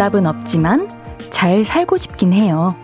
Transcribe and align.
정답은 0.00 0.24
없지만 0.24 0.88
잘 1.28 1.62
살고 1.62 1.98
싶긴 1.98 2.32
해요. 2.32 2.74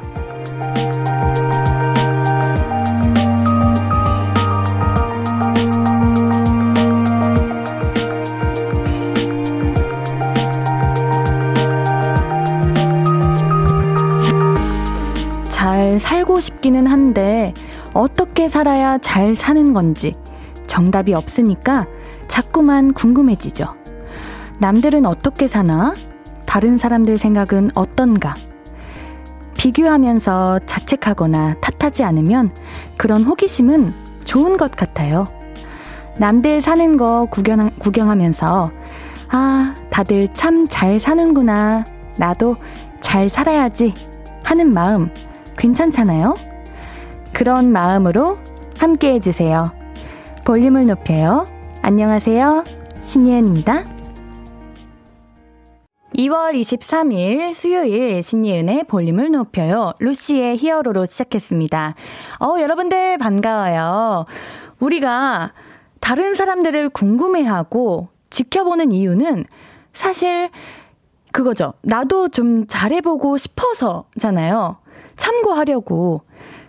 잘 15.49 15.99
살고 15.99 16.41
싶기는 16.41 16.87
한데 16.87 17.55
어떻게 17.95 18.47
살아야 18.47 18.99
잘 18.99 19.35
사는 19.35 19.73
건지 19.73 20.15
정답이 20.67 21.15
없으니까 21.15 21.87
자꾸만 22.29 22.93
궁금해지죠. 22.93 23.75
남들은 24.59 25.07
어떻게 25.07 25.47
사나? 25.47 25.95
다른 26.57 26.79
사람들 26.79 27.19
생각은 27.19 27.69
어떤가? 27.75 28.35
비교하면서 29.59 30.61
자책하거나 30.61 31.57
탓하지 31.61 32.03
않으면 32.03 32.51
그런 32.97 33.25
호기심은 33.25 33.93
좋은 34.25 34.57
것 34.57 34.71
같아요. 34.71 35.27
남들 36.17 36.63
사는 36.63 36.97
거 36.97 37.27
구경, 37.31 37.69
구경하면서 37.79 38.71
아, 39.29 39.75
다들 39.91 40.33
참 40.33 40.67
잘 40.67 40.99
사는구나. 40.99 41.85
나도 42.17 42.57
잘 43.01 43.29
살아야지. 43.29 43.93
하는 44.43 44.73
마음 44.73 45.11
괜찮잖아요? 45.59 46.37
그런 47.35 47.71
마음으로 47.71 48.39
함께 48.79 49.13
해주세요. 49.13 49.73
볼륨을 50.47 50.87
높여요. 50.87 51.47
안녕하세요. 51.83 52.65
신예은입니다. 53.03 53.96
2월 56.17 56.59
23일 56.59 57.53
수요일 57.53 58.23
신예은의 58.23 58.85
볼륨을 58.85 59.31
높여요. 59.31 59.93
루시의 59.99 60.57
히어로로 60.57 61.05
시작했습니다. 61.05 61.95
어, 62.41 62.57
여러분들 62.59 63.19
반가워요. 63.19 64.25
우리가 64.81 65.53
다른 66.01 66.35
사람들을 66.35 66.89
궁금해하고 66.89 68.09
지켜보는 68.31 68.93
이유는 68.93 69.45
사실 69.93 70.49
그거죠. 71.33 71.75
나도 71.83 72.29
좀 72.31 72.67
잘해보고 72.67 73.37
싶어서잖아요. 73.37 74.79
참고하려고 75.17 76.23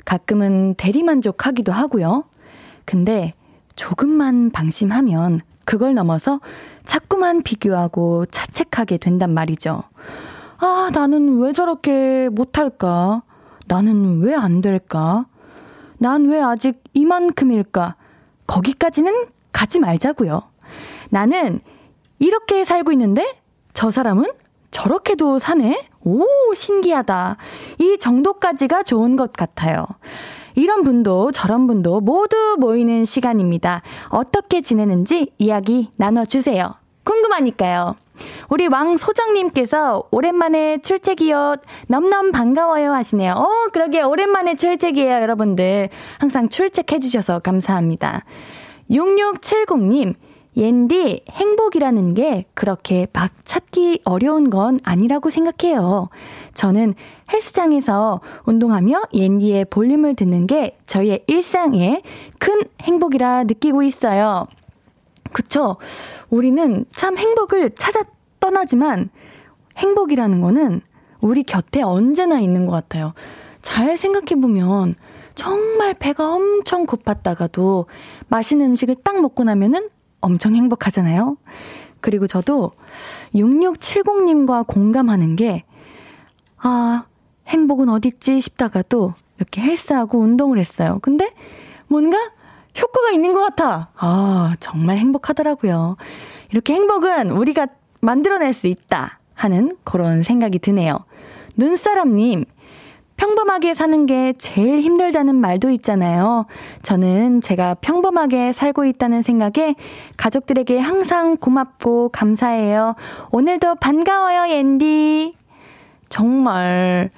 가끔은 0.04 0.76
대리만족하기도 0.76 1.72
하고요. 1.72 2.26
근데 2.84 3.34
조금만 3.78 4.52
방심하면 4.52 5.39
그걸 5.64 5.94
넘어서 5.94 6.39
자꾸만 6.88 7.43
비교하고 7.43 8.25
자책하게 8.27 8.97
된단 8.97 9.33
말이죠. 9.33 9.83
아, 10.57 10.89
나는 10.93 11.39
왜 11.39 11.52
저렇게 11.53 12.30
못할까? 12.30 13.21
나는 13.67 14.21
왜 14.21 14.33
안 14.33 14.61
될까? 14.61 15.26
난 15.99 16.27
왜 16.27 16.42
아직 16.42 16.81
이만큼일까? 16.93 17.95
거기까지는 18.47 19.27
가지 19.52 19.80
말자고요. 19.80 20.42
나는 21.09 21.59
이렇게 22.20 22.64
살고 22.64 22.92
있는데 22.93 23.37
저 23.73 23.92
사람은 23.92 24.26
저렇게도 24.71 25.39
사네? 25.39 25.89
오, 26.02 26.23
신기하다. 26.55 27.37
이 27.80 27.97
정도까지가 27.99 28.83
좋은 28.83 29.15
것 29.17 29.33
같아요. 29.33 29.86
이런 30.58 30.82
분도 30.82 31.32
저런 31.32 31.68
분도 31.68 32.02
모두 32.02 32.58
모이는 32.60 33.06
시간입니다. 33.06 33.84
어떻게 34.10 34.60
지내는지 34.60 35.32
이야기 35.38 35.92
나눠주세요. 35.98 36.73
궁금하니까요. 37.04 37.95
우리 38.50 38.66
왕소정님께서 38.66 40.08
오랜만에 40.10 40.80
출첵이요. 40.80 41.58
넘넘 41.88 42.32
반가워요 42.32 42.92
하시네요. 42.92 43.34
어, 43.34 43.68
그러게 43.72 44.02
오랜만에 44.02 44.56
출첵이에요, 44.56 45.22
여러분들. 45.22 45.90
항상 46.18 46.50
출첵해주셔서 46.50 47.38
감사합니다. 47.39 48.26
6670님, 48.89 50.16
옌디 50.58 51.26
행복이라는 51.30 52.16
게 52.16 52.45
그렇게 52.56 53.06
막 53.14 53.32
찾기 53.45 54.02
어려운 54.06 54.50
건 54.50 54.80
아니라고 54.84 55.30
생각해요. 55.30 56.10
저는 56.56 56.95
헬스장에서 57.32 58.21
운동하며 58.45 59.04
옌디의 59.14 59.65
볼륨을 59.65 60.15
듣는 60.15 60.48
게 60.48 60.77
저희의 60.86 61.23
일상에 61.27 62.02
큰 62.39 62.64
행복이라 62.82 63.43
느끼고 63.43 63.83
있어요. 63.83 64.48
그쵸? 65.32 65.77
우리는 66.30 66.86
참 66.92 67.17
행복을 67.17 67.71
찾아 67.76 68.04
떠나지만 68.39 69.10
행복이라는 69.77 70.42
거는 70.42 70.82
우리 71.20 71.43
곁에 71.43 71.82
언제나 71.82 72.39
있는 72.39 72.65
것 72.65 72.71
같아요. 72.71 73.14
잘 73.61 73.98
생각해보면 73.98 74.95
정말 75.36 75.94
배가 75.94 76.33
엄청 76.33 76.86
고팠다가도 76.86 77.86
맛있는 78.27 78.71
음식을 78.71 78.98
딱 79.04 79.21
먹고 79.21 79.44
나면은 79.44 79.89
엄청 80.20 80.55
행복하잖아요. 80.55 81.38
그리고 81.99 82.27
저도 82.27 82.71
6670님과 83.36 84.65
공감하는 84.67 85.36
게, 85.36 85.64
아, 86.58 87.05
행복은 87.47 87.89
어딨지 87.89 88.41
싶다가도 88.41 89.13
이렇게 89.37 89.61
헬스하고 89.61 90.19
운동을 90.19 90.59
했어요. 90.59 90.99
근데 91.02 91.31
뭔가 91.87 92.17
효과가 92.80 93.11
있는 93.11 93.33
것 93.33 93.41
같아. 93.41 93.89
아, 93.95 94.55
정말 94.59 94.97
행복하더라고요. 94.97 95.97
이렇게 96.52 96.73
행복은 96.73 97.31
우리가 97.31 97.67
만들어낼 97.99 98.53
수 98.53 98.67
있다 98.67 99.19
하는 99.33 99.75
그런 99.83 100.23
생각이 100.23 100.59
드네요. 100.59 100.99
눈사람님, 101.55 102.45
평범하게 103.17 103.73
사는 103.73 104.05
게 104.05 104.33
제일 104.37 104.81
힘들다는 104.81 105.35
말도 105.35 105.71
있잖아요. 105.71 106.45
저는 106.83 107.41
제가 107.41 107.73
평범하게 107.75 108.52
살고 108.52 108.85
있다는 108.85 109.23
생각에 109.23 109.75
가족들에게 110.17 110.77
항상 110.77 111.37
고맙고 111.37 112.09
감사해요. 112.09 112.95
오늘도 113.31 113.75
반가워요, 113.75 114.45
앤디. 114.53 115.35
정말 116.09 117.09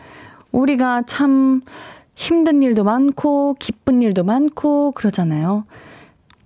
우리가 0.52 1.04
참 1.04 1.62
힘든 2.16 2.62
일도 2.64 2.84
많고 2.84 3.56
기쁜 3.60 4.02
일도 4.02 4.24
많고 4.24 4.92
그러잖아요. 4.92 5.66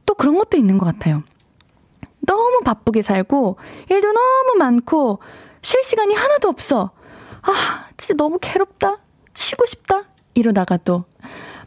또 0.06 0.14
그런 0.14 0.38
것도 0.38 0.58
있는 0.58 0.78
것 0.78 0.86
같아요. 0.86 1.24
너무 2.26 2.62
바쁘게 2.64 3.02
살고 3.02 3.58
일도 3.90 4.12
너무 4.12 4.56
많고 4.58 5.20
쉴 5.62 5.84
시간이 5.84 6.14
하나도 6.14 6.50
없어. 6.50 6.92
아, 7.42 7.88
진짜 7.98 8.14
너무 8.16 8.38
괴롭다. 8.42 8.98
쉬고 9.34 9.66
싶다? 9.66 10.04
이러다가 10.34 10.78
또 10.78 11.06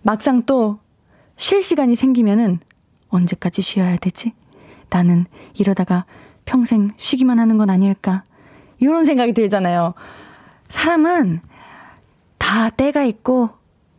막상 0.03 0.43
또 0.45 0.79
쉴 1.37 1.63
시간이 1.63 1.97
생기면은 1.97 2.61
언제까지 3.09 3.63
쉬어야 3.63 3.97
되지? 3.97 4.33
나는 4.91 5.27
이러다가 5.55 6.05
평생 6.45 6.93
쉬기만 6.97 7.39
하는 7.39 7.59
건 7.59 7.71
아닐까? 7.71 8.25
이런 8.78 9.05
생각이 9.05 9.33
들잖아요. 9.33 9.95
사람은 10.69 11.41
다 12.47 12.71
때가 12.71 13.03
있고 13.03 13.51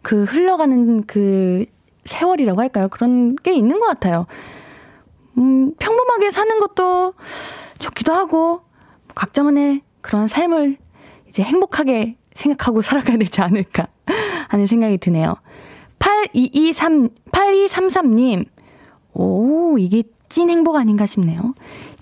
그 0.01 0.23
흘러가는 0.23 1.05
그 1.05 1.65
세월이라고 2.05 2.61
할까요? 2.61 2.87
그런 2.87 3.35
게 3.35 3.53
있는 3.53 3.77
것 3.77 3.87
같아요. 3.87 4.25
음, 5.37 5.73
평범하게 5.77 6.31
사는 6.31 6.57
것도 6.57 7.13
좋기도 7.79 8.13
하고 8.13 8.61
각자만의 9.15 9.81
그런 9.99 10.29
삶을 10.29 10.77
이제 11.27 11.43
행복하게 11.43 12.15
생각하고 12.35 12.79
살아가야 12.81 13.17
되지 13.17 13.41
않을까 13.41 13.87
하는 14.47 14.65
생각이 14.65 14.97
드네요. 14.99 15.35
8223, 15.99 17.09
8233님, 17.33 18.45
오, 19.13 19.77
이게 19.77 20.03
찐 20.29 20.49
행복 20.49 20.75
아닌가 20.75 21.05
싶네요. 21.05 21.53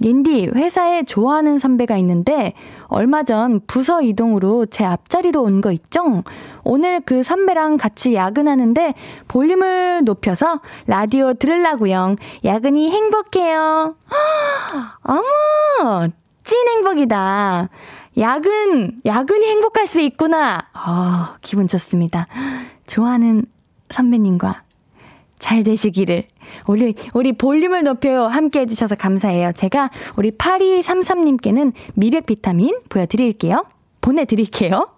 옌디, 0.04 0.48
회사에 0.56 1.04
좋아하는 1.04 1.60
선배가 1.60 1.95
있는데, 1.98 2.54
얼마 2.88 3.24
전 3.24 3.62
부서 3.68 4.01
이동으로 4.01 4.66
제 4.66 4.83
앞자리로 4.83 5.42
온 5.42 5.62
거 5.62 5.72
있죠? 5.72 6.24
오늘 6.63 7.00
그 7.01 7.24
선배랑 7.24 7.77
같이 7.77 8.13
야근하는데, 8.16 8.94
볼륨을 9.27 10.01
높여서 10.04 10.60
라디오 10.88 11.33
들으려고요. 11.33 12.16
야근이 12.44 12.92
행복해요. 12.92 13.95
어머! 15.04 16.07
찐 16.44 16.68
행복이다. 16.68 17.69
야근, 18.18 19.01
야근이 19.06 19.45
행복할 19.48 19.88
수 19.88 20.01
있구나. 20.01 20.60
어, 20.74 21.36
기분 21.42 21.68
좋습니다. 21.68 22.28
좋아하는 22.88 23.45
선배님과 23.89 24.63
잘 25.39 25.63
되시기를. 25.63 26.25
우리, 26.68 26.95
우리 27.13 27.33
볼륨을 27.33 27.83
높여요. 27.83 28.25
함께 28.25 28.62
해주셔서 28.62 28.95
감사해요. 28.95 29.51
제가 29.53 29.89
우리 30.18 30.31
8233님께는 30.31 31.74
미백 31.95 32.25
비타민 32.25 32.77
보여드릴게요. 32.89 33.65
보내드릴게요. 34.01 34.89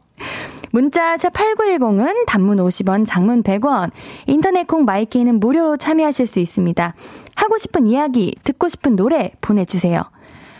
문자 0.71 1.15
샵8910은 1.15 2.25
단문 2.25 2.57
50원, 2.57 3.05
장문 3.07 3.43
100원, 3.43 3.91
인터넷 4.25 4.67
콩 4.67 4.83
마이케이는 4.85 5.39
무료로 5.39 5.77
참여하실 5.77 6.27
수 6.27 6.39
있습니다. 6.39 6.93
하고 7.35 7.57
싶은 7.57 7.87
이야기, 7.87 8.35
듣고 8.43 8.67
싶은 8.67 8.95
노래 8.95 9.31
보내주세요. 9.41 10.01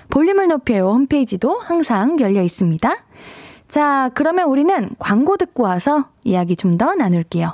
볼륨을 0.10 0.48
높여요 0.48 0.90
홈페이지도 0.92 1.60
항상 1.60 2.20
열려 2.20 2.42
있습니다. 2.42 2.96
자, 3.68 4.10
그러면 4.14 4.48
우리는 4.48 4.90
광고 4.98 5.36
듣고 5.36 5.64
와서 5.64 6.06
이야기 6.24 6.56
좀 6.56 6.78
더 6.78 6.96
나눌게요. 6.96 7.54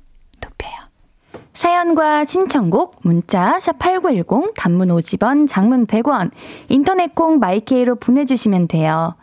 사연과 1.61 2.25
신청곡 2.25 3.01
문자 3.03 3.59
샵8910 3.59 4.55
단문 4.55 4.87
50원 4.87 5.47
장문 5.47 5.85
100원 5.85 6.31
인터넷 6.69 7.13
콩 7.13 7.37
마이케이로 7.37 7.97
보내주시면 7.97 8.67
돼요. 8.67 9.13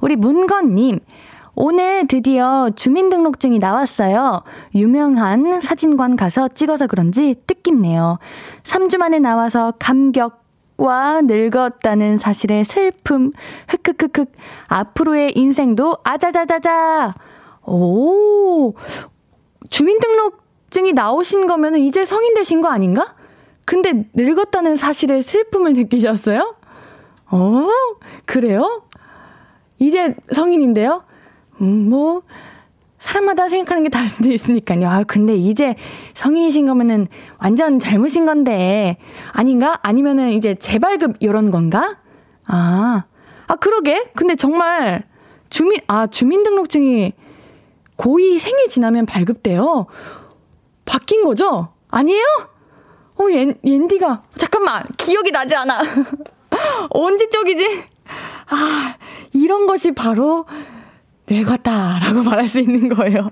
우리 0.00 0.16
문건님 0.16 0.98
오늘 1.54 2.08
드디어 2.08 2.70
주민등록증이 2.74 3.60
나왔어요. 3.60 4.42
유명한 4.74 5.60
사진관 5.60 6.16
가서 6.16 6.48
찍어서 6.48 6.88
그런지 6.88 7.36
뜻깊네요. 7.46 8.18
3주 8.64 8.98
만에 8.98 9.20
나와서 9.20 9.72
감격 9.78 10.42
과 10.76 11.20
늙었다는 11.20 12.18
사실에 12.18 12.64
슬픔, 12.64 13.30
흑흑흑흑, 13.68 14.32
앞으로의 14.66 15.38
인생도 15.38 15.98
아자자자자! 16.02 17.14
오, 17.64 18.74
주민등록 19.70 20.43
증이 20.74 20.92
나오신 20.92 21.46
거면 21.46 21.76
이제 21.76 22.04
성인 22.04 22.34
되신 22.34 22.60
거 22.60 22.66
아닌가? 22.66 23.14
근데 23.64 24.06
늙었다는 24.12 24.76
사실에 24.76 25.22
슬픔을 25.22 25.72
느끼셨어요? 25.72 26.56
어, 27.30 27.68
그래요? 28.24 28.82
이제 29.78 30.16
성인인데요? 30.32 31.04
음, 31.60 31.88
뭐, 31.88 32.22
사람마다 32.98 33.48
생각하는 33.48 33.84
게 33.84 33.88
다를 33.88 34.08
수도 34.08 34.32
있으니까요. 34.32 34.88
아, 34.88 35.04
근데 35.04 35.36
이제 35.36 35.76
성인이신 36.14 36.66
거면은 36.66 37.06
완전 37.38 37.78
잘못인 37.78 38.26
건데, 38.26 38.96
아닌가? 39.32 39.78
아니면은 39.84 40.32
이제 40.32 40.56
재발급 40.56 41.18
이런 41.20 41.52
건가? 41.52 41.98
아, 42.46 43.04
아, 43.46 43.56
그러게? 43.56 44.10
근데 44.16 44.34
정말 44.34 45.04
주민, 45.50 45.78
아, 45.86 46.08
주민등록증이 46.08 47.12
고2 47.96 48.40
생일 48.40 48.66
지나면 48.66 49.06
발급돼요. 49.06 49.86
바뀐 50.84 51.24
거죠? 51.24 51.68
아니에요? 51.90 52.24
어, 53.16 53.30
옌, 53.30 53.54
옌디가, 53.64 54.22
잠깐만, 54.36 54.82
기억이 54.96 55.30
나지 55.30 55.54
않아. 55.54 55.82
언제 56.90 57.28
쪽이지? 57.28 57.84
아, 58.50 58.94
이런 59.32 59.66
것이 59.66 59.92
바로 59.92 60.46
늙었다라고 61.28 62.22
말할 62.28 62.48
수 62.48 62.58
있는 62.58 62.88
거예요. 62.88 63.28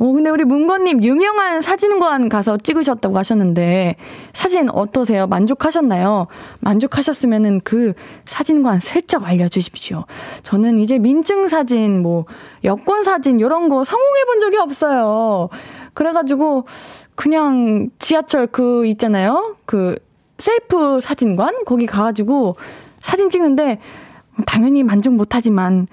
어, 0.00 0.12
근데 0.12 0.30
우리 0.30 0.44
문건님 0.44 1.02
유명한 1.02 1.60
사진관 1.60 2.28
가서 2.28 2.56
찍으셨다고 2.56 3.18
하셨는데 3.18 3.96
사진 4.32 4.70
어떠세요? 4.70 5.26
만족하셨나요? 5.26 6.28
만족하셨으면은 6.60 7.60
그 7.64 7.94
사진관 8.24 8.78
슬쩍 8.78 9.26
알려주십시오. 9.26 10.04
저는 10.44 10.78
이제 10.78 10.98
민증 10.98 11.48
사진, 11.48 12.00
뭐 12.00 12.26
여권 12.62 13.02
사진 13.02 13.40
이런 13.40 13.68
거 13.68 13.84
성공해 13.84 14.24
본 14.24 14.40
적이 14.40 14.58
없어요. 14.58 15.48
그래가지고 15.98 16.64
그냥 17.16 17.90
지하철 17.98 18.46
그 18.46 18.86
있잖아요. 18.86 19.56
그 19.66 19.98
셀프 20.38 21.00
사진관 21.00 21.64
거기 21.66 21.86
가가지고 21.86 22.54
사진 23.00 23.30
찍는데 23.30 23.80
당연히 24.46 24.84
만족 24.84 25.14
못하지만 25.14 25.88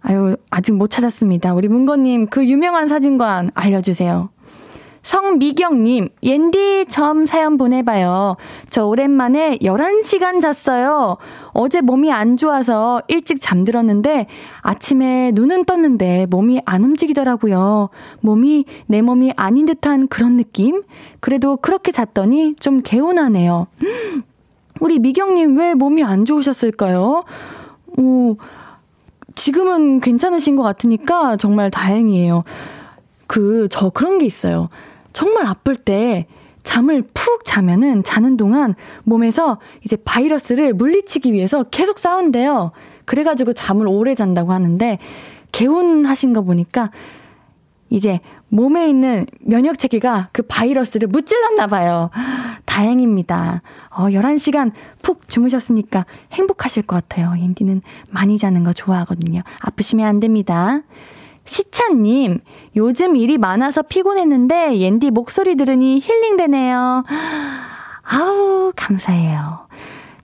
아유, 0.00 0.36
아직 0.50 0.74
못 0.74 0.90
찾았습니다. 0.90 1.54
우리 1.54 1.66
문건님, 1.66 2.28
그 2.28 2.46
유명한 2.46 2.86
사진관 2.86 3.50
알려주세요. 3.54 4.30
성미경님, 5.02 6.08
옌디 6.22 6.86
점 6.88 7.26
사연 7.26 7.58
보내봐요. 7.58 8.36
저 8.70 8.86
오랜만에 8.86 9.58
11시간 9.58 10.40
잤어요. 10.40 11.16
어제 11.48 11.80
몸이 11.80 12.12
안 12.12 12.36
좋아서 12.36 13.02
일찍 13.08 13.40
잠들었는데 13.40 14.26
아침에 14.60 15.32
눈은 15.34 15.64
떴는데 15.64 16.26
몸이 16.30 16.62
안 16.64 16.84
움직이더라고요. 16.84 17.88
몸이 18.20 18.64
내 18.86 19.02
몸이 19.02 19.32
아닌 19.36 19.66
듯한 19.66 20.06
그런 20.06 20.36
느낌? 20.36 20.82
그래도 21.20 21.56
그렇게 21.56 21.90
잤더니 21.90 22.54
좀 22.56 22.80
개운하네요. 22.82 23.66
우리 24.80 24.98
미경님 25.00 25.58
왜 25.58 25.74
몸이 25.74 26.04
안 26.04 26.24
좋으셨을까요? 26.24 27.24
오, 27.98 28.36
지금은 29.34 30.00
괜찮으신 30.00 30.54
것 30.56 30.62
같으니까 30.62 31.36
정말 31.36 31.70
다행이에요. 31.70 32.44
그, 33.26 33.66
저 33.70 33.90
그런 33.90 34.18
게 34.18 34.26
있어요. 34.26 34.68
정말 35.12 35.46
아플 35.46 35.76
때 35.76 36.26
잠을 36.62 37.02
푹 37.14 37.44
자면은 37.44 38.04
자는 38.04 38.36
동안 38.36 38.74
몸에서 39.04 39.58
이제 39.84 39.96
바이러스를 39.96 40.74
물리치기 40.74 41.32
위해서 41.32 41.64
계속 41.64 41.98
싸운대요. 41.98 42.72
그래가지고 43.04 43.52
잠을 43.52 43.88
오래 43.88 44.14
잔다고 44.14 44.52
하는데, 44.52 44.98
개운하신 45.50 46.32
거 46.32 46.42
보니까 46.42 46.90
이제 47.90 48.20
몸에 48.48 48.88
있는 48.88 49.26
면역 49.40 49.78
체계가 49.78 50.30
그 50.32 50.42
바이러스를 50.42 51.08
무찔렀나 51.08 51.66
봐요. 51.66 52.10
다행입니다. 52.64 53.60
어, 53.90 54.04
11시간 54.04 54.72
푹 55.02 55.28
주무셨으니까 55.28 56.06
행복하실 56.32 56.84
것 56.84 56.96
같아요. 56.96 57.34
인디는 57.36 57.82
많이 58.08 58.38
자는 58.38 58.64
거 58.64 58.72
좋아하거든요. 58.72 59.42
아프시면 59.60 60.06
안 60.06 60.20
됩니다. 60.20 60.80
시찬님, 61.44 62.40
요즘 62.76 63.16
일이 63.16 63.38
많아서 63.38 63.82
피곤했는데 63.82 64.78
옌디 64.78 65.10
목소리 65.10 65.56
들으니 65.56 66.00
힐링되네요. 66.00 67.04
아우, 68.02 68.72
감사해요. 68.76 69.66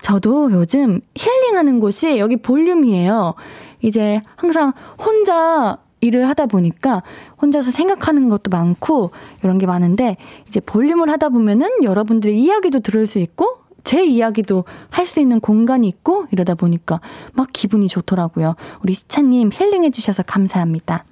저도 0.01 0.53
요즘 0.53 1.01
힐링하는 1.15 1.81
곳이 1.81 2.19
여기 2.19 2.37
볼륨이에요. 2.37 3.35
이제 3.83 4.23
항상 4.37 4.73
혼자 4.99 5.79
일을 6.01 6.29
하다 6.29 6.47
보니까 6.47 7.03
혼자서 7.43 7.71
생각하는 7.71 8.29
것도 8.29 8.51
많고 8.51 9.11
이런 9.43 9.59
게 9.59 9.67
많은데 9.67 10.17
이제 10.47 10.61
볼륨을 10.61 11.11
하다 11.11 11.31
보면은 11.31 11.83
여러분들의 11.83 12.39
이야기도 12.39 12.81
들을 12.81 13.07
수 13.07 13.19
있고 13.19 13.59
제 13.89 14.05
이야기도 14.05 14.65
할 14.91 15.07
수 15.07 15.19
있는 15.19 15.41
공간이 15.41 15.89
있고 15.89 16.27
이러다 16.31 16.55
보니까 16.55 17.01
막 17.33 17.49
기분이 17.55 17.89
좋더라고요. 17.89 18.55
우리 18.83 18.93
시차님 18.93 19.49
힐링해 19.51 19.89
주셔서 19.89 20.23
감사합니다. 20.23 21.07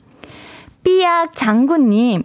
삐약 0.84 1.34
장군님 1.34 2.24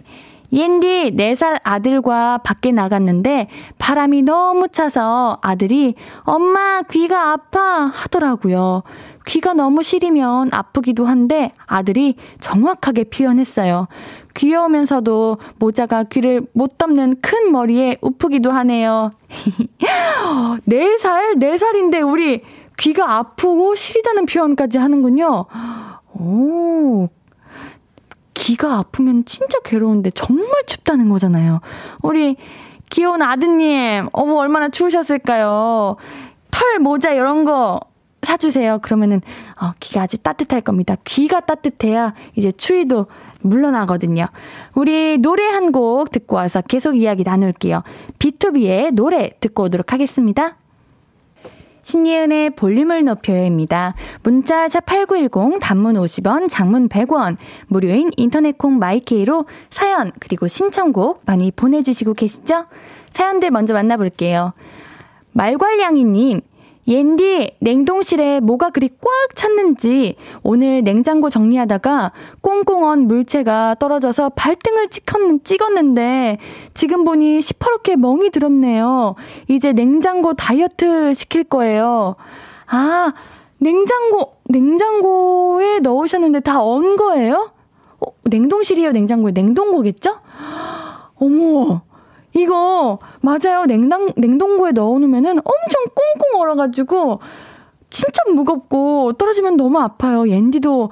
옌디 0.52 1.12
4살 1.16 1.58
아들과 1.62 2.36
밖에 2.44 2.70
나갔는데 2.70 3.48
바람이 3.78 4.20
너무 4.20 4.68
차서 4.68 5.38
아들이 5.40 5.94
엄마 6.24 6.82
귀가 6.82 7.32
아파 7.32 7.86
하더라고요. 7.86 8.82
귀가 9.26 9.54
너무 9.54 9.82
시리면 9.82 10.50
아프기도 10.52 11.06
한데 11.06 11.52
아들이 11.64 12.16
정확하게 12.40 13.04
표현했어요. 13.04 13.88
귀여우면서도 14.34 15.38
모자가 15.58 16.04
귀를 16.04 16.46
못 16.52 16.78
덮는 16.78 17.16
큰 17.20 17.52
머리에 17.52 17.98
우프기도 18.00 18.50
하네요. 18.50 19.10
4살? 20.68 21.38
4살인데 21.38 22.06
우리 22.10 22.42
귀가 22.78 23.16
아프고 23.18 23.74
시리다는 23.74 24.26
표현까지 24.26 24.78
하는군요. 24.78 25.46
오, 26.14 27.08
귀가 28.34 28.78
아프면 28.78 29.24
진짜 29.24 29.58
괴로운데 29.64 30.10
정말 30.10 30.46
춥다는 30.66 31.08
거잖아요. 31.08 31.60
우리 32.02 32.36
귀여운 32.90 33.22
아드님, 33.22 34.08
어머, 34.12 34.36
얼마나 34.36 34.68
추우셨을까요? 34.68 35.96
털, 36.50 36.78
모자, 36.78 37.12
이런 37.12 37.44
거 37.44 37.80
사주세요. 38.22 38.80
그러면은, 38.82 39.22
어, 39.60 39.72
귀가 39.80 40.02
아주 40.02 40.18
따뜻할 40.18 40.60
겁니다. 40.60 40.96
귀가 41.04 41.40
따뜻해야 41.40 42.14
이제 42.36 42.52
추위도 42.52 43.06
물러나거든요. 43.42 44.26
우리 44.74 45.18
노래 45.18 45.44
한 45.44 45.72
곡 45.72 46.10
듣고 46.10 46.36
와서 46.36 46.60
계속 46.60 46.96
이야기 46.96 47.22
나눌게요. 47.22 47.82
B2B의 48.18 48.92
노래 48.92 49.30
듣고 49.40 49.64
오도록 49.64 49.92
하겠습니다. 49.92 50.56
신예은의 51.82 52.50
볼륨을 52.50 53.04
높여요입니다. 53.04 53.94
문자 54.22 54.66
샵8910 54.66 55.58
단문 55.60 55.94
50원, 55.96 56.48
장문 56.48 56.88
100원, 56.88 57.36
무료인 57.66 58.10
인터넷 58.16 58.56
콩 58.56 58.78
마이케이로 58.78 59.46
사연 59.70 60.12
그리고 60.20 60.46
신청곡 60.46 61.22
많이 61.24 61.50
보내 61.50 61.82
주시고 61.82 62.14
계시죠? 62.14 62.66
사연들 63.10 63.50
먼저 63.50 63.74
만나 63.74 63.96
볼게요. 63.96 64.52
말괄량이 65.32 66.04
님, 66.04 66.40
옌디, 66.88 67.56
냉동실에 67.60 68.40
뭐가 68.40 68.70
그리 68.70 68.88
꽉 69.00 69.36
찼는지 69.36 70.16
오늘 70.42 70.82
냉장고 70.82 71.28
정리하다가 71.30 72.12
꽁꽁 72.40 72.84
언 72.84 73.06
물체가 73.06 73.76
떨어져서 73.78 74.30
발등을 74.30 74.88
찍었는 75.44 75.94
데 75.94 76.38
지금 76.74 77.04
보니 77.04 77.40
시퍼렇게 77.40 77.96
멍이 77.96 78.30
들었네요. 78.30 79.14
이제 79.48 79.72
냉장고 79.72 80.34
다이어트 80.34 81.14
시킬 81.14 81.44
거예요. 81.44 82.16
아, 82.66 83.12
냉장고, 83.58 84.32
냉장고에 84.48 85.78
넣으셨는데 85.80 86.40
다 86.40 86.62
언 86.64 86.96
거예요? 86.96 87.52
어, 88.00 88.06
냉동실이에요, 88.24 88.90
냉장고에. 88.90 89.30
냉동고겠죠? 89.32 90.16
어머, 91.14 91.82
이거 92.34 92.98
맞아요. 93.20 93.64
냉당 93.66 94.08
냉동고에 94.16 94.72
넣어놓으면은 94.72 95.30
엄청 95.38 95.84
꽁꽁 95.94 96.40
얼어가지고 96.40 97.20
진짜 97.90 98.22
무겁고 98.34 99.12
떨어지면 99.14 99.56
너무 99.56 99.78
아파요. 99.78 100.28
옌디도 100.28 100.90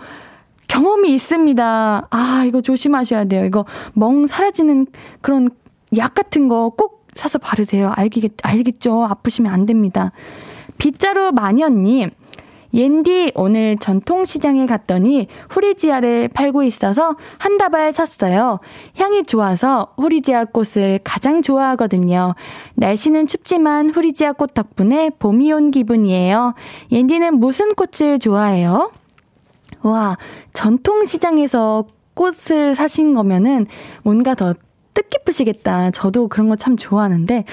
경험이 0.69 1.15
있습니다. 1.15 2.09
아 2.11 2.45
이거 2.47 2.61
조심하셔야 2.61 3.25
돼요. 3.25 3.45
이거 3.45 3.65
멍 3.95 4.27
사라지는 4.27 4.87
그런 5.21 5.49
약 5.97 6.15
같은 6.15 6.49
거 6.49 6.71
꼭 6.77 7.01
사서 7.17 7.39
바르세요. 7.39 7.91
알겠 7.97 8.33
알겠죠? 8.43 9.05
아프시면 9.05 9.53
안 9.53 9.67
됩니다. 9.67 10.13
빗자루 10.79 11.33
마녀님. 11.33 12.11
옌디 12.73 13.33
오늘 13.35 13.77
전통시장에 13.79 14.67
갔더니 14.67 15.27
후리지아를 15.49 16.29
팔고 16.29 16.63
있어서 16.63 17.17
한 17.39 17.59
다발 17.59 17.93
샀어요. 17.93 18.61
향이 18.97 19.25
좋아서 19.25 19.93
후리지아 19.97 20.47
꽃을 20.47 21.01
가장 21.03 21.43
좋아하거든요. 21.43 22.35
날씨는 22.75 23.27
춥지만 23.27 23.91
후리지아 23.91 24.33
꽃 24.33 24.55
덕분에 24.55 25.11
봄이 25.19 25.53
온 25.53 25.71
기분이에요. 25.71 26.55
옌디는 26.93 27.39
무슨 27.39 27.75
꽃을 27.75 28.19
좋아해요? 28.19 28.93
와, 29.83 30.17
전통시장에서 30.53 31.87
꽃을 32.15 32.75
사신 32.75 33.15
거면은 33.15 33.67
뭔가 34.03 34.35
더 34.35 34.55
뜻깊으시겠다. 34.95 35.91
저도 35.93 36.29
그런 36.29 36.49
거 36.49 36.57
참 36.57 36.77
좋아하는데, 36.77 37.45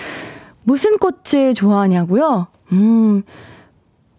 무슨 0.63 0.97
꽃을 0.97 1.53
좋아하냐고요? 1.53 2.47
음, 2.73 3.23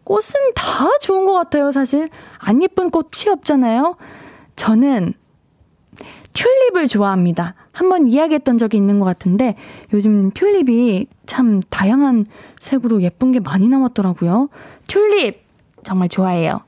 꽃은 0.08 0.54
다 0.54 0.88
좋은 1.02 1.26
것 1.26 1.34
같아요, 1.34 1.70
사실. 1.70 2.08
안 2.38 2.62
예쁜 2.62 2.90
꽃이 2.90 3.30
없잖아요? 3.30 3.96
저는 4.56 5.12
튤립을 6.32 6.86
좋아합니다. 6.86 7.54
한번 7.72 8.08
이야기했던 8.08 8.56
적이 8.56 8.78
있는 8.78 9.00
것 9.00 9.04
같은데 9.04 9.54
요즘 9.92 10.30
튤립이 10.30 11.08
참 11.26 11.60
다양한 11.68 12.24
색으로 12.58 13.02
예쁜 13.02 13.32
게 13.32 13.40
많이 13.40 13.68
나왔더라고요. 13.68 14.48
튤립 14.86 15.44
정말 15.84 16.08
좋아해요. 16.08 16.60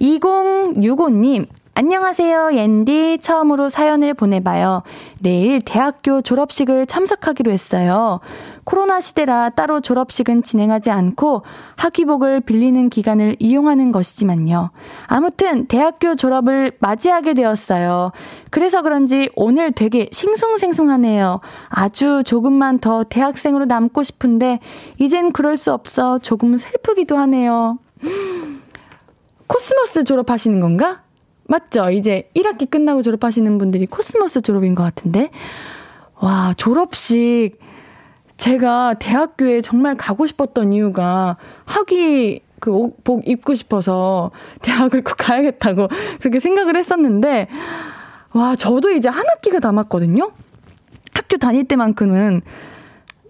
2065님, 0.00 1.46
안녕하세요, 1.74 2.54
옌디. 2.54 3.18
처음으로 3.20 3.68
사연을 3.68 4.14
보내봐요. 4.14 4.82
내일 5.20 5.60
대학교 5.60 6.20
졸업식을 6.20 6.86
참석하기로 6.86 7.52
했어요. 7.52 8.20
코로나 8.66 9.00
시대라 9.00 9.50
따로 9.50 9.80
졸업식은 9.80 10.42
진행하지 10.42 10.90
않고 10.90 11.42
학위복을 11.76 12.40
빌리는 12.40 12.90
기간을 12.90 13.36
이용하는 13.38 13.92
것이지만요. 13.92 14.70
아무튼 15.06 15.66
대학교 15.66 16.16
졸업을 16.16 16.72
맞이하게 16.80 17.34
되었어요. 17.34 18.10
그래서 18.50 18.82
그런지 18.82 19.30
오늘 19.36 19.70
되게 19.70 20.08
싱숭생숭하네요. 20.10 21.40
아주 21.68 22.22
조금만 22.26 22.80
더 22.80 23.04
대학생으로 23.04 23.66
남고 23.66 24.02
싶은데 24.02 24.58
이젠 24.98 25.30
그럴 25.30 25.56
수 25.56 25.72
없어 25.72 26.18
조금 26.18 26.58
슬프기도 26.58 27.16
하네요. 27.16 27.78
코스모스 29.46 30.02
졸업하시는 30.02 30.58
건가? 30.58 31.02
맞죠? 31.44 31.90
이제 31.90 32.28
1학기 32.34 32.68
끝나고 32.68 33.02
졸업하시는 33.02 33.58
분들이 33.58 33.86
코스모스 33.86 34.40
졸업인 34.40 34.74
것 34.74 34.82
같은데. 34.82 35.30
와, 36.18 36.52
졸업식. 36.56 37.60
제가 38.46 38.94
대학교에 39.00 39.60
정말 39.60 39.96
가고 39.96 40.24
싶었던 40.24 40.72
이유가 40.72 41.36
학위 41.64 42.42
그복 42.60 43.28
입고 43.28 43.54
싶어서 43.54 44.30
대학을 44.62 45.02
꼭 45.02 45.16
가야겠다고 45.18 45.88
그렇게 46.20 46.38
생각을 46.38 46.76
했었는데, 46.76 47.48
와, 48.34 48.54
저도 48.54 48.92
이제 48.92 49.08
한 49.08 49.26
학기가 49.28 49.58
남았거든요? 49.58 50.30
학교 51.12 51.38
다닐 51.38 51.64
때만큼은 51.64 52.42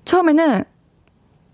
처음에는 0.05 0.65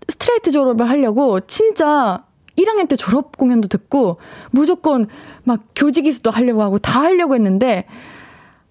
스트레이트 0.09 0.51
졸업을 0.51 0.89
하려고 0.89 1.39
진짜 1.39 2.25
1학년 2.57 2.89
때 2.89 2.97
졸업 2.97 3.37
공연도 3.37 3.69
듣고 3.69 4.17
무조건 4.51 5.07
막 5.45 5.61
교직이수도 5.73 6.31
하려고 6.31 6.63
하고 6.63 6.79
다 6.79 7.01
하려고 7.01 7.33
했는데 7.33 7.85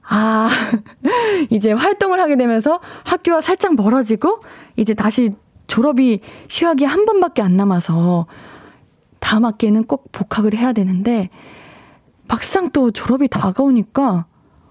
아, 0.07 0.51
이제 1.51 1.73
활동을 1.73 2.21
하게 2.21 2.37
되면서 2.37 2.81
학교와 3.05 3.41
살짝 3.41 3.75
멀어지고 3.77 4.41
이제 4.77 4.95
다시 4.95 5.31
졸업이 5.67 6.21
휴학이 6.51 6.85
한 6.85 7.05
번밖에 7.07 7.43
안 7.43 7.57
남아서 7.57 8.27
다음 9.21 9.45
학기에는 9.45 9.85
꼭 9.85 10.11
복학을 10.13 10.55
해야 10.55 10.73
되는데 10.73 11.31
막상 12.29 12.71
또 12.71 12.91
졸업이 12.91 13.29
다가오니까 13.29 14.27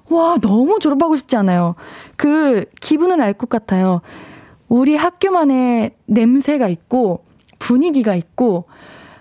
와, 0.10 0.38
너무 0.42 0.80
졸업하고 0.80 1.16
싶지 1.16 1.38
않아요. 1.38 1.76
그 2.18 2.66
기분을 2.82 3.22
알 3.22 3.34
것 3.34 3.50
같아요. 3.50 4.02
우리 4.68 4.96
학교만의 4.96 5.96
냄새가 6.06 6.68
있고 6.68 7.24
분위기가 7.60 8.16
있고 8.16 8.66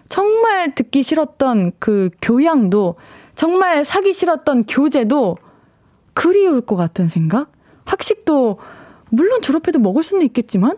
정말 0.08 0.74
듣기 0.74 1.04
싫었던 1.04 1.72
그 1.78 2.10
교양도, 2.20 2.96
정말 3.36 3.84
사기 3.84 4.12
싫었던 4.12 4.64
교재도 4.64 5.36
그리울 6.14 6.60
것 6.60 6.74
같은 6.74 7.08
생각? 7.08 7.52
학식도, 7.84 8.58
물론 9.10 9.42
졸업해도 9.42 9.78
먹을 9.78 10.02
수는 10.02 10.24
있겠지만, 10.26 10.76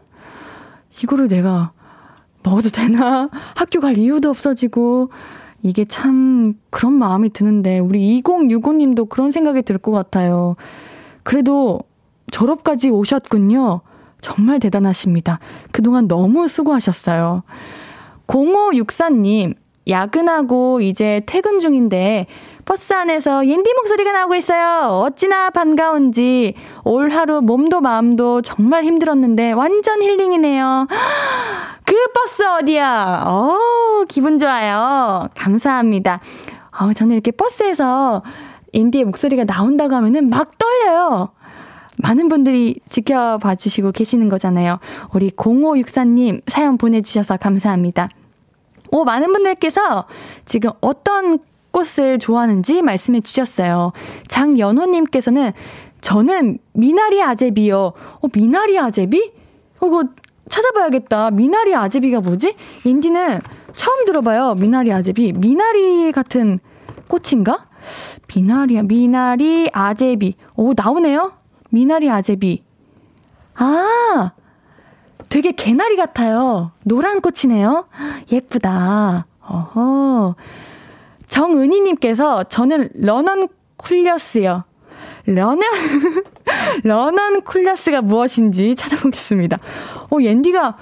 이거를 1.02 1.28
내가 1.28 1.72
먹어도 2.42 2.70
되나? 2.70 3.28
학교 3.56 3.80
갈 3.80 3.96
이유도 3.98 4.28
없어지고, 4.30 5.10
이게 5.62 5.84
참 5.84 6.54
그런 6.70 6.94
마음이 6.94 7.30
드는데, 7.30 7.78
우리 7.78 8.20
2065님도 8.22 9.08
그런 9.08 9.30
생각이 9.30 9.62
들 9.62 9.78
것 9.78 9.92
같아요. 9.92 10.56
그래도 11.22 11.80
졸업까지 12.30 12.90
오셨군요. 12.90 13.80
정말 14.20 14.58
대단하십니다. 14.60 15.38
그동안 15.72 16.08
너무 16.08 16.48
수고하셨어요. 16.48 17.42
0564님, 18.26 19.54
야근하고 19.88 20.80
이제 20.80 21.22
퇴근 21.26 21.58
중인데 21.58 22.26
버스 22.64 22.92
안에서 22.92 23.46
옌디 23.46 23.74
목소리가 23.74 24.12
나오고 24.12 24.34
있어요. 24.36 25.00
어찌나 25.04 25.50
반가운지 25.50 26.54
올 26.84 27.10
하루 27.10 27.40
몸도 27.40 27.80
마음도 27.80 28.40
정말 28.42 28.84
힘들었는데 28.84 29.52
완전 29.52 30.00
힐링이네요. 30.02 30.86
그 31.84 31.94
버스 32.14 32.44
어디야? 32.44 33.24
어, 33.26 34.04
기분 34.08 34.38
좋아요. 34.38 35.28
감사합니다. 35.34 36.20
어, 36.78 36.92
저는 36.92 37.14
이렇게 37.14 37.32
버스에서 37.32 38.22
옌디의 38.72 39.04
목소리가 39.04 39.44
나온다고 39.44 39.94
하면은 39.96 40.30
막 40.30 40.52
떨려요. 40.56 41.30
많은 41.98 42.28
분들이 42.28 42.80
지켜봐 42.88 43.56
주시고 43.56 43.92
계시는 43.92 44.28
거잖아요. 44.28 44.78
우리 45.12 45.30
0564님 45.30 46.42
사연 46.46 46.78
보내주셔서 46.78 47.36
감사합니다. 47.36 48.08
오, 48.92 49.04
많은 49.04 49.32
분들께서 49.32 50.06
지금 50.44 50.70
어떤 50.80 51.38
꽃을 51.72 52.18
좋아하는지 52.18 52.82
말씀해 52.82 53.22
주셨어요. 53.22 53.92
장연호님께서는 54.28 55.52
저는 56.00 56.58
미나리 56.72 57.22
아제비요. 57.22 57.78
어, 57.78 58.28
미나리 58.32 58.78
아제비? 58.78 59.32
어, 59.80 59.86
이거 59.86 60.04
찾아봐야겠다. 60.48 61.30
미나리 61.30 61.74
아제비가 61.74 62.20
뭐지? 62.20 62.54
옌디는 62.84 63.40
처음 63.72 64.04
들어봐요. 64.04 64.54
미나리 64.54 64.92
아제비. 64.92 65.32
미나리 65.32 66.12
같은 66.12 66.58
꽃인가? 67.08 67.64
미나리, 68.28 68.80
미나리 68.82 69.70
아제비. 69.72 70.36
오, 70.56 70.72
나오네요? 70.76 71.32
미나리 71.70 72.10
아제비. 72.10 72.62
아, 73.54 74.32
되게 75.28 75.52
개나리 75.52 75.96
같아요. 75.96 76.72
노란 76.84 77.20
꽃이네요. 77.20 77.86
예쁘다. 78.30 79.26
어허. 79.40 80.34
정은희님께서 81.32 82.44
저는 82.44 82.90
러넌큘러스요. 82.92 84.64
러넌, 85.24 85.60
러넌큘러스가 86.84 88.02
무엇인지 88.02 88.76
찾아보겠습니다. 88.76 89.58
어, 90.10 90.18
옌디가 90.20 90.76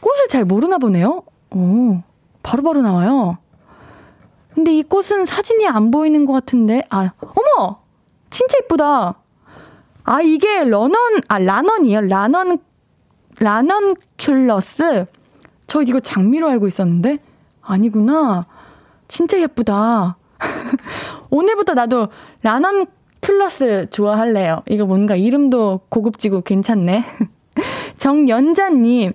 꽃을 0.00 0.28
잘 0.28 0.44
모르나 0.44 0.76
보네요. 0.76 1.22
오, 1.52 2.02
바로바로 2.42 2.82
바로 2.82 2.82
나와요. 2.82 3.38
근데 4.54 4.74
이 4.76 4.82
꽃은 4.82 5.24
사진이 5.24 5.66
안 5.66 5.90
보이는 5.90 6.26
것 6.26 6.34
같은데, 6.34 6.82
아, 6.90 7.12
어머! 7.20 7.78
진짜 8.28 8.58
이쁘다. 8.64 9.14
아, 10.04 10.20
이게 10.20 10.64
러넌, 10.64 10.92
아, 11.28 11.38
라넌이에요. 11.38 12.02
라넌, 12.02 12.58
라넌 13.40 13.94
큘러스. 14.18 15.06
저 15.66 15.82
이거 15.82 15.98
장미로 15.98 16.46
알고 16.50 16.66
있었는데? 16.66 17.20
아니구나. 17.62 18.44
진짜 19.08 19.40
예쁘다. 19.40 20.16
오늘부터 21.30 21.74
나도 21.74 22.08
라넌 22.42 22.86
클러스 23.20 23.86
좋아할래요. 23.90 24.62
이거 24.68 24.86
뭔가 24.86 25.16
이름도 25.16 25.80
고급지고 25.88 26.42
괜찮네. 26.42 27.04
정연자님, 27.98 29.12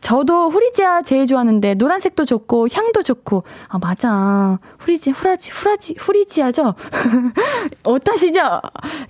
저도 0.00 0.50
후리지아 0.50 1.02
제일 1.02 1.26
좋아하는데 1.26 1.74
노란색도 1.74 2.26
좋고 2.26 2.68
향도 2.70 3.02
좋고 3.02 3.44
아 3.68 3.78
맞아 3.78 4.58
후리지 4.78 5.10
후라지 5.12 5.50
후라지 5.50 5.94
후리지아죠 5.98 6.74
어떠시죠? 7.84 8.60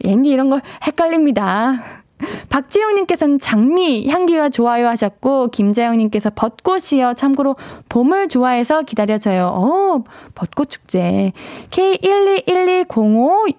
앤디 0.04 0.30
이런 0.30 0.50
거 0.50 0.60
헷갈립니다. 0.86 2.03
박지영님께서는 2.48 3.38
장미 3.38 4.08
향기가 4.08 4.48
좋아요 4.48 4.88
하셨고 4.88 5.48
김자영님께서 5.48 6.30
벚꽃이요. 6.30 7.14
참고로 7.16 7.56
봄을 7.88 8.28
좋아해서 8.28 8.82
기다려져요. 8.82 9.46
어 9.54 10.04
벚꽃 10.34 10.70
축제. 10.70 11.32
K1211056 11.70 13.54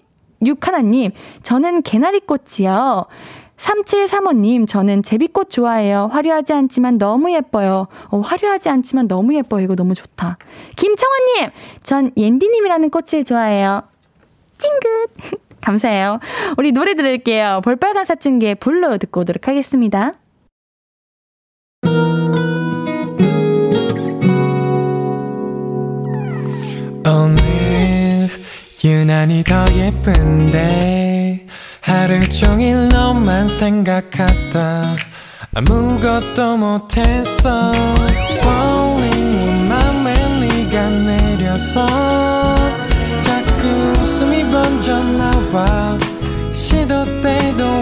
하나님 0.61 1.11
저는 1.43 1.81
개나리꽃이요. 1.83 3.05
3735님, 3.57 4.67
저는 4.67 5.01
제비꽃 5.01 5.49
좋아해요. 5.49 6.09
화려하지 6.11 6.51
않지만 6.53 6.97
너무 6.97 7.31
예뻐요. 7.31 7.87
어, 8.09 8.19
화려하지 8.19 8.67
않지만 8.69 9.07
너무 9.07 9.33
예뻐요. 9.33 9.63
이거 9.63 9.75
너무 9.75 9.93
좋다. 9.93 10.37
김청원님, 10.75 11.51
전 11.81 12.11
옌디님이라는 12.17 12.89
꽃을 12.89 13.23
좋아해요. 13.23 13.83
찡긋. 14.57 15.39
감사해요. 15.65 16.19
우리 16.57 16.71
노래 16.71 16.93
들을게요. 16.93 17.61
볼빨간 17.63 18.05
사춘기의 18.05 18.55
불로 18.55 18.97
듣고 18.97 19.21
오도록 19.21 19.47
하겠습니다. 19.47 20.13
오늘 27.07 28.29
유난히 28.83 29.43
더 29.43 29.65
예쁜데 29.75 31.45
하루 31.81 32.27
종일 32.29 32.87
너만 32.89 33.47
생각하다 33.47 34.95
아무것도 35.53 36.57
못했어 36.57 37.73
Falling 38.41 39.69
맘에 39.69 40.13
네가 40.39 40.89
내려서 40.89 41.85
나와 45.55 45.97
시도 46.51 47.05
때도 47.21 47.65
없 47.65 47.74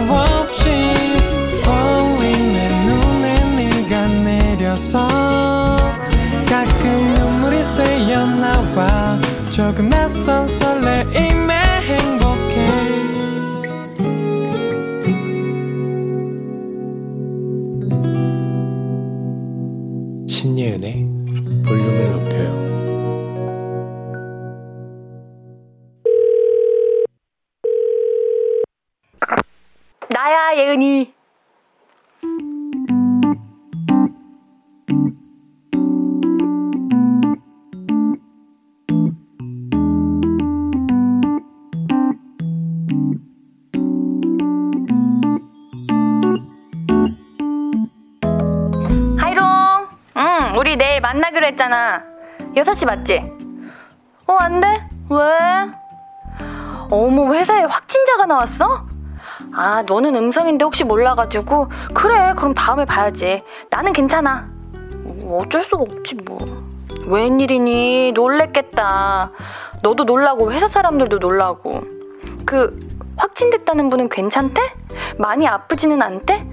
6시 52.74 52.86
맞지? 52.86 53.24
어, 54.28 54.34
안 54.40 54.60
돼? 54.60 54.68
왜? 55.10 55.20
어머, 56.90 57.34
회사에 57.34 57.64
확진자가 57.64 58.26
나왔어? 58.26 58.86
아, 59.54 59.84
너는 59.84 60.16
음성인데 60.16 60.66
혹시 60.66 60.84
몰라가지고. 60.84 61.70
그래, 61.94 62.34
그럼 62.36 62.54
다음에 62.54 62.86
봐야지. 62.86 63.44
나는 63.70 63.94
괜찮아. 63.94 64.44
뭐 65.04 65.42
어쩔 65.42 65.64
수가 65.64 65.84
없지, 65.84 66.16
뭐. 66.26 66.38
웬일이니? 67.06 68.14
놀랬겠다. 68.14 69.32
너도 69.82 70.04
놀라고, 70.04 70.52
회사 70.52 70.68
사람들도 70.68 71.20
놀라고. 71.20 71.82
그, 72.46 72.80
확진됐다는 73.18 73.90
분은 73.90 74.10
괜찮대? 74.10 74.62
많이 75.20 75.48
아프지는 75.48 76.02
않대? 76.02 76.48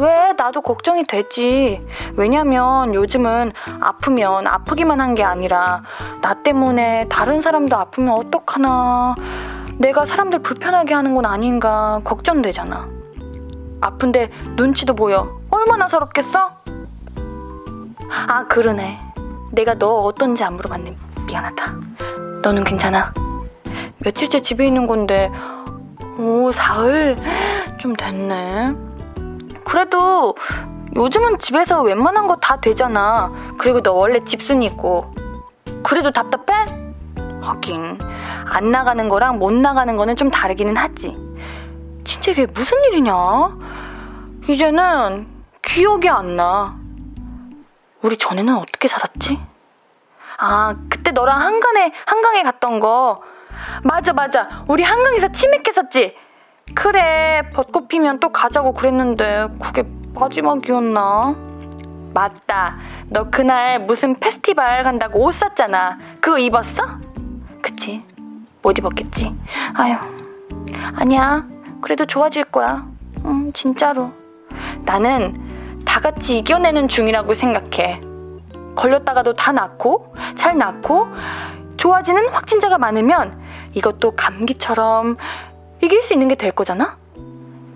왜? 0.00 0.32
나도 0.36 0.62
걱정이 0.62 1.04
되지. 1.06 1.86
왜냐면 2.16 2.94
요즘은 2.94 3.52
아프면 3.80 4.46
아프기만 4.46 5.00
한 5.00 5.14
게 5.14 5.24
아니라 5.24 5.82
나 6.22 6.34
때문에 6.34 7.06
다른 7.08 7.40
사람도 7.40 7.76
아프면 7.76 8.14
어떡하나. 8.14 9.14
내가 9.78 10.06
사람들 10.06 10.38
불편하게 10.40 10.94
하는 10.94 11.14
건 11.14 11.26
아닌가 11.26 12.00
걱정되잖아. 12.04 12.86
아픈데 13.80 14.30
눈치도 14.56 14.94
보여. 14.94 15.26
얼마나 15.50 15.88
서럽겠어? 15.88 16.50
아, 18.28 18.46
그러네. 18.46 18.98
내가 19.52 19.74
너 19.74 19.96
어떤지 19.98 20.44
안 20.44 20.54
물어봤네. 20.56 20.96
미안하다. 21.26 21.74
너는 22.42 22.62
괜찮아? 22.64 23.12
며칠째 23.98 24.42
집에 24.42 24.64
있는 24.66 24.86
건데, 24.86 25.30
오, 26.18 26.52
사흘? 26.52 27.16
좀 27.78 27.94
됐네. 27.96 28.74
그래도 29.64 30.34
요즘은 30.96 31.38
집에서 31.38 31.82
웬만한 31.82 32.26
거 32.26 32.36
다 32.40 32.60
되잖아. 32.60 33.30
그리고 33.58 33.80
너 33.82 33.92
원래 33.92 34.24
집순이고. 34.24 35.14
그래도 35.84 36.10
답답해? 36.10 36.64
하긴 37.42 37.98
안 38.46 38.70
나가는 38.70 39.08
거랑 39.08 39.38
못 39.38 39.52
나가는 39.52 39.94
거는 39.96 40.16
좀 40.16 40.30
다르기는 40.30 40.76
하지. 40.76 41.16
진짜 42.04 42.30
이게 42.32 42.46
무슨 42.46 42.82
일이냐? 42.84 43.12
이제는 44.48 45.28
기억이 45.62 46.08
안 46.08 46.36
나. 46.36 46.74
우리 48.02 48.16
전에는 48.16 48.56
어떻게 48.56 48.88
살았지? 48.88 49.38
아, 50.38 50.74
그때 50.88 51.10
너랑 51.12 51.40
한강에 51.40 51.92
한강에 52.06 52.42
갔던 52.42 52.80
거. 52.80 53.22
맞아, 53.84 54.12
맞아. 54.12 54.64
우리 54.68 54.82
한강에서 54.82 55.28
치맥했었지. 55.32 56.16
그래, 56.74 57.42
벚꽃 57.52 57.88
피면 57.88 58.20
또 58.20 58.30
가자고 58.30 58.72
그랬는데 58.72 59.48
그게 59.62 59.84
마지막이었나? 60.14 61.34
맞다. 62.14 62.76
너 63.08 63.30
그날 63.30 63.80
무슨 63.80 64.14
페스티벌 64.14 64.82
간다고 64.82 65.24
옷 65.24 65.34
샀잖아. 65.34 65.98
그거 66.20 66.38
입었어? 66.38 66.82
그치? 67.62 68.04
못 68.62 68.78
입었겠지? 68.78 69.34
아휴. 69.74 69.96
아니야. 70.96 71.44
그래도 71.80 72.06
좋아질 72.06 72.44
거야. 72.44 72.86
응, 73.24 73.52
진짜로. 73.52 74.12
나는 74.84 75.82
다 75.84 76.00
같이 76.00 76.38
이겨내는 76.38 76.88
중이라고 76.88 77.34
생각해. 77.34 78.00
걸렸다가도 78.76 79.34
다 79.34 79.52
낫고, 79.52 80.14
잘 80.34 80.56
낫고, 80.56 81.08
좋아지는 81.76 82.28
확진자가 82.28 82.78
많으면 82.78 83.40
이것도 83.72 84.12
감기처럼 84.16 85.16
이길 85.82 86.02
수 86.02 86.12
있는 86.12 86.28
게 86.28 86.34
될 86.34 86.52
거잖아? 86.52 86.96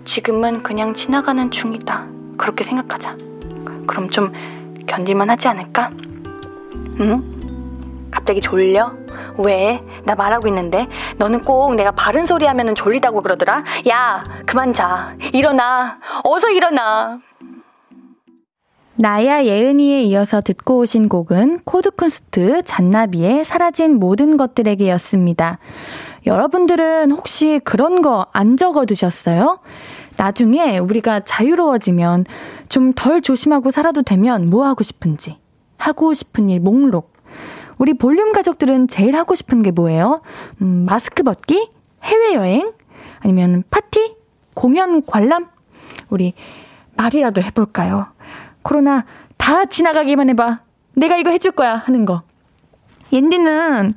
지금은 0.05 0.63
그냥 0.63 0.93
지나가는 0.93 1.49
중이다. 1.49 2.07
그렇게 2.37 2.63
생각하자. 2.63 3.17
그럼 3.87 4.09
좀 4.09 4.31
견딜만 4.87 5.29
하지 5.29 5.47
않을까? 5.47 5.91
응? 6.99 7.21
갑자기 8.11 8.41
졸려? 8.41 8.93
왜? 9.37 9.81
나 10.03 10.15
말하고 10.15 10.47
있는데 10.47 10.87
너는 11.17 11.41
꼭 11.41 11.75
내가 11.75 11.91
바른 11.91 12.25
소리 12.25 12.45
하면 12.45 12.75
졸리다고 12.75 13.21
그러더라? 13.21 13.63
야, 13.89 14.23
그만 14.45 14.73
자. 14.73 15.15
일어나. 15.33 15.99
어서 16.23 16.49
일어나. 16.49 17.19
나야 18.97 19.43
예은이에 19.43 20.03
이어서 20.03 20.39
듣고 20.39 20.77
오신 20.77 21.09
곡은 21.09 21.59
코드쿤스트 21.65 22.63
잔나비의 22.63 23.43
사라진 23.43 23.99
모든 23.99 24.37
것들에게였습니다. 24.37 25.59
여러분들은 26.25 27.11
혹시 27.11 27.59
그런 27.63 28.01
거 28.01 28.25
안 28.33 28.57
적어 28.57 28.85
두셨어요? 28.85 29.59
나중에 30.17 30.77
우리가 30.79 31.21
자유로워지면 31.21 32.25
좀 32.69 32.93
덜 32.95 33.21
조심하고 33.21 33.71
살아도 33.71 34.01
되면 34.01 34.49
뭐 34.49 34.65
하고 34.65 34.83
싶은지. 34.83 35.37
하고 35.77 36.13
싶은 36.13 36.49
일 36.49 36.59
목록. 36.61 37.13
우리 37.77 37.93
볼륨 37.93 38.31
가족들은 38.31 38.87
제일 38.87 39.15
하고 39.17 39.35
싶은 39.35 39.61
게 39.61 39.71
뭐예요? 39.71 40.21
음, 40.61 40.85
마스크 40.89 41.23
벗기? 41.23 41.69
해외여행? 42.03 42.71
아니면 43.19 43.63
파티? 43.69 44.15
공연 44.53 45.05
관람? 45.05 45.47
우리 46.09 46.33
말이라도 46.95 47.41
해볼까요? 47.41 48.07
코로나 48.61 49.05
다 49.37 49.65
지나가기만 49.65 50.29
해봐. 50.29 50.61
내가 50.95 51.17
이거 51.17 51.29
해줄 51.29 51.51
거야. 51.51 51.75
하는 51.75 52.05
거. 52.05 52.23
옌디는 53.11 53.93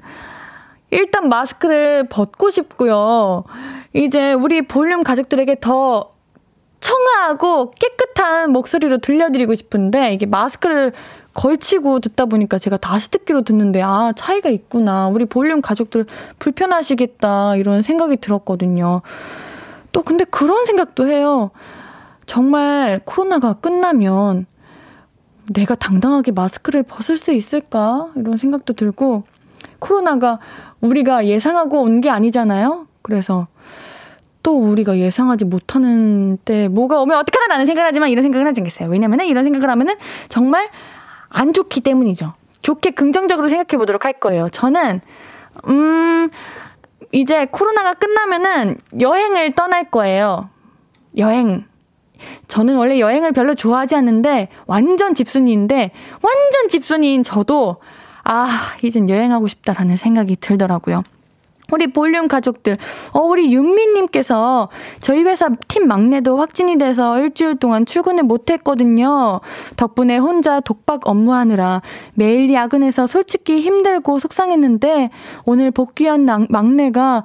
일단 0.90 1.29
마스크를 1.29 2.05
벗고 2.09 2.51
싶고요. 2.51 3.44
이제 3.92 4.33
우리 4.33 4.62
볼륨 4.62 5.03
가족들에게 5.03 5.57
더 5.61 6.12
청아하고 6.81 7.72
깨끗한 7.72 8.53
목소리로 8.53 8.98
들려드리고 8.98 9.55
싶은데 9.55 10.12
이게 10.14 10.27
마스크를 10.27 10.92
걸치고 11.35 12.01
듣다 12.01 12.27
보니까 12.27 12.59
제가 12.59 12.77
다시 12.77 13.11
듣기로 13.11 13.42
듣는데 13.42 13.83
아 13.83 14.12
차이가 14.16 14.48
있구나 14.48 15.09
우리 15.09 15.24
볼륨 15.24 15.61
가족들 15.61 16.07
불편하시겠다 16.38 17.57
이런 17.57 17.83
생각이 17.83 18.16
들었거든요. 18.16 19.03
또 19.92 20.03
근데 20.03 20.24
그런 20.24 20.66
생각도 20.66 21.07
해요. 21.07 21.51
정말 22.27 23.01
코로나가 23.05 23.55
끝나면 23.55 24.46
내가 25.53 25.74
당당하게 25.74 26.33
마스크를 26.33 26.83
벗을 26.83 27.16
수 27.16 27.33
있을까 27.33 28.09
이런 28.16 28.37
생각도 28.37 28.74
들고 28.74 29.24
코로나가 29.79 30.38
우리가 30.81 31.27
예상하고 31.27 31.81
온 31.83 32.01
게 32.01 32.11
아니잖아요. 32.11 32.87
그래서 33.03 33.47
또 34.43 34.59
우리가 34.59 34.99
예상하지 34.99 35.45
못하는 35.45 36.38
때 36.45 36.69
뭐가 36.69 37.01
오면 37.01 37.17
어떡하나 37.19 37.49
라는 37.49 37.67
생각을 37.67 37.88
하지만 37.88 38.11
이런 38.11 38.23
생각은 38.23 38.47
하지 38.47 38.61
않겠어요. 38.61 38.88
왜냐면은 38.88 39.27
이런 39.27 39.45
생각을 39.45 39.69
하면은 39.71 39.95
정말 40.29 40.69
안 41.29 41.53
좋기 41.53 41.81
때문이죠. 41.81 42.35
좋게 42.62 42.93
긍정적으로 42.93 43.49
생각해 43.49 43.79
보도록 43.79 44.05
할 44.05 44.14
거예요. 44.14 44.49
저는, 44.49 45.01
음, 45.69 46.31
이제 47.12 47.47
코로나가 47.47 47.95
끝나면은 47.95 48.77
여행을 49.01 49.53
떠날 49.53 49.91
거예요. 49.91 50.51
여행. 51.17 51.64
저는 52.49 52.77
원래 52.77 52.99
여행을 52.99 53.33
별로 53.33 53.55
좋아하지 53.55 53.95
않는데 53.97 54.49
완전 54.67 55.14
집순이인데 55.14 55.93
완전 56.23 56.69
집순이인 56.69 57.23
저도 57.23 57.77
아, 58.31 58.47
이젠 58.83 59.09
여행하고 59.09 59.49
싶다라는 59.49 59.97
생각이 59.97 60.37
들더라고요. 60.37 61.03
우리 61.73 61.87
볼륨 61.87 62.29
가족들, 62.29 62.77
어, 63.12 63.21
우리 63.21 63.53
윤미님께서 63.55 64.69
저희 65.01 65.23
회사 65.23 65.49
팀 65.67 65.88
막내도 65.88 66.38
확진이 66.38 66.77
돼서 66.77 67.19
일주일 67.19 67.57
동안 67.57 67.87
출근을 67.87 68.23
못했거든요. 68.25 69.41
덕분에 69.77 70.19
혼자 70.19 70.61
독박 70.61 71.09
업무하느라 71.09 71.81
매일 72.14 72.53
야근해서 72.53 73.07
솔직히 73.07 73.61
힘들고 73.61 74.19
속상했는데 74.19 75.11
오늘 75.47 75.71
복귀한 75.71 76.27
막내가 76.51 77.25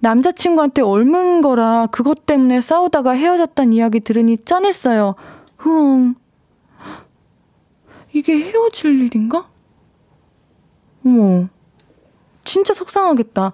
남자친구한테 0.00 0.82
옮은 0.82 1.40
거라 1.40 1.88
그것 1.90 2.26
때문에 2.26 2.60
싸우다가 2.60 3.12
헤어졌다는 3.12 3.72
이야기 3.72 4.00
들으니 4.00 4.38
짠했어요. 4.44 5.16
흥. 5.56 6.14
이게 8.12 8.38
헤어질 8.38 9.00
일인가? 9.00 9.53
어머. 11.04 11.48
진짜 12.44 12.74
속상하겠다. 12.74 13.52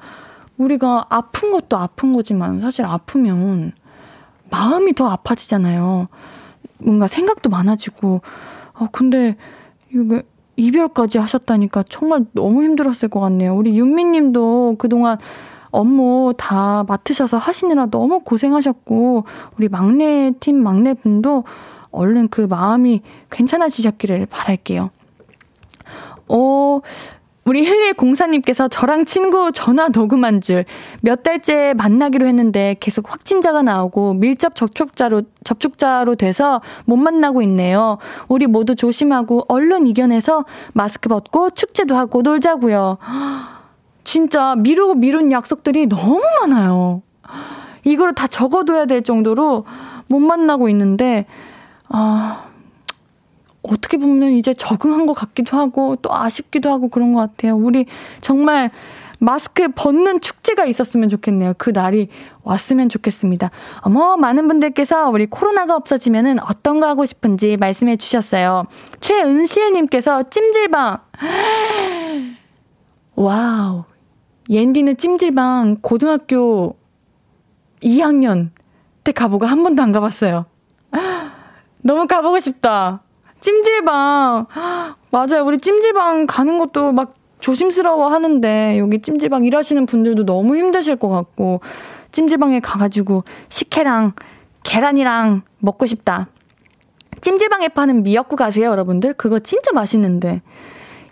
우리가 0.57 1.07
아픈 1.09 1.53
것도 1.53 1.77
아픈 1.77 2.13
거지만 2.13 2.61
사실 2.61 2.85
아프면 2.85 3.73
마음이 4.51 4.95
더 4.95 5.09
아파지잖아요. 5.09 6.09
뭔가 6.79 7.07
생각도 7.07 7.49
많아지고, 7.49 8.21
어, 8.75 8.87
근데 8.93 9.37
이거 9.93 10.23
이별까지 10.57 11.19
하셨다니까 11.19 11.85
정말 11.89 12.25
너무 12.33 12.63
힘들었을 12.63 13.09
것 13.09 13.21
같네요. 13.21 13.55
우리 13.55 13.79
윤미 13.79 14.05
님도 14.05 14.77
그동안 14.79 15.19
업무 15.71 16.35
다 16.37 16.85
맡으셔서 16.89 17.39
하시느라 17.39 17.87
너무 17.87 18.21
고생하셨고, 18.21 19.25
우리 19.57 19.69
막내 19.69 20.33
팀 20.41 20.63
막내 20.63 20.95
분도 20.95 21.45
얼른 21.93 22.29
그 22.29 22.43
마음이 22.43 23.03
괜찮아지셨기를 23.31 24.27
바랄게요. 24.27 24.91
어, 26.29 26.81
우리 27.51 27.65
힐릴 27.65 27.95
공사님께서 27.95 28.69
저랑 28.69 29.07
친구 29.07 29.51
전화 29.51 29.89
녹음한 29.89 30.41
줄 30.41 30.65
몇 31.03 31.25
달째 31.25 31.75
만나기로 31.77 32.25
했는데 32.27 32.77
계속 32.79 33.11
확진자가 33.11 33.63
나오고 33.63 34.15
밀접 34.15 34.55
접촉자로 34.55 35.23
접촉자로 35.43 36.15
돼서 36.15 36.61
못 36.85 36.95
만나고 36.95 37.43
있네요. 37.43 37.99
우리 38.29 38.47
모두 38.47 38.77
조심하고 38.77 39.47
얼른 39.49 39.89
이겨내서 39.89 40.45
마스크 40.75 41.09
벗고 41.09 41.51
축제도 41.51 41.97
하고 41.97 42.23
놀자고요. 42.23 42.99
진짜 44.05 44.55
미루고 44.57 44.95
미룬 44.95 45.33
약속들이 45.33 45.89
너무 45.89 46.23
많아요. 46.41 47.03
이거를 47.83 48.15
다 48.15 48.29
적어둬야 48.29 48.85
될 48.85 49.03
정도로 49.03 49.65
못 50.07 50.21
만나고 50.21 50.69
있는데 50.69 51.27
아 51.89 52.45
어떻게 53.63 53.97
보면 53.97 54.33
이제 54.33 54.55
적응한 54.55 55.07
것 55.07 55.13
같기도 55.13 55.57
하고 55.57 55.97
또 55.97 56.15
아쉽기도 56.15 56.71
하고 56.71 56.89
그런 56.89 57.13
것 57.13 57.21
같아요. 57.21 57.57
우리 57.57 57.87
정말 58.21 58.71
마스크 59.21 59.69
벗는 59.69 60.21
축제가 60.21 60.65
있었으면 60.65 61.11
좋겠네요. 61.11 61.53
그 61.59 61.71
날이 61.71 62.09
왔으면 62.43 62.89
좋겠습니다. 62.89 63.51
어머, 63.83 64.17
많은 64.17 64.49
분들께서 64.49 65.11
우리 65.11 65.27
코로나가 65.27 65.77
없어지면은 65.77 66.39
어떤 66.41 66.81
거 66.81 66.89
하고 66.89 67.05
싶은지 67.05 67.59
말씀해 67.59 67.99
주셨어요. 67.99 68.65
최은실님께서 69.01 70.31
찜질방. 70.31 70.99
와우. 73.15 73.85
옌디는 74.49 74.97
찜질방 74.97 75.77
고등학교 75.83 76.77
2학년 77.83 78.51
때 79.05 79.13
가보고 79.13 79.45
한 79.45 79.63
번도 79.63 79.83
안 79.83 79.93
가봤어요. 79.93 80.47
너무 81.83 82.07
가보고 82.07 82.41
싶다. 82.41 83.03
찜질방. 83.41 84.47
맞아요. 85.11 85.45
우리 85.45 85.59
찜질방 85.59 86.27
가는 86.27 86.59
것도 86.59 86.93
막 86.93 87.15
조심스러워 87.41 88.09
하는데, 88.09 88.79
여기 88.79 89.01
찜질방 89.01 89.45
일하시는 89.45 89.87
분들도 89.87 90.25
너무 90.27 90.57
힘드실 90.57 90.97
것 90.97 91.09
같고, 91.09 91.61
찜질방에 92.13 92.61
가가지고 92.61 93.25
식혜랑 93.49 94.13
계란이랑 94.63 95.43
먹고 95.59 95.87
싶다. 95.87 96.29
찜질방에 97.21 97.69
파는 97.69 98.03
미역국 98.03 98.41
아세요, 98.41 98.71
여러분들? 98.71 99.15
그거 99.15 99.39
진짜 99.39 99.73
맛있는데. 99.73 100.43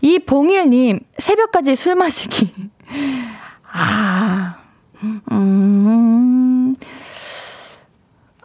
이 0.01 0.19
봉일님, 0.19 1.01
새벽까지 1.19 1.77
술 1.77 1.95
마시기. 1.95 2.53
아, 3.73 4.57
음, 5.03 6.28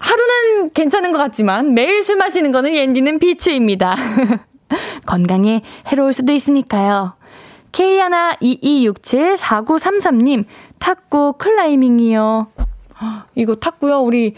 하루는 0.04 0.70
괜찮은 0.74 1.13
것 1.13 1.18
같지만 1.18 1.74
매일 1.74 2.04
술 2.04 2.18
마시는 2.18 2.52
거는 2.52 2.76
옌디는 2.76 3.18
비추입니다. 3.20 3.96
건강에 5.08 5.62
해로울 5.88 6.12
수도 6.13 6.34
있으니까요. 6.34 7.13
K122674933님, 7.72 10.44
탁구 10.80 11.36
클라이밍이요. 11.38 12.48
이거 13.36 13.56
탁구요? 13.56 14.02
우리 14.02 14.36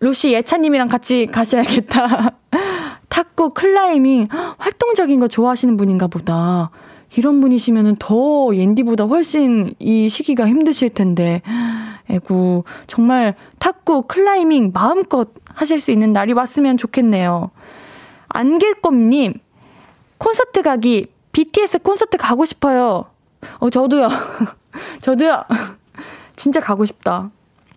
루시 0.00 0.32
예찬님이랑 0.32 0.88
같이 0.88 1.26
가셔야겠다. 1.26 2.32
탁구 3.08 3.54
클라이밍 3.54 4.26
활동적인 4.58 5.20
거 5.20 5.28
좋아하시는 5.28 5.78
분인가 5.78 6.06
보다. 6.06 6.70
이런 7.16 7.40
분이시면은 7.40 7.96
더 7.98 8.54
옌디보다 8.54 9.04
훨씬 9.04 9.72
이 9.78 10.10
시기가 10.10 10.46
힘드실 10.46 10.90
텐데. 10.90 11.40
에구, 12.10 12.64
정말 12.86 13.34
탁구, 13.58 14.02
클라이밍 14.02 14.72
마음껏 14.72 15.28
하실 15.54 15.80
수 15.80 15.90
있는 15.90 16.12
날이 16.12 16.32
왔으면 16.32 16.76
좋겠네요. 16.76 17.50
안길꿈님, 18.28 19.34
콘서트 20.18 20.62
가기, 20.62 21.08
BTS 21.32 21.80
콘서트 21.80 22.16
가고 22.16 22.44
싶어요. 22.44 23.06
어, 23.58 23.70
저도요. 23.70 24.08
저도요. 25.02 25.44
진짜 26.36 26.60
가고 26.60 26.84
싶다. 26.84 27.30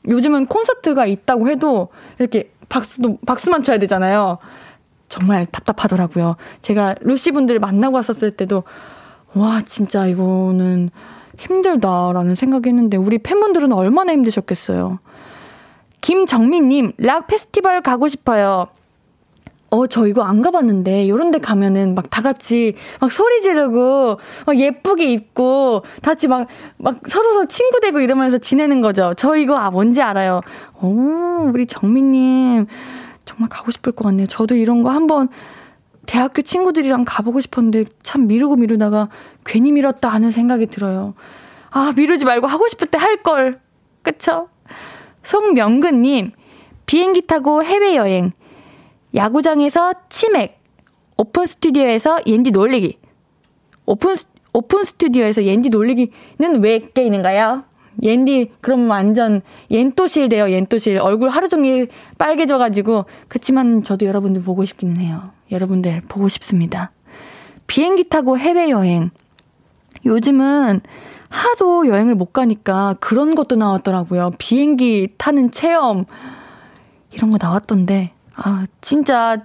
요즘은 0.07 0.47
콘서트가 0.47 1.05
있다고 1.05 1.49
해도 1.49 1.89
이렇게 2.19 2.51
박수도, 2.69 3.17
박수만 3.25 3.63
쳐야 3.63 3.77
되잖아요. 3.77 4.37
정말 5.09 5.45
답답하더라고요. 5.45 6.37
제가 6.61 6.95
루시 7.01 7.31
분들 7.31 7.59
만나고 7.59 7.97
왔었을 7.97 8.31
때도, 8.31 8.63
와, 9.33 9.61
진짜 9.61 10.05
이거는 10.05 10.89
힘들다라는 11.37 12.35
생각이 12.35 12.69
했는데 12.69 12.97
우리 12.97 13.17
팬분들은 13.17 13.71
얼마나 13.71 14.13
힘드셨겠어요. 14.13 14.99
김정민님, 16.01 16.93
락 16.97 17.27
페스티벌 17.27 17.81
가고 17.81 18.07
싶어요. 18.07 18.67
어, 19.69 19.87
저 19.87 20.05
이거 20.05 20.23
안 20.23 20.41
가봤는데, 20.41 21.07
요런 21.07 21.31
데 21.31 21.39
가면은 21.39 21.95
막 21.95 22.09
다 22.09 22.21
같이 22.21 22.75
막 22.99 23.09
소리 23.11 23.41
지르고, 23.41 24.17
막 24.45 24.59
예쁘게 24.59 25.05
입고, 25.13 25.83
다 26.01 26.11
같이 26.11 26.27
막, 26.27 26.47
막 26.77 26.99
서로서로 27.07 27.45
친구 27.45 27.79
되고 27.79 28.01
이러면서 28.01 28.37
지내는 28.37 28.81
거죠. 28.81 29.13
저 29.15 29.37
이거 29.37 29.55
아, 29.55 29.71
뭔지 29.71 30.01
알아요. 30.01 30.41
오, 30.81 31.49
우리 31.53 31.65
정민님, 31.67 32.65
정말 33.23 33.47
가고 33.49 33.71
싶을 33.71 33.93
것 33.93 34.03
같네요. 34.03 34.25
저도 34.27 34.55
이런 34.55 34.81
거 34.81 34.89
한번 34.89 35.29
대학교 36.05 36.41
친구들이랑 36.41 37.05
가보고 37.05 37.39
싶었는데 37.39 37.85
참 38.03 38.27
미루고 38.27 38.57
미루다가 38.57 39.07
괜히 39.45 39.71
미뤘다 39.71 40.09
하는 40.09 40.31
생각이 40.31 40.67
들어요. 40.67 41.13
아, 41.69 41.93
미루지 41.95 42.25
말고 42.25 42.47
하고 42.47 42.67
싶을 42.67 42.87
때 42.87 42.97
할 42.97 43.23
걸. 43.23 43.59
그쵸? 44.01 44.49
송명근님, 45.23 46.31
비행기 46.85 47.27
타고 47.27 47.63
해외여행. 47.63 48.31
야구장에서 49.15 49.93
치맥. 50.09 50.59
오픈 51.17 51.45
스튜디오에서 51.45 52.19
옌디 52.25 52.51
놀리기. 52.51 52.97
오픈, 53.85 54.15
오픈 54.53 54.83
스튜디오에서 54.83 55.43
옌디 55.43 55.69
놀리기는 55.69 56.61
왜 56.61 56.89
껴 56.93 57.14
있는가요? 57.14 57.63
옌디 58.01 58.53
그럼 58.61 58.89
완전 58.89 59.41
옌또실 59.69 60.29
돼요 60.29 60.49
옌또실 60.49 60.97
얼굴 60.99 61.27
하루 61.29 61.49
종일 61.49 61.89
빨개져가지고 62.17 63.05
그치만 63.27 63.83
저도 63.83 64.05
여러분들 64.05 64.41
보고 64.43 64.63
싶기는 64.63 64.95
해요 64.97 65.31
여러분들 65.51 66.01
보고 66.07 66.29
싶습니다 66.29 66.91
비행기 67.67 68.07
타고 68.07 68.37
해외여행 68.37 69.11
요즘은 70.05 70.81
하도 71.29 71.87
여행을 71.87 72.15
못 72.15 72.33
가니까 72.33 72.95
그런 72.99 73.35
것도 73.35 73.55
나왔더라고요 73.55 74.31
비행기 74.37 75.13
타는 75.17 75.51
체험 75.51 76.05
이런 77.11 77.31
거 77.31 77.37
나왔던데 77.41 78.11
아 78.35 78.65
진짜 78.81 79.41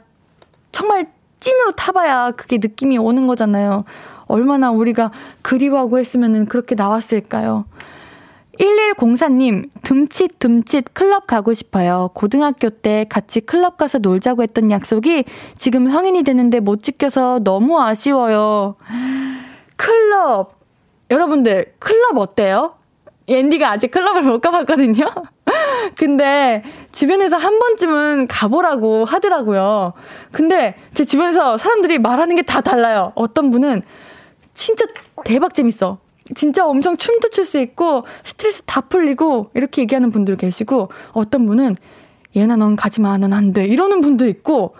정말 0.72 1.10
찐으로 1.38 1.72
타봐야 1.72 2.32
그게 2.32 2.58
느낌이 2.58 2.98
오는 2.98 3.26
거잖아요 3.26 3.84
얼마나 4.26 4.70
우리가 4.72 5.12
그리워하고 5.42 5.98
했으면 5.98 6.46
그렇게 6.46 6.74
나왔을까요 6.74 7.66
1104님, 8.58 9.68
듬칫 9.82 10.38
듬칫 10.38 10.94
클럽 10.94 11.26
가고 11.26 11.52
싶어요. 11.52 12.10
고등학교 12.14 12.70
때 12.70 13.04
같이 13.08 13.40
클럽 13.40 13.76
가서 13.76 13.98
놀자고 13.98 14.42
했던 14.42 14.70
약속이 14.70 15.24
지금 15.56 15.90
성인이 15.90 16.22
되는데 16.22 16.60
못 16.60 16.82
지켜서 16.82 17.38
너무 17.40 17.80
아쉬워요. 17.80 18.76
클럽. 19.76 20.54
여러분들, 21.10 21.74
클럽 21.78 22.18
어때요? 22.18 22.74
앤디가 23.28 23.70
아직 23.70 23.90
클럽을 23.90 24.22
못 24.22 24.40
가봤거든요? 24.40 25.04
근데 25.96 26.62
주변에서 26.92 27.36
한 27.36 27.58
번쯤은 27.58 28.28
가보라고 28.28 29.04
하더라고요. 29.04 29.92
근데 30.32 30.76
제 30.94 31.04
주변에서 31.04 31.58
사람들이 31.58 31.98
말하는 31.98 32.36
게 32.36 32.42
다 32.42 32.60
달라요. 32.60 33.12
어떤 33.16 33.50
분은 33.50 33.82
진짜 34.54 34.86
대박 35.24 35.54
재밌어. 35.54 35.98
진짜 36.34 36.66
엄청 36.66 36.96
춤도 36.96 37.28
출 37.30 37.44
수 37.44 37.58
있고 37.60 38.04
스트레스 38.24 38.62
다 38.62 38.80
풀리고 38.80 39.50
이렇게 39.54 39.82
얘기하는 39.82 40.10
분들 40.10 40.36
계시고 40.36 40.90
어떤 41.12 41.46
분은 41.46 41.76
얘나 42.36 42.56
넌 42.56 42.74
가지 42.76 43.00
마, 43.00 43.16
넌 43.18 43.32
안 43.32 43.52
돼. 43.52 43.64
이러는 43.66 44.00
분도 44.00 44.26
있고 44.28 44.74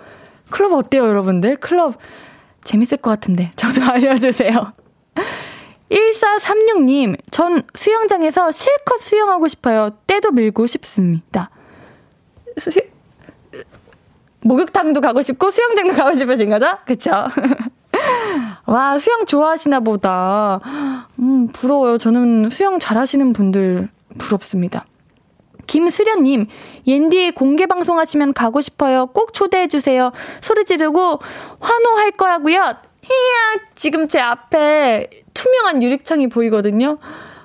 클럽 0.50 0.72
어때요, 0.72 1.06
여러분들? 1.06 1.56
클럽 1.56 1.94
재밌을 2.64 2.98
것 2.98 3.10
같은데 3.10 3.50
저도 3.56 3.82
알려주세요. 3.90 4.72
1436님, 5.90 7.16
전 7.30 7.62
수영장에서 7.74 8.50
실컷 8.50 9.00
수영하고 9.00 9.48
싶어요. 9.48 9.90
때도 10.06 10.32
밀고 10.32 10.66
싶습니다. 10.66 11.50
수, 12.58 12.70
목욕탕도 14.40 15.00
가고 15.00 15.22
싶고 15.22 15.50
수영장도 15.50 15.94
가고 15.94 16.16
싶으신 16.16 16.50
거죠? 16.50 16.66
그쵸? 16.86 17.10
와, 18.66 18.98
수영 18.98 19.26
좋아하시나 19.26 19.80
보다. 19.80 20.60
음, 21.18 21.48
부러워요. 21.48 21.98
저는 21.98 22.50
수영 22.50 22.78
잘하시는 22.78 23.32
분들 23.32 23.88
부럽습니다. 24.18 24.86
김수련님, 25.66 26.46
옌디 26.86 27.32
공개 27.32 27.66
방송하시면 27.66 28.34
가고 28.34 28.60
싶어요. 28.60 29.06
꼭 29.06 29.34
초대해주세요. 29.34 30.12
소리 30.40 30.64
지르고 30.64 31.18
환호할 31.58 32.12
거라고요. 32.12 32.76
히야, 33.06 33.64
지금 33.74 34.08
제 34.08 34.20
앞에 34.20 35.08
투명한 35.32 35.82
유리창이 35.82 36.28
보이거든요. 36.28 36.98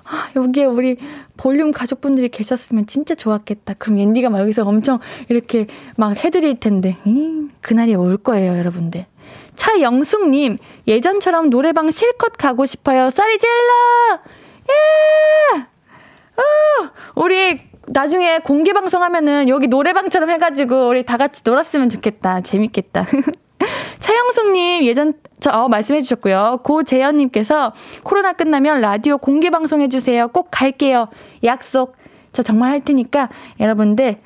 아, 0.03 0.29
여기에 0.35 0.65
우리 0.65 0.97
볼륨 1.37 1.71
가족분들이 1.71 2.29
계셨으면 2.29 2.87
진짜 2.87 3.15
좋았겠다. 3.15 3.75
그럼 3.77 3.99
옌디가 3.99 4.29
막 4.29 4.39
여기서 4.39 4.63
엄청 4.63 4.99
이렇게 5.29 5.67
막 5.97 6.23
해드릴 6.23 6.59
텐데. 6.59 6.97
음, 7.05 7.51
그날이 7.61 7.95
올 7.95 8.17
거예요, 8.17 8.57
여러분들. 8.57 9.05
차영숙님, 9.55 10.57
예전처럼 10.87 11.49
노래방 11.49 11.91
실컷 11.91 12.33
가고 12.37 12.65
싶어요. 12.65 13.09
소리 13.09 13.37
질러! 13.37 14.19
예! 14.69 15.59
어, 16.37 16.89
우리 17.15 17.59
나중에 17.87 18.39
공개 18.39 18.73
방송하면은 18.73 19.49
여기 19.49 19.67
노래방처럼 19.67 20.29
해가지고 20.31 20.89
우리 20.89 21.03
다 21.03 21.17
같이 21.17 21.43
놀았으면 21.45 21.89
좋겠다. 21.89 22.41
재밌겠다. 22.41 23.05
차영숙님 24.01 24.83
예전 24.83 25.13
저 25.39 25.51
어, 25.51 25.69
말씀해 25.69 26.01
주셨고요. 26.01 26.59
고재현님께서 26.63 27.73
코로나 28.03 28.33
끝나면 28.33 28.81
라디오 28.81 29.17
공개 29.17 29.49
방송 29.49 29.79
해주세요. 29.81 30.27
꼭 30.29 30.49
갈게요. 30.51 31.07
약속. 31.43 31.95
저 32.33 32.43
정말 32.43 32.71
할 32.71 32.81
테니까 32.81 33.29
여러분들 33.59 34.17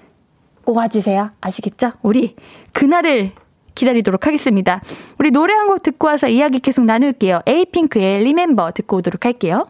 꼭 0.64 0.78
와주세요. 0.78 1.32
아시겠죠? 1.42 1.92
우리 2.02 2.36
그날을 2.74 3.32
기다리도록 3.76 4.26
하겠습니다. 4.28 4.82
우리 5.20 5.32
노래 5.32 5.54
한 5.54 5.68
곡 5.68 5.84
듣고 5.84 6.08
와서 6.08 6.28
이야기 6.28 6.60
계속 6.60 6.86
나눌게요. 6.86 7.42
에이핑크의 7.46 8.24
리멤버 8.24 8.72
듣고 8.72 8.98
오도록 8.98 9.26
할게요. 9.26 9.68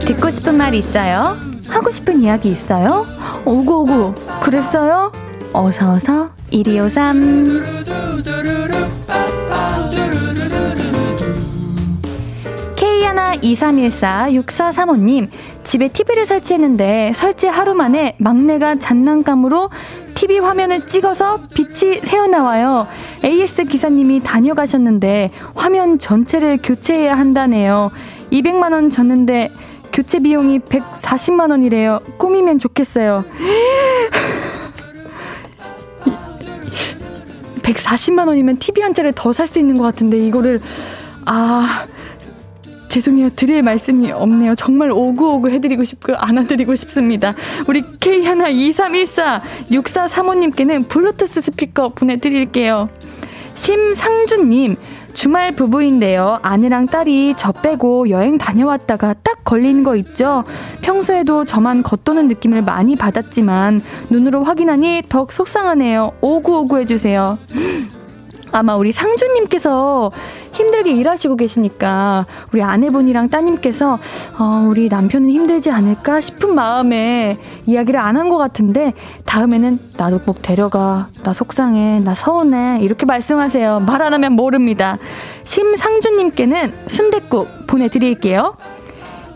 듣고 0.00 0.30
싶은 0.30 0.56
말 0.56 0.74
있어요? 0.74 1.36
하고 1.66 1.90
싶은 1.90 2.20
이야기 2.20 2.50
있어요? 2.50 3.06
오구오구 3.44 4.14
그랬어요? 4.42 5.12
어서어서 5.52 6.30
1253 6.50 8.62
K12314-6435님 12.76 15.28
집에 15.64 15.88
TV를 15.88 16.26
설치했는데 16.26 17.12
설치 17.14 17.46
하루 17.46 17.74
만에 17.74 18.16
막내가 18.18 18.76
장난감으로 18.76 19.70
TV 20.22 20.38
화면을 20.38 20.86
찍어서 20.86 21.40
빛이 21.52 21.96
새어나와요. 22.04 22.86
AS 23.24 23.64
기사님이 23.64 24.20
다녀가셨는데 24.20 25.30
화면 25.56 25.98
전체를 25.98 26.60
교체해야 26.62 27.18
한다네요. 27.18 27.90
200만원 28.30 28.88
줬는데 28.88 29.50
교체 29.92 30.20
비용이 30.20 30.60
140만 30.60 31.50
원이래요. 31.50 31.98
꾸미면 32.18 32.60
좋겠어요. 32.60 33.24
140만 37.62 38.28
원이면 38.28 38.58
TV 38.58 38.80
한 38.84 38.94
차를 38.94 39.12
더 39.16 39.32
살 39.32 39.48
수 39.48 39.58
있는 39.58 39.76
것 39.76 39.82
같은데 39.82 40.24
이거를 40.24 40.60
아 41.26 41.84
죄송해요 42.92 43.30
드릴 43.30 43.62
말씀이 43.62 44.12
없네요 44.12 44.54
정말 44.54 44.90
오구오구 44.90 45.48
해드리고 45.48 45.82
싶고 45.82 46.14
안아드리고 46.14 46.76
싶습니다 46.76 47.32
우리 47.66 47.82
K 47.98 48.22
하나 48.26 48.48
2314 48.48 49.42
6435님께는 49.70 50.86
블루투스 50.88 51.40
스피커 51.40 51.90
보내드릴게요 51.94 52.90
심상준님 53.54 54.76
주말 55.14 55.54
부부인데요. 55.54 56.38
아내랑 56.40 56.86
딸이 56.86 57.34
저 57.36 57.52
빼고 57.52 58.08
여행 58.08 58.38
다녀왔다가 58.38 59.14
딱 59.22 59.44
걸린 59.44 59.84
거 59.84 59.94
있죠? 59.96 60.44
평소에도 60.80 61.44
저만 61.44 61.82
겉도는 61.82 62.28
느낌을 62.28 62.62
많이 62.62 62.96
받았지만 62.96 63.82
눈으로 64.08 64.42
확인하니 64.42 65.02
더 65.10 65.26
속상하네요. 65.30 66.12
오구오구 66.22 66.78
해주세요. 66.78 67.38
아마 68.52 68.76
우리 68.76 68.92
상주님께서 68.92 70.12
힘들게 70.52 70.92
일하시고 70.92 71.36
계시니까 71.36 72.26
우리 72.52 72.62
아내분이랑 72.62 73.28
따님께서 73.30 73.98
어, 74.38 74.66
우리 74.68 74.88
남편은 74.88 75.30
힘들지 75.30 75.70
않을까 75.70 76.20
싶은 76.20 76.54
마음에 76.54 77.38
이야기를 77.66 77.98
안 78.00 78.16
한 78.16 78.28
것 78.28 78.36
같은데 78.38 78.92
다음에는 79.24 79.78
나도 79.96 80.20
꼭 80.20 80.42
데려가 80.42 81.08
나 81.22 81.32
속상해 81.32 81.98
나 82.00 82.14
서운해 82.14 82.78
이렇게 82.82 83.06
말씀하세요. 83.06 83.80
말 83.80 84.02
안 84.02 84.12
하면 84.14 84.32
모릅니다. 84.34 84.98
심상주님께는 85.44 86.72
순댓국 86.88 87.66
보내드릴게요. 87.66 88.56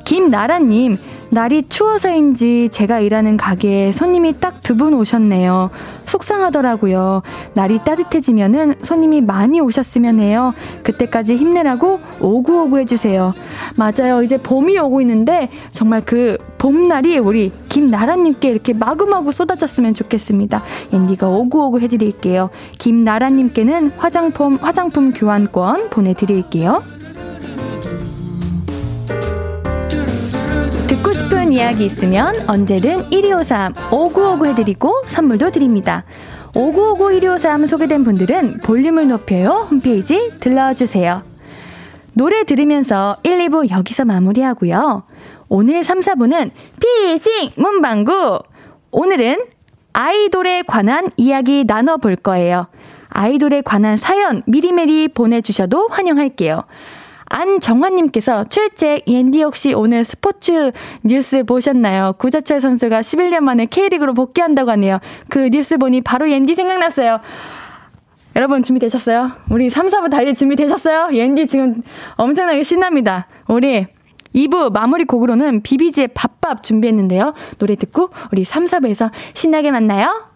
김나라님 0.04 0.96
날이 1.30 1.64
추워서인지 1.68 2.68
제가 2.70 3.00
일하는 3.00 3.36
가게에 3.36 3.92
손님이 3.92 4.38
딱 4.40 4.56
두 4.66 4.74
분 4.76 4.94
오셨네요. 4.94 5.70
속상하더라고요. 6.06 7.22
날이 7.54 7.78
따뜻해지면은 7.84 8.74
손님이 8.82 9.20
많이 9.20 9.60
오셨으면 9.60 10.18
해요. 10.18 10.54
그때까지 10.82 11.36
힘내라고 11.36 12.00
오구오구 12.20 12.78
해주세요. 12.80 13.32
맞아요. 13.76 14.22
이제 14.24 14.38
봄이 14.38 14.76
오고 14.78 15.00
있는데 15.02 15.48
정말 15.70 16.02
그 16.04 16.36
봄날이 16.58 17.18
우리 17.18 17.52
김나라님께 17.68 18.48
이렇게 18.48 18.72
마구마구 18.72 19.30
쏟아졌으면 19.30 19.94
좋겠습니다. 19.94 20.62
앤디가 20.92 21.28
오구오구 21.28 21.78
해드릴게요. 21.80 22.50
김나라님께는 22.78 23.92
화장품, 23.96 24.56
화장품 24.56 25.12
교환권 25.12 25.90
보내드릴게요. 25.90 26.82
싶은 31.46 31.52
이야기 31.52 31.84
있으면 31.84 32.34
언제든 32.48 33.10
1253 33.10 33.74
5959 33.92 34.46
해드리고 34.46 35.02
선물도 35.06 35.50
드립니다. 35.52 36.04
5959 36.54 37.20
1253 37.20 37.66
소개된 37.66 38.04
분들은 38.04 38.58
볼륨을 38.64 39.08
높여요 39.08 39.68
홈페이지 39.70 40.32
들러주세요. 40.40 41.22
노래 42.14 42.44
들으면서 42.44 43.18
1, 43.22 43.48
2부 43.48 43.70
여기서 43.70 44.04
마무리하고요. 44.04 45.04
오늘 45.48 45.84
3, 45.84 46.00
4부는 46.00 46.50
피싱 46.80 47.50
문방구! 47.56 48.40
오늘은 48.90 49.44
아이돌에 49.92 50.62
관한 50.62 51.10
이야기 51.16 51.64
나눠볼 51.64 52.16
거예요. 52.16 52.66
아이돌에 53.08 53.60
관한 53.62 53.96
사연 53.96 54.42
미리미리 54.46 55.08
보내주셔도 55.08 55.88
환영할게요. 55.88 56.64
안정환님께서 57.28 58.44
출첵 58.48 59.02
옌디 59.06 59.42
혹시 59.42 59.74
오늘 59.74 60.04
스포츠 60.04 60.72
뉴스 61.02 61.44
보셨나요? 61.44 62.14
구자철 62.18 62.60
선수가 62.60 63.00
11년 63.00 63.40
만에 63.40 63.66
K리그로 63.66 64.14
복귀한다고 64.14 64.70
하네요. 64.72 64.98
그 65.28 65.48
뉴스 65.50 65.76
보니 65.78 66.02
바로 66.02 66.30
옌디 66.30 66.54
생각났어요. 66.54 67.20
여러분 68.36 68.62
준비되셨어요? 68.62 69.30
우리 69.50 69.70
3, 69.70 69.88
4부 69.88 70.10
달릴 70.10 70.34
준비되셨어요? 70.34 71.16
옌디 71.16 71.46
지금 71.46 71.82
엄청나게 72.16 72.62
신납니다. 72.62 73.26
우리 73.48 73.86
2부 74.34 74.72
마무리 74.72 75.04
곡으로는 75.04 75.62
비비지의 75.62 76.08
밥밥 76.08 76.62
준비했는데요. 76.62 77.32
노래 77.58 77.74
듣고 77.76 78.10
우리 78.32 78.44
3, 78.44 78.66
4부에서 78.66 79.10
신나게 79.32 79.70
만나요. 79.70 80.35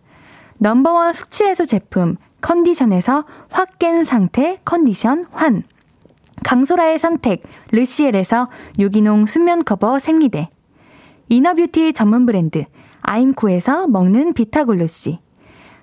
넘버원 0.63 1.11
숙취해소 1.13 1.65
제품 1.65 2.17
컨디션에서 2.41 3.25
확 3.49 3.79
깬 3.79 4.03
상태 4.03 4.59
컨디션 4.63 5.25
환. 5.31 5.63
강소라의 6.43 6.99
선택 6.99 7.41
르시엘에서 7.71 8.47
유기농 8.77 9.25
순면 9.25 9.63
커버 9.63 9.97
생리대. 9.97 10.49
이너뷰티 11.29 11.93
전문 11.93 12.27
브랜드 12.27 12.65
아임코에서 13.01 13.87
먹는 13.87 14.33
비타글루시. 14.33 15.17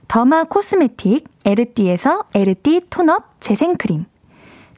derma 0.06 0.44
cosmetic 0.44 1.26
에르띠에서 1.44 2.26
에르띠 2.36 2.82
톤업 2.88 3.40
재생크림. 3.40 4.04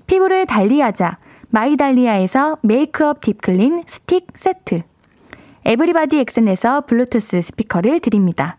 피부를 0.06 0.46
달리하자 0.46 1.18
마이달리아에서 1.50 2.56
메이크업 2.62 3.20
딥클린 3.20 3.82
스틱 3.86 4.28
세트. 4.34 4.80
에브리바디 5.66 6.20
엑센에서 6.20 6.86
블루투스 6.86 7.42
스피커를 7.42 8.00
드립니다. 8.00 8.56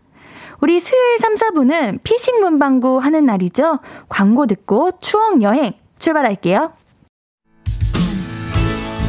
우리 0.62 0.78
수요일 0.78 1.18
3, 1.18 1.34
4부는 1.34 2.04
피식 2.04 2.38
문방구 2.38 2.98
하는 2.98 3.26
날이죠. 3.26 3.80
광고 4.08 4.46
듣고 4.46 4.92
추억 5.00 5.42
여행 5.42 5.72
출발할게요. 5.98 6.72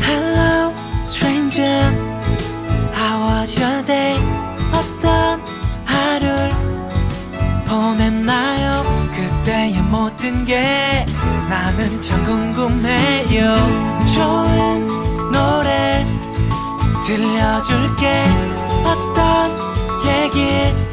Hello, 0.02 0.74
stranger. 1.06 1.94
How 2.96 3.40
was 3.40 3.62
your 3.62 3.86
day? 3.86 4.18
어떤 4.74 5.40
하루를 5.86 6.50
보냈나요? 7.68 8.84
그때의 9.14 9.74
모든 9.92 10.46
게 10.46 11.06
나는 11.52 12.02
참 12.02 12.24
궁금해요. 12.24 13.56
좋은 14.16 14.88
노래 15.32 16.04
들려줄게. 17.06 18.26
어떤 18.88 19.52
얘기 20.08 20.93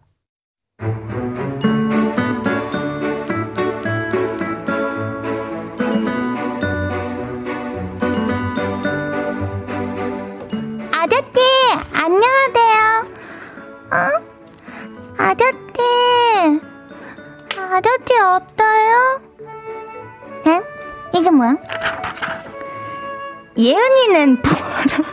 없어요? 18.21 19.21
응? 20.47 20.63
이게 21.13 21.29
뭐야? 21.31 21.55
예은이는 23.57 24.41
뭐라? 24.41 25.09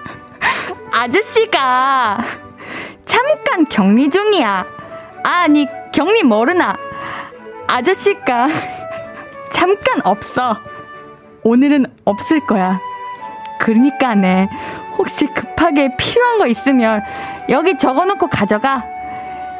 아저씨가 0.92 2.18
잠깐 3.04 3.64
격리 3.66 4.10
중이야. 4.10 4.64
아니, 5.24 5.66
격리 5.92 6.22
모르나? 6.22 6.76
아저씨가 7.66 8.48
잠깐 9.50 10.00
없어. 10.04 10.56
오늘은 11.42 11.86
없을 12.04 12.40
거야. 12.46 12.80
그러니까네. 13.60 14.48
혹시 14.96 15.26
급하게 15.26 15.94
필요한 15.96 16.38
거 16.38 16.46
있으면 16.46 17.02
여기 17.48 17.76
적어놓고 17.76 18.28
가져가. 18.28 18.84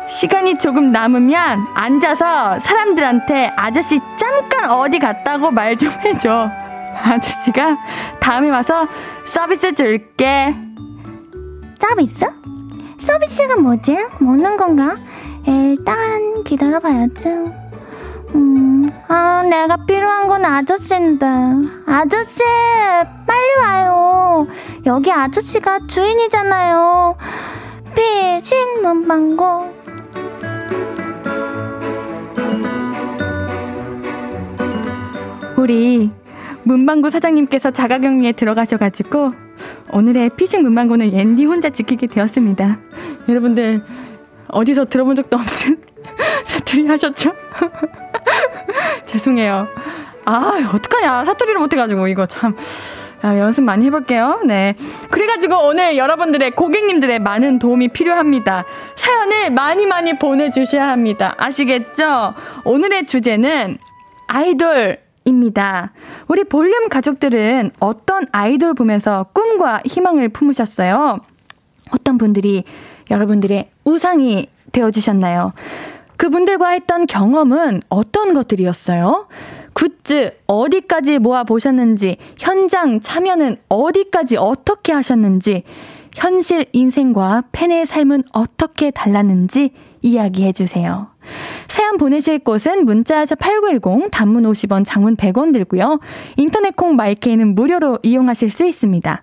시간이 0.09 0.59
조금 0.59 0.90
남으면 0.90 1.66
앉아서 1.74 2.61
사람들한테 2.61 3.52
아저씨 3.56 4.00
잠깐 4.16 4.70
어디 4.70 4.98
갔다고 4.98 5.50
말 5.50 5.76
좀 5.76 5.90
해줘. 6.02 6.50
아저씨가 7.02 7.76
다음에 8.18 8.48
와서 8.50 8.86
서비스 9.26 9.74
줄게. 9.74 10.54
서비스? 11.78 12.26
서비스가 12.98 13.56
뭐지? 13.56 13.96
먹는 14.18 14.56
건가? 14.56 14.96
일단 15.46 16.42
기다려봐야지. 16.44 17.28
음, 18.34 18.90
아, 19.09 19.42
내가 19.48 19.76
필요한 19.86 20.26
건 20.26 20.44
아저씨인데. 20.44 21.26
아저씨, 21.86 22.42
빨리 23.26 23.54
와요. 23.62 24.46
여기 24.86 25.12
아저씨가 25.12 25.80
주인이잖아요. 25.86 27.16
피싱 27.94 28.82
문방구. 28.82 29.78
우리 35.59 36.09
문방구 36.62 37.11
사장님께서 37.11 37.72
자가격리에 37.72 38.30
들어가셔가지고 38.32 39.32
오늘의 39.92 40.30
피싱 40.36 40.62
문방구는 40.62 41.12
앤디 41.12 41.46
혼자 41.46 41.68
지키게 41.70 42.06
되었습니다. 42.06 42.78
여러분들 43.28 43.82
어디서 44.46 44.84
들어본 44.84 45.16
적도 45.16 45.36
없는 45.36 45.82
사투리 46.46 46.86
하셨죠? 46.86 47.32
죄송해요. 49.04 49.66
아, 50.24 50.61
어떡하냐. 50.72 51.24
사투리를 51.24 51.59
못해가지고, 51.59 52.06
이거 52.09 52.26
참. 52.26 52.54
아, 53.22 53.36
연습 53.36 53.62
많이 53.64 53.86
해볼게요. 53.86 54.42
네. 54.46 54.74
그래가지고 55.11 55.66
오늘 55.66 55.96
여러분들의 55.96 56.52
고객님들의 56.52 57.18
많은 57.18 57.59
도움이 57.59 57.88
필요합니다. 57.88 58.64
사연을 58.94 59.50
많이 59.50 59.86
많이 59.86 60.18
보내주셔야 60.18 60.88
합니다. 60.88 61.34
아시겠죠? 61.36 62.34
오늘의 62.64 63.06
주제는 63.06 63.78
아이돌 64.28 65.07
입니다. 65.29 65.93
우리 66.26 66.43
볼륨 66.45 66.89
가족들은 66.89 67.72
어떤 67.79 68.24
아이돌 68.33 68.74
보면서 68.74 69.26
꿈과 69.35 69.83
희망을 69.85 70.31
품으셨어요? 70.31 71.18
어떤 71.93 72.18
분들이 72.18 72.64
여러분들의 73.11 73.70
우상이 73.85 74.47
되어주셨나요? 74.72 75.53
그분들과 76.16 76.70
했던 76.70 77.07
경험은 77.07 77.83
어떤 77.89 78.35
것들이었어요? 78.35 79.29
굿즈 79.72 80.37
어디까지 80.47 81.18
모아 81.18 81.45
보셨는지, 81.45 82.16
현장 82.39 83.01
참여는 83.01 83.57
어디까지 83.68 84.37
어떻게 84.37 84.93
하셨는지, 84.93 85.62
현실 86.14 86.64
인생과 86.72 87.45
팬의 87.53 87.87
삶은 87.87 88.24
어떻게 88.33 88.91
달랐는지 88.91 89.70
이야기해 90.03 90.53
주세요. 90.53 91.09
사연 91.68 91.97
보내실 91.97 92.41
곳은 92.41 92.85
문자샵 92.85 93.39
8910 93.39 94.11
단문 94.11 94.45
50원 94.45 94.85
장문 94.85 95.16
100원 95.16 95.53
들고요. 95.53 96.01
인터넷 96.37 96.76
콩 96.76 96.97
마이케이는 96.97 97.55
무료로 97.55 97.99
이용하실 98.03 98.51
수 98.51 98.64
있습니다. 98.64 99.22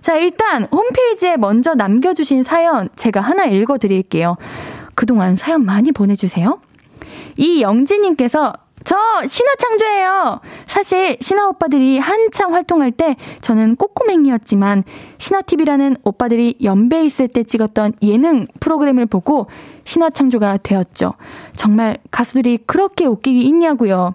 자, 0.00 0.16
일단 0.16 0.64
홈페이지에 0.70 1.36
먼저 1.36 1.74
남겨주신 1.74 2.42
사연 2.42 2.88
제가 2.96 3.20
하나 3.20 3.46
읽어드릴게요. 3.46 4.36
그동안 4.94 5.36
사연 5.36 5.64
많이 5.64 5.92
보내주세요. 5.92 6.60
이영지님께서 7.36 8.52
저 8.84 8.96
신화창조예요. 9.26 10.40
사실 10.66 11.16
신화 11.20 11.48
오빠들이 11.48 11.98
한창 11.98 12.52
활동할 12.52 12.92
때 12.92 13.16
저는 13.40 13.76
꼬꼬맹이였지만 13.76 14.84
신화TV라는 15.16 15.96
오빠들이 16.04 16.58
연배 16.62 17.02
있을 17.04 17.28
때 17.28 17.44
찍었던 17.44 17.94
예능 18.02 18.46
프로그램을 18.60 19.06
보고 19.06 19.46
신화 19.84 20.10
창조가 20.10 20.58
되었죠. 20.58 21.14
정말 21.56 21.96
가수들이 22.10 22.58
그렇게 22.66 23.06
웃기기 23.06 23.42
있냐고요. 23.42 24.14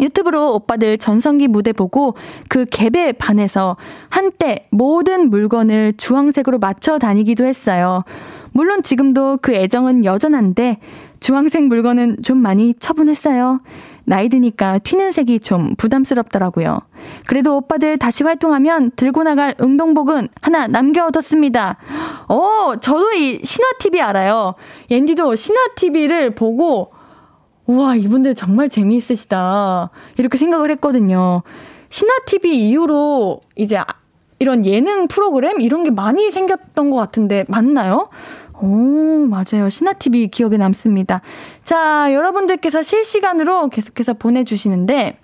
유튜브로 0.00 0.54
오빠들 0.54 0.98
전성기 0.98 1.48
무대 1.48 1.72
보고 1.72 2.14
그 2.48 2.64
갭에 2.64 3.18
반해서 3.18 3.76
한때 4.08 4.66
모든 4.70 5.28
물건을 5.28 5.94
주황색으로 5.96 6.58
맞춰 6.58 6.98
다니기도 6.98 7.44
했어요. 7.44 8.04
물론 8.52 8.82
지금도 8.82 9.38
그 9.42 9.54
애정은 9.54 10.04
여전한데 10.04 10.78
주황색 11.20 11.64
물건은 11.64 12.16
좀 12.22 12.38
많이 12.38 12.74
처분했어요. 12.74 13.60
나이 14.04 14.28
드니까 14.28 14.78
튀는 14.78 15.12
색이 15.12 15.40
좀 15.40 15.74
부담스럽더라고요. 15.76 16.80
그래도 17.26 17.56
오빠들 17.56 17.98
다시 17.98 18.24
활동하면 18.24 18.92
들고 18.96 19.22
나갈 19.22 19.54
응동복은 19.60 20.28
하나 20.40 20.66
남겨뒀습니다. 20.66 21.76
어, 22.28 22.74
저도 22.80 23.12
이 23.12 23.40
신화TV 23.42 24.00
알아요. 24.00 24.54
옌디도 24.90 25.36
신화TV를 25.36 26.34
보고, 26.34 26.92
우와, 27.66 27.96
이분들 27.96 28.34
정말 28.34 28.68
재미있으시다. 28.68 29.90
이렇게 30.18 30.36
생각을 30.36 30.70
했거든요. 30.72 31.42
신화TV 31.90 32.68
이후로 32.68 33.40
이제 33.56 33.80
이런 34.38 34.66
예능 34.66 35.06
프로그램 35.06 35.60
이런 35.60 35.84
게 35.84 35.90
많이 35.90 36.30
생겼던 36.30 36.90
것 36.90 36.96
같은데, 36.96 37.44
맞나요? 37.48 38.08
오, 38.62 39.26
맞아요. 39.26 39.68
신화TV 39.68 40.28
기억에 40.28 40.56
남습니다. 40.56 41.20
자, 41.64 42.12
여러분들께서 42.12 42.82
실시간으로 42.82 43.68
계속해서 43.68 44.14
보내주시는데, 44.14 45.18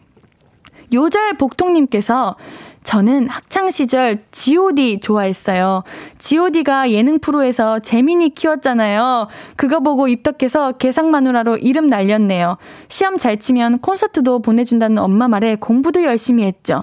요절 0.92 1.36
복통님께서 1.36 2.36
저는 2.82 3.28
학창시절 3.28 4.24
GOD 4.32 5.00
좋아했어요. 5.00 5.82
GOD가 6.18 6.90
예능 6.90 7.18
프로에서 7.18 7.80
재민이 7.80 8.30
키웠잖아요. 8.30 9.28
그거 9.56 9.80
보고 9.80 10.08
입덕해서 10.08 10.72
개상마누라로 10.72 11.58
이름 11.58 11.88
날렸네요. 11.88 12.56
시험 12.88 13.18
잘 13.18 13.38
치면 13.38 13.80
콘서트도 13.80 14.40
보내준다는 14.40 14.98
엄마 14.98 15.28
말에 15.28 15.56
공부도 15.56 16.02
열심히 16.02 16.44
했죠. 16.44 16.76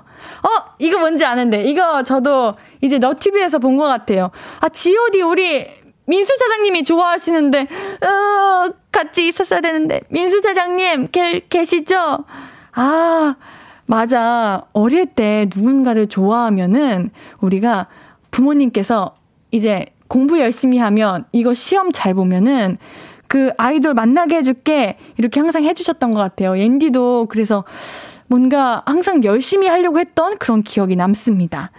어, 0.44 0.76
이거 0.78 1.00
뭔지 1.00 1.26
아는데. 1.26 1.64
이거 1.64 2.04
저도 2.04 2.54
이제 2.82 3.00
너튜브에서 3.00 3.58
본 3.58 3.78
것 3.78 3.86
같아요. 3.86 4.30
아, 4.60 4.70
GOD 4.70 5.22
우리 5.24 5.66
민수 6.06 6.38
차장님이 6.38 6.84
좋아하시는데, 6.84 7.62
어, 7.62 8.74
같이 8.92 9.28
있었어야 9.28 9.62
되는데. 9.62 10.02
민수 10.10 10.42
차장님, 10.42 11.10
계, 11.12 11.42
계시죠? 11.50 12.26
아, 12.74 13.36
맞아. 13.86 14.66
어릴 14.74 15.06
때 15.06 15.50
누군가를 15.56 16.08
좋아하면은 16.08 17.12
우리가 17.40 17.88
부모님께서 18.32 19.14
이제 19.52 19.86
공부 20.08 20.40
열심히 20.40 20.78
하면 20.78 21.26
이거 21.32 21.54
시험 21.54 21.92
잘 21.92 22.14
보면은 22.14 22.78
그 23.28 23.52
아이돌 23.58 23.94
만나게 23.94 24.38
해줄게. 24.38 24.98
이렇게 25.18 25.40
항상 25.40 25.64
해주셨던 25.64 26.12
것 26.12 26.20
같아요. 26.20 26.58
옌디도 26.58 27.28
그래서 27.30 27.64
뭔가 28.28 28.84
항상 28.86 29.24
열심히 29.24 29.68
하려고 29.68 30.00
했던 30.00 30.38
그런 30.38 30.64
기억이 30.64 30.96
남습니다. 30.96 31.72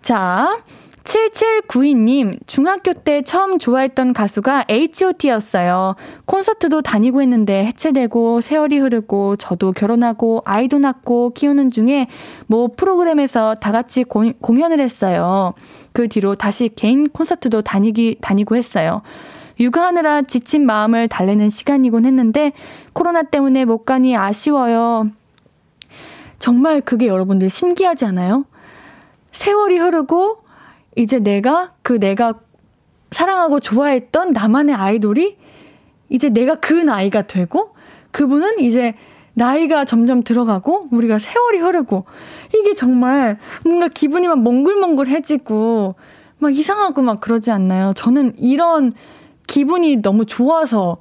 자, 0.00 0.62
7792님, 1.04 2.38
중학교 2.46 2.92
때 2.92 3.22
처음 3.22 3.58
좋아했던 3.58 4.12
가수가 4.12 4.66
H.O.T였어요. 4.68 5.96
콘서트도 6.26 6.82
다니고 6.82 7.20
했는데 7.22 7.64
해체되고 7.66 8.40
세월이 8.40 8.78
흐르고 8.78 9.36
저도 9.36 9.72
결혼하고 9.72 10.42
아이도 10.44 10.78
낳고 10.78 11.30
키우는 11.34 11.70
중에 11.70 12.06
뭐 12.46 12.68
프로그램에서 12.76 13.56
다 13.56 13.72
같이 13.72 14.04
고, 14.04 14.30
공연을 14.40 14.80
했어요. 14.80 15.54
그 15.92 16.08
뒤로 16.08 16.34
다시 16.34 16.70
개인 16.74 17.08
콘서트도 17.08 17.62
다니기, 17.62 18.18
다니고 18.20 18.56
했어요. 18.56 19.02
육아하느라 19.60 20.22
지친 20.22 20.64
마음을 20.66 21.08
달래는 21.08 21.50
시간이곤 21.50 22.04
했는데 22.04 22.52
코로나 22.92 23.22
때문에 23.22 23.64
못 23.64 23.84
가니 23.84 24.16
아쉬워요. 24.16 25.08
정말 26.38 26.80
그게 26.80 27.06
여러분들 27.06 27.50
신기하지 27.50 28.04
않아요? 28.06 28.44
세월이 29.32 29.78
흐르고 29.78 30.41
이제 30.96 31.18
내가 31.18 31.72
그 31.82 31.98
내가 31.98 32.34
사랑하고 33.10 33.60
좋아했던 33.60 34.32
나만의 34.32 34.74
아이돌이 34.74 35.36
이제 36.08 36.28
내가 36.28 36.56
그 36.56 36.74
나이가 36.74 37.22
되고 37.22 37.74
그분은 38.10 38.60
이제 38.60 38.94
나이가 39.34 39.84
점점 39.84 40.22
들어가고 40.22 40.88
우리가 40.90 41.18
세월이 41.18 41.58
흐르고 41.58 42.04
이게 42.54 42.74
정말 42.74 43.38
뭔가 43.64 43.88
기분이 43.88 44.28
막 44.28 44.38
몽글몽글해지고 44.40 45.94
막 46.38 46.56
이상하고 46.56 47.02
막 47.02 47.20
그러지 47.20 47.50
않나요? 47.50 47.92
저는 47.94 48.34
이런 48.38 48.92
기분이 49.46 50.02
너무 50.02 50.26
좋아서 50.26 50.98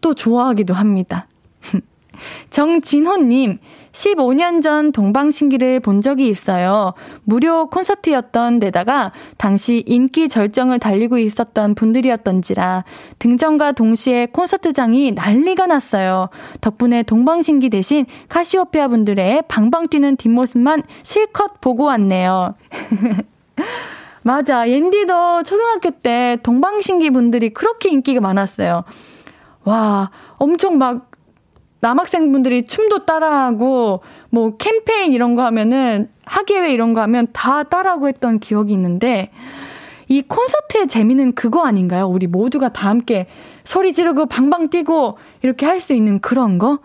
또 0.00 0.14
좋아하기도 0.14 0.74
합니다. 0.74 1.26
정진호님, 2.50 3.58
15년 3.92 4.62
전 4.62 4.92
동방신기를 4.92 5.80
본 5.80 6.00
적이 6.00 6.28
있어요. 6.28 6.94
무료 7.24 7.66
콘서트였던 7.66 8.60
데다가 8.60 9.12
당시 9.36 9.82
인기 9.86 10.28
절정을 10.28 10.78
달리고 10.78 11.18
있었던 11.18 11.74
분들이었던지라 11.74 12.84
등장과 13.18 13.72
동시에 13.72 14.26
콘서트장이 14.26 15.12
난리가 15.12 15.66
났어요. 15.66 16.28
덕분에 16.60 17.02
동방신기 17.02 17.70
대신 17.70 18.06
카시오페아 18.28 18.88
분들의 18.88 19.42
방방 19.48 19.88
뛰는 19.88 20.16
뒷모습만 20.16 20.82
실컷 21.02 21.60
보고 21.60 21.84
왔네요. 21.84 22.54
맞아. 24.22 24.68
옌디도 24.68 25.44
초등학교 25.44 25.90
때 25.90 26.38
동방신기 26.42 27.10
분들이 27.10 27.50
그렇게 27.50 27.88
인기가 27.88 28.20
많았어요. 28.20 28.84
와, 29.64 30.10
엄청 30.38 30.78
막 30.78 31.09
남학생분들이 31.80 32.66
춤도 32.66 33.06
따라하고 33.06 34.00
뭐 34.30 34.56
캠페인 34.56 35.12
이런 35.12 35.34
거 35.34 35.44
하면은 35.46 36.10
학예회 36.24 36.72
이런 36.72 36.94
거 36.94 37.00
하면 37.02 37.26
다 37.32 37.62
따라하고 37.64 38.08
했던 38.08 38.38
기억이 38.38 38.72
있는데 38.74 39.30
이 40.08 40.22
콘서트의 40.22 40.88
재미는 40.88 41.34
그거 41.34 41.64
아닌가요? 41.64 42.06
우리 42.06 42.26
모두가 42.26 42.72
다 42.72 42.88
함께 42.88 43.26
소리 43.64 43.92
지르고 43.92 44.26
방방 44.26 44.68
뛰고 44.68 45.18
이렇게 45.42 45.66
할 45.66 45.80
수 45.80 45.94
있는 45.94 46.20
그런 46.20 46.58
거? 46.58 46.80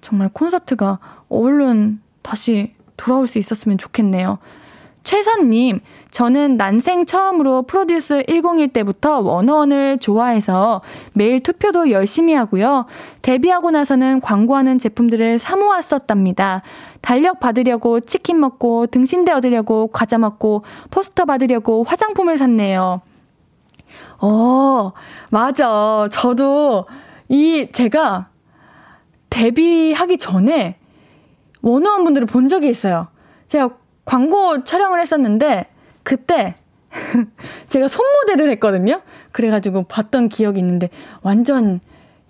정말 0.00 0.30
콘서트가 0.32 0.98
얼른 1.28 2.00
다시 2.22 2.74
돌아올 2.96 3.26
수 3.26 3.38
있었으면 3.38 3.78
좋겠네요. 3.78 4.38
최선님, 5.04 5.80
저는 6.10 6.56
난생 6.56 7.06
처음으로 7.06 7.62
프로듀스 7.62 8.24
101 8.28 8.68
때부터 8.68 9.20
원어원을 9.20 9.98
좋아해서 9.98 10.82
매일 11.12 11.40
투표도 11.40 11.90
열심히 11.90 12.34
하고요. 12.34 12.86
데뷔하고 13.22 13.70
나서는 13.70 14.20
광고하는 14.20 14.78
제품들을 14.78 15.38
사모았었답니다. 15.38 16.62
달력 17.00 17.40
받으려고 17.40 18.00
치킨 18.00 18.40
먹고 18.40 18.86
등신대 18.86 19.32
얻으려고 19.32 19.88
과자 19.88 20.18
먹고 20.18 20.64
포스터 20.90 21.24
받으려고 21.24 21.82
화장품을 21.82 22.38
샀네요. 22.38 23.00
어, 24.20 24.92
맞아. 25.30 26.08
저도 26.12 26.86
이 27.28 27.68
제가 27.72 28.28
데뷔하기 29.30 30.18
전에 30.18 30.76
원어원 31.62 32.04
분들을 32.04 32.26
본 32.26 32.48
적이 32.48 32.68
있어요. 32.68 33.08
제가 33.48 33.70
광고 34.04 34.64
촬영을 34.64 35.00
했었는데 35.00 35.66
그때 36.02 36.54
제가 37.68 37.88
손모델을 37.88 38.50
했거든요. 38.52 39.00
그래가지고 39.32 39.84
봤던 39.84 40.28
기억이 40.28 40.58
있는데 40.58 40.90
완전 41.22 41.80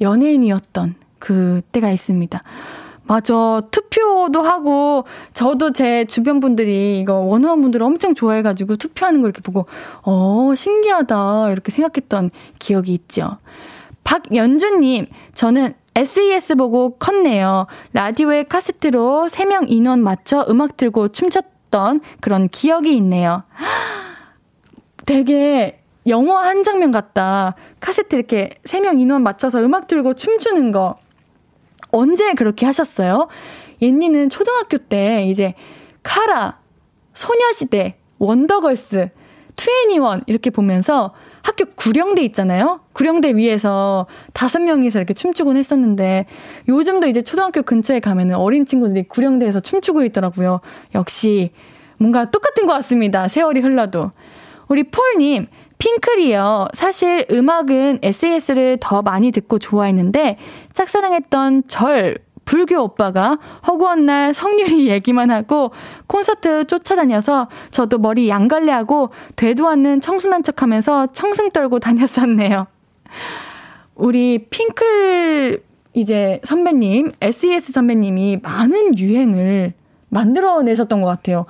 연예인이었던 0.01 0.95
그 1.19 1.63
때가 1.73 1.91
있습니다. 1.91 2.43
맞아. 3.05 3.63
투표도 3.71 4.43
하고, 4.43 5.05
저도 5.35 5.73
제 5.73 6.05
주변 6.05 6.41
분들이 6.41 7.01
이거 7.01 7.15
원어원 7.15 7.61
분들을 7.61 7.85
엄청 7.85 8.15
좋아해가지고 8.15 8.77
투표하는 8.77 9.21
걸 9.21 9.31
이렇게 9.31 9.43
보고, 9.43 9.67
어, 10.03 10.53
신기하다. 10.57 11.51
이렇게 11.51 11.73
생각했던 11.73 12.31
기억이 12.59 12.95
있죠. 12.95 13.39
박연주님, 14.05 15.07
저는 15.35 15.75
SES 15.95 16.55
보고 16.55 16.97
컸네요. 16.99 17.67
라디오에 17.93 18.45
카세트로 18.45 19.27
3명 19.31 19.67
인원 19.69 20.03
맞춰 20.03 20.47
음악 20.49 20.77
틀고 20.77 21.09
춤췄던 21.09 22.01
그런 22.21 22.49
기억이 22.49 22.95
있네요. 22.99 23.43
되게 25.05 25.83
영화 26.07 26.45
한 26.45 26.63
장면 26.63 26.93
같다. 26.93 27.57
카세트 27.81 28.15
이렇게 28.15 28.51
3명 28.65 29.01
인원 29.01 29.25
맞춰서 29.25 29.61
음악 29.61 29.89
틀고 29.89 30.15
춤추는 30.15 30.71
거. 30.71 30.99
언제 31.91 32.35
그렇게 32.35 32.67
하셨어요? 32.67 33.27
옌디는 33.81 34.31
초등학교 34.31 34.79
때 34.79 35.27
이제 35.27 35.55
카라, 36.05 36.61
소녀시대, 37.15 37.97
원더걸스, 38.19 39.11
투애니원 39.57 40.23
이렇게 40.27 40.51
보면서 40.51 41.15
학교 41.43 41.65
구령대 41.77 42.23
있잖아요. 42.23 42.81
구령대 42.93 43.35
위에서 43.35 44.07
다섯 44.33 44.61
명이서 44.61 44.99
이렇게 44.99 45.15
춤추곤 45.15 45.57
했었는데 45.57 46.27
요즘도 46.69 47.09
이제 47.09 47.23
초등학교 47.23 47.63
근처에 47.63 48.01
가면은 48.01 48.37
어린 48.37 48.67
친구들이 48.67 49.05
구령대에서 49.05 49.61
춤추고 49.61 50.05
있더라고요. 50.05 50.61
역시 50.95 51.53
뭔가 51.99 52.31
똑같은 52.31 52.67
것 52.67 52.73
같습니다. 52.75 53.29
세월이 53.29 53.61
흘러도. 53.61 54.13
우리 54.69 54.85
폴님, 54.85 55.49
핑클이요. 55.79 56.69
사실 56.75 57.27
음악은 57.31 57.99
SES를 58.03 58.79
더 58.81 59.03
많이 59.03 59.33
듣고 59.33 59.59
좋아했는데 59.59 60.39
짝사랑했던 60.73 61.65
절 61.67 62.19
불교 62.53 62.83
오빠가 62.83 63.39
허구한 63.67 64.05
날 64.05 64.35
성률이 64.35 64.89
얘기만 64.93 65.31
하고 65.31 65.71
콘서트 66.07 66.67
쫓아다녀서 66.67 67.49
저도 67.71 67.97
머리 67.97 68.29
양갈래하고 68.29 69.09
되도 69.37 69.69
않는 69.69 70.03
청순한 70.03 70.43
척 70.43 70.61
하면서 70.61 71.07
청승 71.13 71.49
떨고 71.49 71.79
다녔었네요. 71.79 72.67
우리 73.95 74.47
핑클 74.51 75.63
이제 75.95 76.43
선배님, 76.45 77.13
SES 77.23 77.73
선배님이 77.73 78.41
많은 78.43 78.99
유행을 78.99 79.73
만들어내셨던 80.11 81.01
것 81.01 81.07
같아요. 81.07 81.47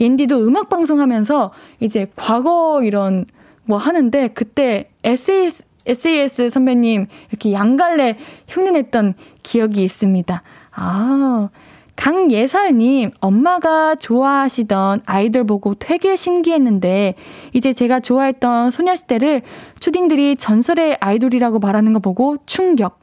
옌디도 0.00 0.46
음악 0.46 0.68
방송하면서 0.68 1.50
이제 1.80 2.10
과거 2.14 2.82
이런 2.84 3.24
뭐 3.64 3.78
하는데 3.78 4.28
그때 4.28 4.90
SES 5.02 5.64
SAS 5.86 6.50
선배님 6.50 7.06
이렇게 7.30 7.52
양갈래 7.52 8.16
흉내냈던 8.48 9.14
기억이 9.42 9.82
있습니다. 9.82 10.42
아, 10.72 11.48
강예설님, 11.96 13.10
엄마가 13.20 13.94
좋아하시던 13.96 15.02
아이돌 15.04 15.44
보고 15.44 15.74
되게 15.74 16.16
신기했는데, 16.16 17.14
이제 17.52 17.72
제가 17.72 18.00
좋아했던 18.00 18.70
소녀시대를 18.70 19.42
초딩들이 19.78 20.36
전설의 20.36 20.96
아이돌이라고 21.00 21.58
말하는 21.58 21.92
거 21.92 21.98
보고 21.98 22.38
충격. 22.46 22.98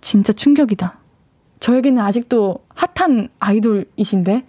진짜 0.00 0.32
충격이다. 0.32 0.98
저에게는 1.60 2.00
아직도 2.02 2.64
핫한 2.74 3.28
아이돌이신데? 3.40 4.44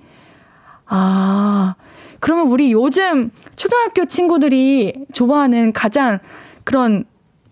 아, 0.86 1.76
그러면 2.20 2.48
우리 2.48 2.72
요즘 2.72 3.32
초등학교 3.56 4.06
친구들이 4.06 5.06
좋아하는 5.14 5.74
가장 5.74 6.20
그런 6.64 7.06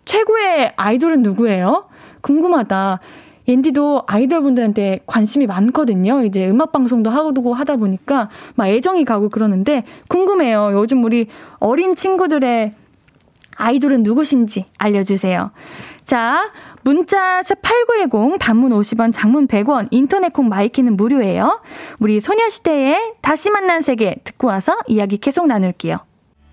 최고의 0.06 0.74
아이돌은 0.76 1.22
누구예요? 1.22 1.86
궁금하다. 2.22 3.00
옌디도 3.48 4.04
아이돌 4.08 4.42
분들한테 4.42 5.02
관심이 5.06 5.48
많거든요. 5.48 6.24
이제 6.24 6.48
음악 6.48 6.72
방송도 6.72 7.10
하고 7.10 7.54
하다 7.54 7.76
보니까 7.76 8.30
막 8.56 8.68
애정이 8.68 9.04
가고 9.06 9.30
그러는데 9.30 9.84
궁금해요. 10.08 10.72
요즘 10.74 11.04
우리 11.04 11.28
어린 11.60 11.96
친구들의 11.96 12.74
아이돌은 13.56 14.04
누구신지 14.04 14.66
알려주세요. 14.78 15.52
자, 16.06 16.52
문자 16.84 17.42
샵8910 17.42 18.38
단문 18.40 18.72
50원, 18.72 19.14
장문 19.14 19.48
100원, 19.48 19.88
인터넷 19.92 20.34
콩 20.34 20.50
마이케이는 20.50 20.98
무료예요. 20.98 21.62
우리 22.00 22.20
소녀시대의 22.20 23.14
다시 23.22 23.50
만난 23.50 23.82
세계 23.82 24.16
듣고 24.24 24.48
와서 24.48 24.78
이야기 24.88 25.18
계속 25.18 25.48
나눌게요. 25.48 26.00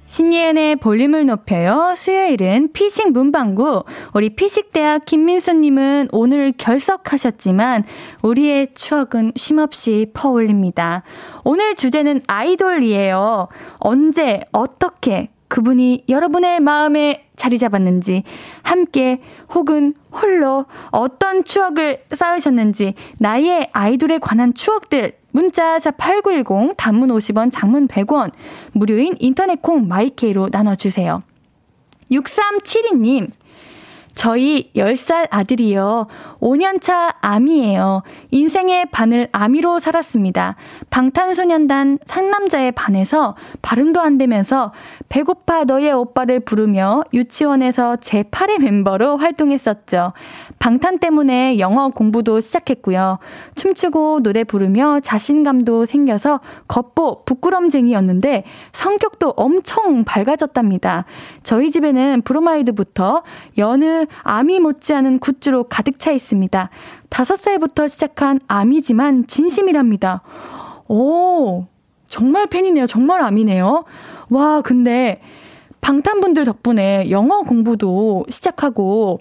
신예은의 0.07 0.77
볼륨을 0.77 1.25
높여요. 1.25 1.93
수요일은 1.95 2.73
피식 2.73 3.13
문방구. 3.13 3.85
우리 4.13 4.31
피식대학 4.31 5.05
김민수님은 5.05 6.09
오늘 6.11 6.53
결석하셨지만 6.59 7.85
우리의 8.23 8.75
추억은 8.75 9.33
쉼없이 9.37 10.11
퍼올립니다. 10.13 11.05
오늘 11.45 11.77
주제는 11.77 12.23
아이돌이에요. 12.27 13.47
언제, 13.79 14.41
어떻게, 14.51 15.31
그분이 15.51 16.05
여러분의 16.09 16.61
마음에 16.61 17.27
자리 17.35 17.59
잡았는지, 17.59 18.23
함께 18.63 19.21
혹은 19.53 19.95
홀로 20.13 20.65
어떤 20.93 21.45
추억을 21.45 21.99
쌓으셨는지, 22.11 22.95
나의 23.19 23.69
아이돌에 23.73 24.19
관한 24.19 24.55
추억들, 24.55 25.19
문자샵 25.33 25.97
8910, 25.99 26.75
단문 26.77 27.11
50원, 27.11 27.51
장문 27.53 27.89
100원, 27.89 28.31
무료인 28.73 29.15
인터넷 29.19 29.61
콩 29.61 29.89
마이케이로 29.89 30.51
나눠주세요. 30.53 31.25
6372님, 32.13 33.31
저희 34.15 34.71
10살 34.75 35.29
아들이요. 35.31 36.07
5년차 36.41 37.15
아미예요. 37.21 38.03
인생의 38.31 38.91
반을 38.91 39.29
아미로 39.33 39.79
살았습니다. 39.79 40.57
방탄소년단 40.91 41.99
상남자에 42.05 42.73
반해서 42.73 43.37
발음도 43.63 44.01
안 44.01 44.19
되면서 44.19 44.73
배고파 45.09 45.65
너의 45.65 45.93
오빠를 45.93 46.41
부르며 46.41 47.03
유치원에서 47.13 47.97
제8의 47.97 48.63
멤버로 48.63 49.17
활동했었죠. 49.17 50.13
방탄 50.59 50.99
때문에 50.99 51.59
영어 51.59 51.89
공부도 51.89 52.41
시작했고요. 52.41 53.19
춤추고 53.55 54.21
노래 54.23 54.45
부르며 54.45 55.01
자신감도 55.01 55.87
생겨서 55.87 56.41
겉보 56.69 57.25
부끄럼쟁이였는데 57.25 58.45
성격도 58.73 59.35
엄청 59.37 60.05
밝아졌답니다. 60.05 61.05
저희 61.43 61.71
집에는 61.71 62.23
브로마이드부터 62.23 63.23
여느 63.59 64.00
아미 64.23 64.61
못지않은 64.61 65.19
굿즈로 65.19 65.65
가득 65.65 65.99
차 65.99 66.13
있습니다. 66.13 66.71
다섯 67.09 67.37
살부터 67.37 67.89
시작한 67.89 68.41
아미지만 68.49 69.27
진심이랍니다. 69.27 70.23
오, 70.89 71.67
정말 72.09 72.47
팬이네요. 72.47 72.87
정말 72.87 73.23
아미네요. 73.23 73.85
와, 74.31 74.61
근데 74.61 75.21
방탄분들 75.81 76.45
덕분에 76.45 77.11
영어 77.11 77.41
공부도 77.41 78.27
시작하고 78.29 79.21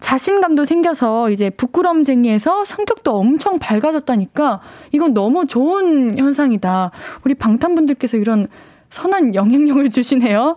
자신감도 0.00 0.64
생겨서 0.64 1.30
이제 1.30 1.50
부끄럼쟁이에서 1.50 2.64
성격도 2.64 3.12
엄청 3.12 3.58
밝아졌다니까 3.58 4.60
이건 4.92 5.14
너무 5.14 5.46
좋은 5.46 6.18
현상이다. 6.18 6.90
우리 7.24 7.34
방탄분들께서 7.34 8.16
이런 8.16 8.48
선한 8.90 9.34
영향력을 9.34 9.90
주시네요. 9.90 10.56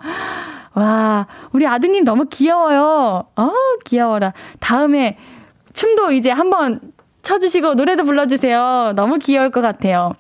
와, 0.78 1.25
우리 1.53 1.65
아드님 1.65 2.03
너무 2.03 2.25
귀여워요. 2.30 3.25
어, 3.36 3.51
귀여워라. 3.84 4.34
다음에 4.59 5.17
춤도 5.73 6.11
이제 6.11 6.30
한번 6.30 6.80
쳐주시고 7.23 7.73
노래도 7.73 8.03
불러주세요. 8.03 8.93
너무 8.95 9.17
귀여울 9.17 9.49
것 9.49 9.61
같아요. 9.61 10.13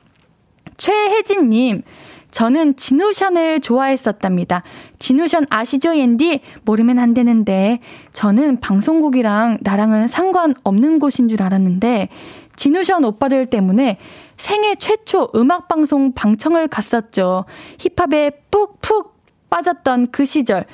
최혜진님, 0.77 1.83
저는 2.31 2.75
진우션을 2.75 3.61
좋아했었답니다. 3.61 4.63
진우션 4.97 5.45
아시죠, 5.51 5.95
옌디? 5.95 6.41
모르면 6.65 6.97
안 6.97 7.13
되는데. 7.13 7.79
저는 8.13 8.59
방송국이랑 8.59 9.59
나랑은 9.61 10.07
상관없는 10.07 10.97
곳인 10.97 11.27
줄 11.27 11.43
알았는데, 11.43 12.09
진우션 12.55 13.03
오빠들 13.03 13.45
때문에 13.45 13.99
생애 14.37 14.73
최초 14.75 15.29
음악방송 15.35 16.13
방청을 16.13 16.67
갔었죠. 16.67 17.45
힙합에 17.77 18.31
푹푹 18.49 19.16
빠졌던 19.49 20.07
그 20.11 20.25
시절. 20.25 20.65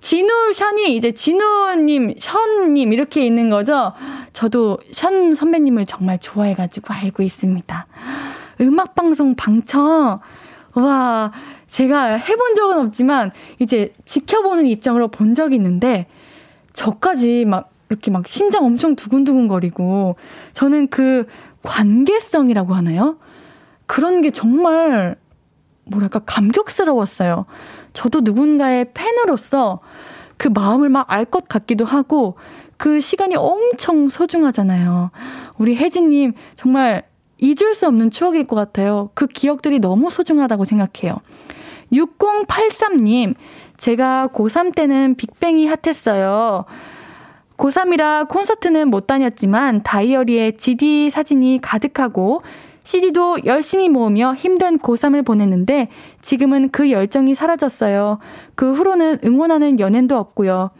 진우 0.00 0.52
션이 0.52 0.96
이제 0.96 1.12
진우님, 1.12 2.14
션님 2.18 2.92
이렇게 2.92 3.24
있는 3.26 3.50
거죠. 3.50 3.92
저도 4.32 4.78
션 4.92 5.34
선배님을 5.34 5.86
정말 5.86 6.18
좋아해가지고 6.18 6.92
알고 6.92 7.22
있습니다. 7.22 7.86
음악방송 8.60 9.34
방청. 9.34 10.20
와, 10.74 11.32
제가 11.68 12.16
해본 12.16 12.54
적은 12.54 12.78
없지만 12.78 13.32
이제 13.58 13.92
지켜보는 14.04 14.66
입장으로 14.66 15.08
본 15.08 15.34
적이 15.34 15.56
있는데 15.56 16.06
저까지 16.74 17.44
막 17.46 17.70
이렇게 17.88 18.10
막 18.10 18.26
심장 18.28 18.64
엄청 18.64 18.94
두근두근거리고 18.96 20.16
저는 20.52 20.88
그 20.88 21.26
관계성이라고 21.62 22.74
하나요? 22.74 23.16
그런 23.86 24.20
게 24.20 24.30
정말 24.30 25.16
뭐랄까 25.84 26.20
감격스러웠어요. 26.20 27.46
저도 27.96 28.20
누군가의 28.20 28.92
팬으로서 28.92 29.80
그 30.36 30.48
마음을 30.48 30.90
막 30.90 31.10
알 31.10 31.24
것 31.24 31.48
같기도 31.48 31.84
하고 31.86 32.36
그 32.76 33.00
시간이 33.00 33.36
엄청 33.36 34.10
소중하잖아요. 34.10 35.10
우리 35.56 35.76
혜진님 35.76 36.34
정말 36.56 37.04
잊을 37.38 37.74
수 37.74 37.86
없는 37.86 38.10
추억일 38.10 38.46
것 38.46 38.54
같아요. 38.54 39.08
그 39.14 39.26
기억들이 39.26 39.78
너무 39.78 40.10
소중하다고 40.10 40.66
생각해요. 40.66 41.16
6083님, 41.92 43.34
제가 43.78 44.28
고3 44.34 44.74
때는 44.74 45.14
빅뱅이 45.16 45.66
핫했어요. 45.66 46.66
고3이라 47.56 48.28
콘서트는 48.28 48.88
못 48.88 49.06
다녔지만 49.06 49.82
다이어리에 49.82 50.52
GD 50.58 51.08
사진이 51.08 51.60
가득하고 51.62 52.42
CD도 52.86 53.38
열심히 53.46 53.88
모으며 53.88 54.32
힘든 54.34 54.78
고3을 54.78 55.26
보냈는데 55.26 55.88
지금은 56.22 56.68
그 56.70 56.92
열정이 56.92 57.34
사라졌어요. 57.34 58.20
그 58.54 58.72
후로는 58.72 59.18
응원하는 59.24 59.80
연예인도 59.80 60.16
없고요. 60.16 60.70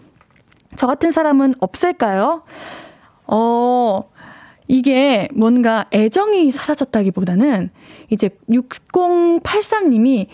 저 0.77 0.87
같은 0.87 1.11
사람은 1.11 1.55
없을까요? 1.59 2.45
어, 3.27 4.09
이게 4.69 5.29
뭔가 5.35 5.87
애정이 5.93 6.53
사라졌다기보다는 6.53 7.71
이제 8.11 8.31
6083님이 8.51 10.29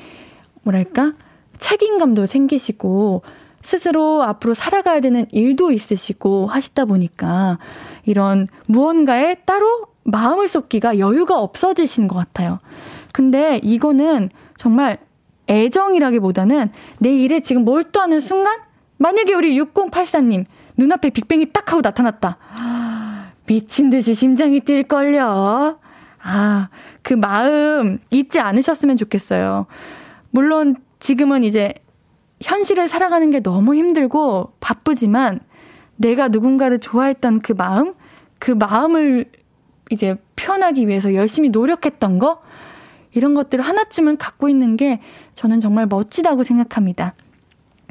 뭐랄까? 0.64 1.14
책임감도 1.56 2.26
생기시고 2.26 3.22
스스로 3.62 4.22
앞으로 4.22 4.52
살아가야 4.52 5.00
되는 5.00 5.24
일도 5.30 5.72
있으시고 5.72 6.48
하시다 6.48 6.84
보니까 6.84 7.58
이런 8.04 8.48
무언가에 8.66 9.36
따로 9.46 9.91
마음을 10.04 10.48
쏟기가 10.48 10.98
여유가 10.98 11.40
없어지신 11.40 12.08
것 12.08 12.16
같아요. 12.16 12.58
근데 13.12 13.60
이거는 13.62 14.30
정말 14.56 14.98
애정이라기보다는 15.48 16.70
내 16.98 17.14
일에 17.14 17.40
지금 17.40 17.64
몰두하는 17.64 18.20
순간 18.20 18.60
만약에 18.98 19.34
우리 19.34 19.58
6084님 19.60 20.44
눈앞에 20.76 21.10
빅뱅이 21.10 21.52
딱 21.52 21.70
하고 21.72 21.80
나타났다. 21.82 22.38
미친 23.46 23.90
듯이 23.90 24.14
심장이 24.14 24.60
뛸걸요. 24.60 25.78
아, 26.24 26.68
그 27.02 27.14
마음 27.14 27.98
잊지 28.10 28.40
않으셨으면 28.40 28.96
좋겠어요. 28.96 29.66
물론 30.30 30.76
지금은 31.00 31.42
이제 31.44 31.74
현실을 32.40 32.88
살아가는 32.88 33.30
게 33.30 33.40
너무 33.40 33.74
힘들고 33.74 34.54
바쁘지만 34.60 35.40
내가 35.96 36.28
누군가를 36.28 36.78
좋아했던 36.78 37.40
그 37.40 37.52
마음, 37.52 37.94
그 38.38 38.50
마음을 38.50 39.26
이제 39.92 40.16
표현하기 40.36 40.88
위해서 40.88 41.14
열심히 41.14 41.50
노력했던 41.50 42.18
거, 42.18 42.40
이런 43.14 43.34
것들을 43.34 43.62
하나쯤은 43.62 44.16
갖고 44.16 44.48
있는 44.48 44.76
게 44.76 45.00
저는 45.34 45.60
정말 45.60 45.86
멋지다고 45.86 46.44
생각합니다. 46.44 47.14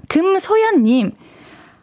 금소연님, 0.09 1.11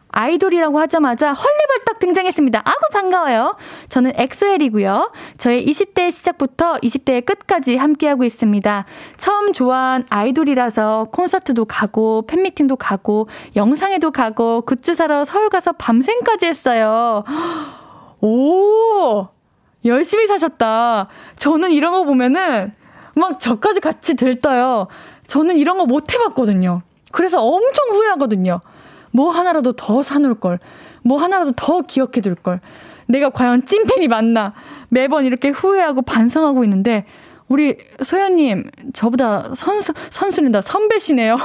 아이돌이라고 0.09 0.79
하자마자 0.79 1.31
헐레벌떡 1.31 1.99
등장했습니다. 1.99 2.61
아구 2.65 2.79
반가워요. 2.91 3.55
저는 3.87 4.11
엑소엘이고요. 4.15 5.11
저의 5.37 5.65
20대 5.65 6.11
시작부터 6.11 6.73
20대의 6.73 7.25
끝까지 7.25 7.77
함께하고 7.77 8.23
있습니다. 8.25 8.85
처음 9.17 9.53
좋아한 9.53 10.05
아이돌이라서 10.09 11.09
콘서트도 11.11 11.65
가고 11.65 12.25
팬미팅도 12.27 12.75
가고 12.75 13.29
영상에도 13.55 14.11
가고 14.11 14.61
굿즈 14.61 14.95
사러 14.95 15.23
서울 15.23 15.49
가서 15.49 15.73
밤샘까지 15.73 16.45
했어요. 16.47 17.23
오! 18.21 19.38
열심히 19.85 20.27
사셨다. 20.27 21.07
저는 21.37 21.71
이런 21.71 21.91
거 21.93 22.03
보면은 22.03 22.73
막 23.15 23.39
저까지 23.39 23.79
같이 23.79 24.15
들떠요. 24.15 24.87
저는 25.27 25.57
이런 25.57 25.77
거 25.77 25.85
못 25.85 26.13
해봤거든요. 26.13 26.81
그래서 27.11 27.41
엄청 27.43 27.89
후회하거든요. 27.91 28.61
뭐 29.11 29.31
하나라도 29.31 29.73
더 29.73 30.01
사놓을 30.03 30.35
걸. 30.39 30.59
뭐 31.03 31.17
하나라도 31.17 31.51
더 31.55 31.81
기억해 31.81 32.21
둘 32.21 32.35
걸. 32.35 32.59
내가 33.07 33.29
과연 33.31 33.65
찐팬이 33.65 34.07
맞나. 34.07 34.53
매번 34.89 35.25
이렇게 35.25 35.49
후회하고 35.49 36.03
반성하고 36.03 36.63
있는데, 36.65 37.05
우리 37.47 37.77
소연님, 38.03 38.69
저보다 38.93 39.55
선수, 39.55 39.93
선수는다 40.11 40.61
선배시네요. 40.61 41.37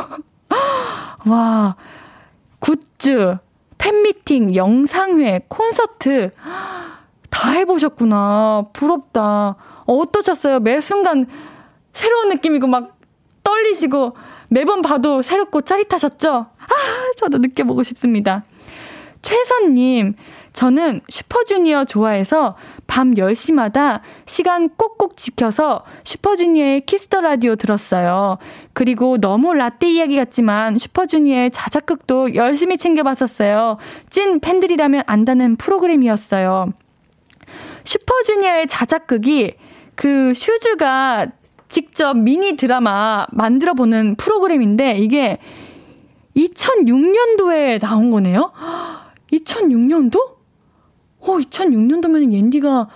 와, 1.27 1.77
굿즈, 2.59 3.39
팬미팅, 3.79 4.55
영상회, 4.55 5.47
콘서트, 5.49 6.31
다 7.35 7.51
해보셨구나. 7.51 8.67
부럽다. 8.73 9.57
어떠셨어요? 9.87 10.61
매 10.61 10.81
순간 10.81 11.27
새로운 11.93 12.29
느낌이고 12.29 12.69
막 12.69 12.97
떨리시고 13.43 14.17
매번 14.49 14.83
봐도 14.83 15.21
새롭고 15.21 15.63
짜릿하셨죠? 15.63 16.31
아, 16.31 16.67
저도 17.17 17.39
느껴보고 17.39 17.83
싶습니다. 17.83 18.45
최선님, 19.23 20.15
저는 20.53 21.01
슈퍼주니어 21.09 21.87
좋아해서 21.87 22.57
밤 22.87 23.15
10시마다 23.15 24.01
시간 24.27 24.69
꼭꼭 24.69 25.17
지켜서 25.17 25.83
슈퍼주니어의 26.05 26.83
Kiss 26.83 27.05
the 27.05 27.21
Radio 27.21 27.57
들었어요. 27.57 28.39
그리고 28.75 29.19
너무 29.19 29.55
라떼 29.55 29.91
이야기 29.91 30.17
같지만 30.17 30.79
슈퍼주니어의 30.79 31.51
자작극도 31.51 32.37
열심히 32.37 32.79
챙겨봤었어요. 32.79 33.79
찐 34.09 34.39
팬들이라면 34.39 35.03
안다는 35.07 35.57
프로그램이었어요. 35.57 36.69
슈퍼주니어의 37.85 38.67
자작극이 38.69 39.55
그 39.95 40.35
슈주가 40.35 41.29
직접 41.69 42.17
미니 42.17 42.57
드라마 42.57 43.27
만들어 43.31 43.75
보는 43.75 44.17
프로그램인데 44.17 44.99
이게 44.99 45.39
2006년도에 46.37 47.81
나온 47.81 48.11
거네요? 48.11 48.53
2006년도? 49.33 50.35
어, 51.21 51.39
2006년도면 51.39 52.33
옌디가 52.33 52.89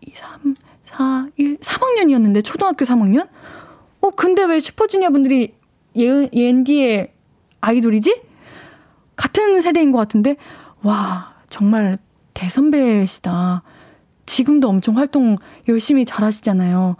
2, 0.00 0.12
3, 0.14 0.54
4, 0.86 1.28
1, 1.36 1.58
3학년이었는데, 1.58 2.44
초등학교 2.44 2.84
3학년? 2.84 3.28
어, 4.00 4.10
근데 4.10 4.44
왜 4.44 4.60
슈퍼주니어 4.60 5.10
분들이 5.10 5.54
예, 5.96 6.28
옌디의 6.32 7.12
아이돌이지? 7.60 8.22
같은 9.16 9.60
세대인 9.60 9.92
것 9.92 9.98
같은데, 9.98 10.36
와, 10.82 11.34
정말 11.48 11.98
대선배시다. 12.34 13.62
지금도 14.26 14.68
엄청 14.68 14.96
활동 14.96 15.36
열심히 15.68 16.04
잘 16.04 16.24
하시잖아요. 16.24 16.96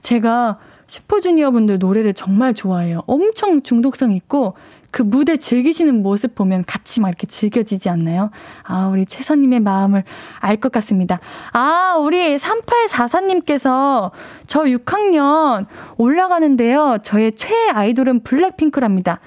제가 0.00 0.58
슈퍼주니어 0.88 1.50
분들 1.50 1.78
노래를 1.78 2.14
정말 2.14 2.54
좋아해요. 2.54 3.02
엄청 3.06 3.62
중독성 3.62 4.12
있고 4.12 4.54
그 4.92 5.02
무대 5.02 5.36
즐기시는 5.36 6.02
모습 6.02 6.34
보면 6.34 6.64
같이 6.64 7.00
막 7.00 7.08
이렇게 7.08 7.26
즐겨지지 7.26 7.90
않나요? 7.90 8.30
아, 8.62 8.86
우리 8.86 9.04
최선님의 9.04 9.60
마음을 9.60 10.04
알 10.40 10.56
것 10.56 10.72
같습니다. 10.72 11.20
아, 11.52 11.96
우리 11.98 12.36
3844님께서 12.36 14.10
저 14.46 14.62
6학년 14.62 15.66
올라가는데요. 15.98 16.98
저의 17.02 17.32
최애 17.36 17.70
아이돌은 17.70 18.20
블랙핑크랍니다. 18.20 19.20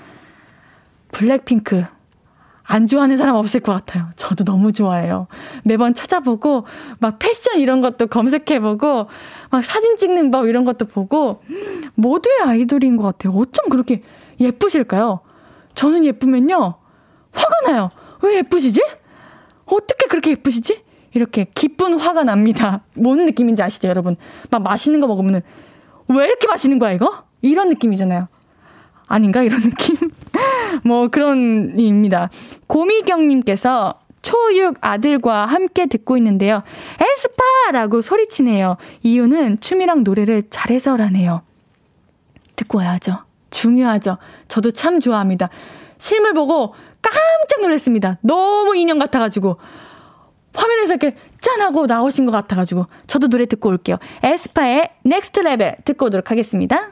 블랙핑크. 1.11 1.83
안 2.71 2.85
좋아하는 2.85 3.17
사람 3.17 3.35
없을 3.35 3.61
것 3.61 3.73
같아요. 3.73 4.09
저도 4.15 4.43
너무 4.43 4.71
좋아해요. 4.71 5.25
매번 5.63 5.95
찾아보고, 5.95 6.65
막 6.99 7.17
패션 7.17 7.59
이런 7.59 7.81
것도 7.81 8.05
검색해보고, 8.05 9.07
막 9.49 9.65
사진 9.65 9.97
찍는 9.97 10.29
법 10.29 10.45
이런 10.45 10.65
것도 10.65 10.85
보고, 10.85 11.41
모두의 11.95 12.41
아이돌인 12.43 12.95
것 12.95 13.03
같아요. 13.03 13.33
어쩜 13.33 13.69
그렇게 13.71 14.03
예쁘실까요? 14.39 15.21
저는 15.73 16.05
예쁘면요, 16.05 16.75
화가 17.33 17.71
나요. 17.71 17.89
왜 18.21 18.35
예쁘시지? 18.35 18.83
어떻게 19.65 20.05
그렇게 20.05 20.29
예쁘시지? 20.31 20.83
이렇게 21.15 21.47
기쁜 21.55 21.99
화가 21.99 22.23
납니다. 22.23 22.81
뭔 22.93 23.25
느낌인지 23.25 23.63
아시죠, 23.63 23.87
여러분? 23.87 24.15
막 24.51 24.61
맛있는 24.61 24.99
거 24.99 25.07
먹으면은, 25.07 25.41
왜 26.07 26.25
이렇게 26.25 26.47
맛있는 26.47 26.77
거야, 26.77 26.91
이거? 26.91 27.23
이런 27.41 27.69
느낌이잖아요. 27.69 28.27
아닌가? 29.09 29.43
이런 29.43 29.59
느낌? 29.61 29.95
뭐 30.85 31.09
그런 31.09 31.77
입니다. 31.77 32.29
고미경님께서 32.67 33.99
초6 34.21 34.77
아들과 34.81 35.45
함께 35.45 35.87
듣고 35.87 36.15
있는데요. 36.17 36.63
에스파 36.99 37.71
라고 37.71 38.01
소리치네요. 38.01 38.77
이유는 39.03 39.59
춤이랑 39.59 40.03
노래를 40.03 40.43
잘해서라네요. 40.49 41.41
듣고 42.55 42.77
와야죠. 42.77 43.19
중요하죠. 43.49 44.17
저도 44.47 44.71
참 44.71 44.99
좋아합니다. 44.99 45.49
실물 45.97 46.33
보고 46.33 46.75
깜짝 47.01 47.61
놀랐습니다. 47.61 48.17
너무 48.21 48.75
인형 48.75 48.99
같아가지고. 48.99 49.57
화면에서 50.53 50.95
이렇게 50.95 51.15
짠! 51.39 51.61
하고 51.61 51.85
나오신 51.85 52.25
것 52.25 52.31
같아가지고. 52.31 52.87
저도 53.07 53.27
노래 53.27 53.45
듣고 53.45 53.69
올게요. 53.69 53.97
에스파의 54.23 54.89
Next 55.03 55.39
Level 55.39 55.77
듣고 55.85 56.07
오도록 56.07 56.31
하겠습니다. 56.31 56.91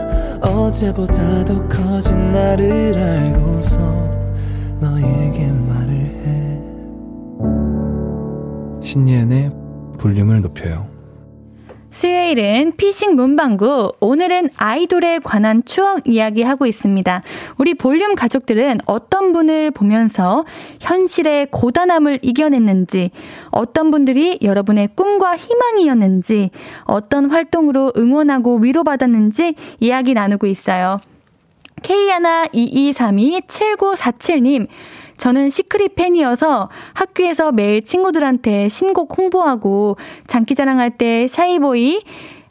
어제보다 0.71 1.43
더 1.43 1.67
커진 1.67 2.31
나를 2.31 2.97
알고서 2.97 3.77
너에게 4.79 5.51
말을 5.51 5.93
해 5.93 6.61
신예은의 8.81 9.51
볼륨을 9.99 10.41
높여요. 10.41 10.90
수요일은 12.01 12.73
피싱 12.77 13.15
문방구. 13.15 13.93
오늘은 13.99 14.49
아이돌에 14.57 15.19
관한 15.19 15.63
추억 15.65 16.07
이야기 16.07 16.41
하고 16.41 16.65
있습니다. 16.65 17.21
우리 17.59 17.75
볼륨 17.75 18.15
가족들은 18.15 18.79
어떤 18.87 19.33
분을 19.33 19.69
보면서 19.69 20.43
현실의 20.79 21.49
고단함을 21.51 22.17
이겨냈는지, 22.23 23.11
어떤 23.51 23.91
분들이 23.91 24.39
여러분의 24.41 24.89
꿈과 24.95 25.37
희망이었는지, 25.37 26.49
어떤 26.85 27.29
활동으로 27.29 27.93
응원하고 27.95 28.57
위로받았는지 28.57 29.53
이야기 29.79 30.15
나누고 30.15 30.47
있어요. 30.47 30.99
K122327947님, 31.83 34.67
저는 35.21 35.51
시크릿 35.51 35.95
팬이어서 35.95 36.69
학교에서 36.95 37.51
매일 37.51 37.83
친구들한테 37.83 38.69
신곡 38.69 39.15
홍보하고 39.15 39.97
장기자랑할 40.25 40.97
때 40.97 41.27
Shy 41.27 41.60
Boy, 41.60 42.03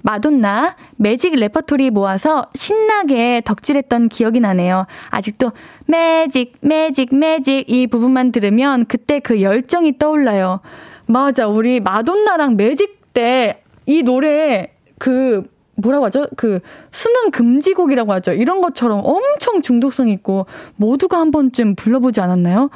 Madonna, 0.02 0.76
Magic 0.94 1.34
레퍼토리 1.34 1.90
모아서 1.90 2.44
신나게 2.54 3.42
덕질했던 3.44 4.08
기억이 4.08 4.38
나네요. 4.38 4.86
아직도 5.10 5.50
매직, 5.86 6.58
매직, 6.60 7.12
매직 7.12 7.68
이 7.68 7.88
부분만 7.88 8.30
들으면 8.30 8.86
그때 8.86 9.18
그 9.18 9.42
열정이 9.42 9.98
떠올라요. 9.98 10.60
맞아. 11.06 11.48
우리 11.48 11.80
마돈나랑 11.80 12.56
매직 12.56 13.12
때 13.12 13.64
이 13.90 14.04
노래 14.04 14.68
그 14.98 15.50
뭐라고 15.80 16.06
하죠? 16.06 16.26
그 16.36 16.60
수능 16.90 17.30
금지곡이라고 17.30 18.12
하죠. 18.14 18.32
이런 18.32 18.60
것처럼 18.60 19.00
엄청 19.04 19.62
중독성 19.62 20.08
있고 20.08 20.46
모두가 20.76 21.18
한 21.18 21.30
번쯤 21.30 21.74
불러보지 21.74 22.20
않았나요? 22.20 22.70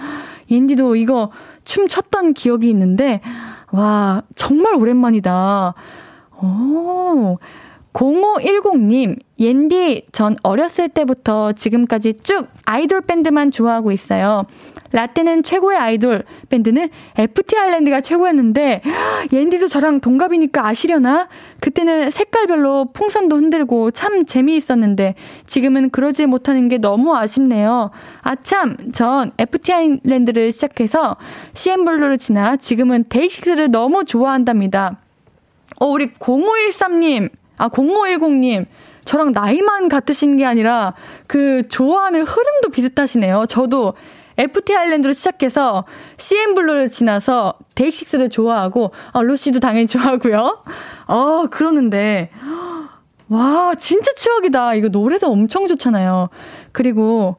인디도 0.49 0.97
이거 0.97 1.31
춤 1.65 1.89
췄던 1.89 2.35
기억이 2.35 2.69
있는데 2.71 3.21
와 3.73 4.23
정말 4.35 4.75
오랜만이다. 4.75 5.75
오. 6.43 7.39
0510님, 7.95 9.19
옌디, 9.39 10.07
전 10.11 10.37
어렸을 10.43 10.89
때부터 10.89 11.53
지금까지 11.53 12.15
쭉 12.25 12.49
아이돌 12.65 13.03
밴드만 13.03 13.53
좋아하고 13.53 13.93
있어요. 13.93 14.47
라떼는 14.91 15.43
최고의 15.43 15.79
아이돌, 15.79 16.25
밴드는 16.51 16.89
FT 17.17 17.57
아일랜드가 17.57 18.01
최고였는데, 18.01 18.83
옌디도 19.33 19.69
저랑 19.69 20.01
동갑이니까 20.01 20.67
아시려나? 20.67 21.29
그때는 21.61 22.11
색깔별로 22.11 22.91
풍선도 22.93 23.37
흔들고 23.37 23.93
참 23.93 24.25
재미있었는데, 24.25 25.15
지금은 25.47 25.91
그러지 25.91 26.27
못하는 26.27 26.69
게 26.69 26.79
너무 26.79 27.17
아쉽네요. 27.17 27.91
아참, 28.23 28.77
전 28.93 29.33
FT 29.39 29.73
아일랜드를 29.73 30.53
시작해서 30.53 31.17
CN블루를 31.55 32.19
지나 32.19 32.57
지금은 32.57 33.05
데이식스를 33.09 33.71
너무 33.71 34.05
좋아한답니다. 34.05 34.99
어, 35.81 35.87
우리 35.87 36.13
0513님, 36.15 37.31
아, 37.57 37.69
0510님. 37.69 38.67
저랑 39.05 39.33
나이만 39.33 39.89
같으신 39.89 40.37
게 40.37 40.47
아니라 40.47 40.95
그 41.27 41.69
좋아하는 41.69 42.23
흐름도 42.23 42.71
비슷하시네요. 42.71 43.47
저도 43.47 43.95
FT 44.37 44.75
아일랜드로 44.75 45.13
시작해서 45.13 45.85
CN블루를 46.17 46.91
지나서 46.91 47.55
데이식스를 47.75 48.31
좋아하고, 48.31 48.93
아, 49.13 49.21
루시도 49.21 49.61
당연히 49.61 49.87
좋아하고요. 49.87 50.65
어, 51.07 51.47
그러는데, 51.51 52.31
와, 53.29 53.75
진짜 53.79 54.13
추억이다. 54.15 54.75
이거 54.75 54.89
노래도 54.89 55.31
엄청 55.31 55.69
좋잖아요. 55.69 56.31
그리고 56.73 57.37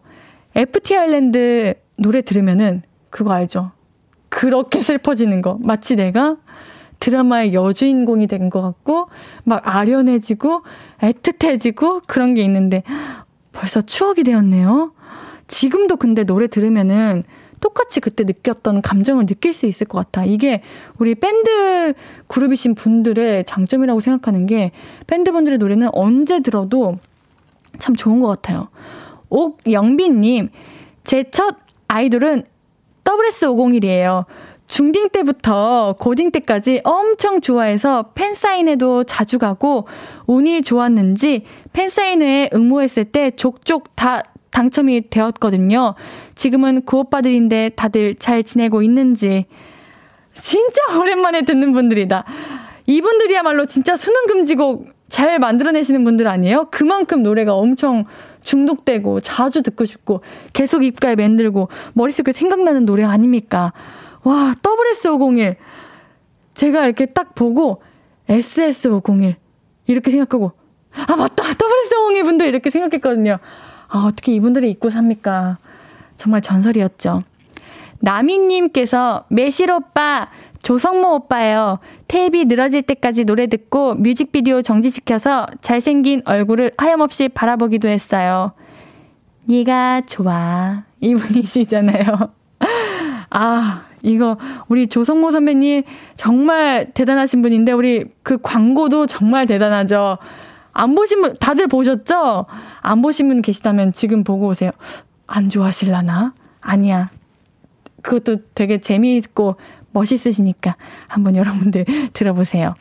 FT 0.55 0.95
아일랜드 0.95 1.73
노래 1.97 2.21
들으면은 2.21 2.81
그거 3.09 3.33
알죠? 3.33 3.71
그렇게 4.29 4.81
슬퍼지는 4.81 5.41
거. 5.41 5.57
마치 5.61 5.95
내가 5.95 6.37
드라마의 6.99 7.53
여주인공이 7.53 8.27
된 8.27 8.49
것 8.49 8.61
같고, 8.61 9.09
막 9.43 9.61
아련해지고, 9.63 10.63
애틋해지고, 10.99 12.03
그런 12.07 12.33
게 12.33 12.41
있는데, 12.43 12.83
벌써 13.51 13.81
추억이 13.81 14.23
되었네요. 14.23 14.93
지금도 15.47 15.97
근데 15.97 16.23
노래 16.23 16.47
들으면은 16.47 17.23
똑같이 17.61 17.99
그때 17.99 18.23
느꼈던 18.25 18.81
감정을 18.81 19.25
느낄 19.25 19.53
수 19.53 19.65
있을 19.65 19.87
것 19.87 19.97
같아. 19.97 20.25
이게 20.25 20.61
우리 20.97 21.15
밴드 21.15 21.93
그룹이신 22.27 22.75
분들의 22.75 23.45
장점이라고 23.45 23.99
생각하는 23.99 24.45
게 24.45 24.71
밴드분들의 25.07 25.57
노래는 25.57 25.89
언제 25.93 26.41
들어도 26.41 26.97
참 27.79 27.95
좋은 27.95 28.19
것 28.19 28.27
같아요. 28.27 28.67
옥영빈님, 29.29 30.49
제 31.03 31.23
첫 31.31 31.57
아이돌은 31.87 32.43
WS501이에요. 33.03 34.25
중딩 34.67 35.09
때부터 35.09 35.95
고딩 35.99 36.31
때까지 36.31 36.81
엄청 36.83 37.39
좋아해서 37.39 38.11
팬사인회도 38.15 39.03
자주 39.03 39.37
가고 39.37 39.87
운이 40.25 40.63
좋았는지 40.63 41.43
팬사인회에 41.73 42.49
응모했을 42.53 43.05
때 43.05 43.31
족족 43.31 43.95
다 43.95 44.23
당첨이 44.51 45.09
되었거든요. 45.09 45.95
지금은 46.33 46.83
그 46.85 46.97
오빠들인데 46.97 47.71
다들 47.75 48.15
잘 48.15 48.43
지내고 48.43 48.81
있는지. 48.81 49.45
진짜 50.33 50.97
오랜만에 50.97 51.43
듣는 51.43 51.73
분들이다. 51.73 52.23
이분들이야말로 52.87 53.65
진짜 53.65 53.97
수능금지곡 53.97 54.95
잘 55.09 55.39
만들어내시는 55.39 56.03
분들 56.03 56.27
아니에요? 56.27 56.67
그만큼 56.71 57.21
노래가 57.21 57.55
엄청 57.55 58.05
중독되고 58.41 59.21
자주 59.21 59.61
듣고 59.61 59.85
싶고 59.85 60.21
계속 60.53 60.83
입가에 60.83 61.15
만들고 61.15 61.69
머릿속에 61.93 62.31
생각나는 62.31 62.85
노래 62.85 63.03
아닙니까? 63.03 63.73
와, 64.25 64.53
WS501. 64.61 65.55
제가 66.55 66.85
이렇게 66.85 67.05
딱 67.05 67.35
보고 67.35 67.81
SS501 68.27 69.35
이렇게 69.87 70.09
생각하고 70.09 70.53
아 71.07 71.15
맞다 71.15 71.43
WS501 71.43 72.23
분들 72.23 72.47
이렇게 72.47 72.69
생각했거든요. 72.69 73.37
아, 73.87 74.05
어떻게 74.07 74.33
이분들이 74.33 74.71
잊고 74.71 74.89
삽니까? 74.89 75.57
정말 76.15 76.41
전설이었죠. 76.41 77.23
나미님께서 77.99 79.25
매실 79.29 79.71
오빠, 79.71 80.29
조성모 80.63 81.13
오빠예요. 81.15 81.79
테이프 82.07 82.37
늘어질 82.37 82.81
때까지 82.81 83.25
노래 83.25 83.47
듣고 83.47 83.93
뮤직비디오 83.95 84.61
정지시켜서 84.61 85.45
잘생긴 85.61 86.21
얼굴을 86.25 86.71
하염없이 86.77 87.29
바라보기도 87.29 87.87
했어요. 87.87 88.53
네가 89.43 90.01
좋아. 90.07 90.83
이분이시잖아요. 91.01 92.05
아, 93.29 93.84
이거 94.05 94.37
우리 94.67 94.87
조성모 94.87 95.31
선배님 95.31 95.83
정말 96.15 96.91
대단하신 96.93 97.41
분인데 97.41 97.71
우리 97.71 98.05
그 98.23 98.37
광고도 98.41 99.07
정말 99.07 99.47
대단하죠. 99.47 100.19
안 100.71 100.93
보신 100.93 101.21
분, 101.21 101.33
다들 101.39 101.67
보셨죠? 101.67 102.45
안 102.81 103.01
보신 103.01 103.27
분 103.27 103.41
계시다면 103.41 103.93
지금 103.93 104.23
보고 104.23 104.47
오세요. 104.47 104.71
안 105.25 105.49
좋아하실라나? 105.49 106.33
아니야. 106.61 107.09
그것도 108.03 108.43
되게 108.53 108.79
재미있고 108.79 109.55
멋있으시니까 109.91 110.75
한번 111.07 111.35
여러분들 111.35 111.85
들어보세요. 112.13 112.75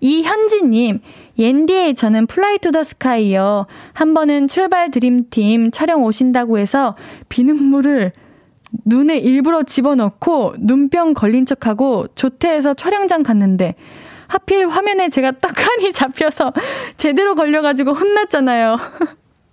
이현진님, 0.00 1.00
옌디, 1.38 1.94
저는 1.94 2.26
Fly 2.26 2.58
to 2.58 2.72
the 2.72 2.82
Sky요. 2.82 3.66
한 3.94 4.12
번은 4.12 4.48
출발 4.48 4.90
드림팀 4.90 5.70
촬영 5.70 6.02
오신다고 6.04 6.58
해서 6.58 6.96
비눗물을 7.30 8.12
눈에 8.84 9.18
일부러 9.18 9.62
집어넣고 9.62 10.54
눈병 10.58 11.14
걸린 11.14 11.46
척하고 11.46 12.06
조퇴해서 12.14 12.74
촬영장 12.74 13.22
갔는데 13.22 13.74
하필 14.26 14.68
화면에 14.68 15.08
제가 15.08 15.32
떡하니 15.32 15.92
잡혀서 15.92 16.52
제대로 16.96 17.34
걸려가지고 17.34 17.92
혼났잖아요. 17.92 18.78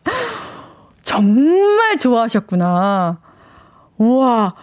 정말 1.03 1.97
좋아하셨구나. 1.97 3.19
우와, 3.97 4.55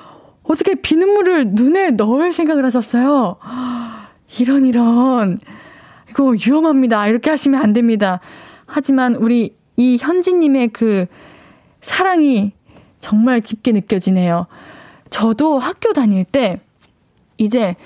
어떻게 0.42 0.74
비눗물을 0.74 1.50
눈에 1.50 1.90
넣을 1.90 2.32
생각을 2.32 2.64
하셨어요? 2.64 3.36
이런, 4.40 4.64
이런. 4.64 5.40
이거 6.10 6.24
위험합니다. 6.28 7.06
이렇게 7.08 7.30
하시면 7.30 7.62
안 7.62 7.72
됩니다. 7.72 8.20
하지만 8.66 9.14
우리 9.14 9.56
이 9.76 9.98
현지님의 10.00 10.68
그 10.68 11.06
사랑이 11.80 12.52
정말 13.00 13.40
깊게 13.40 13.72
느껴지네요. 13.72 14.46
저도 15.10 15.58
학교 15.58 15.92
다닐 15.92 16.24
때 16.24 16.60
이제 17.36 17.76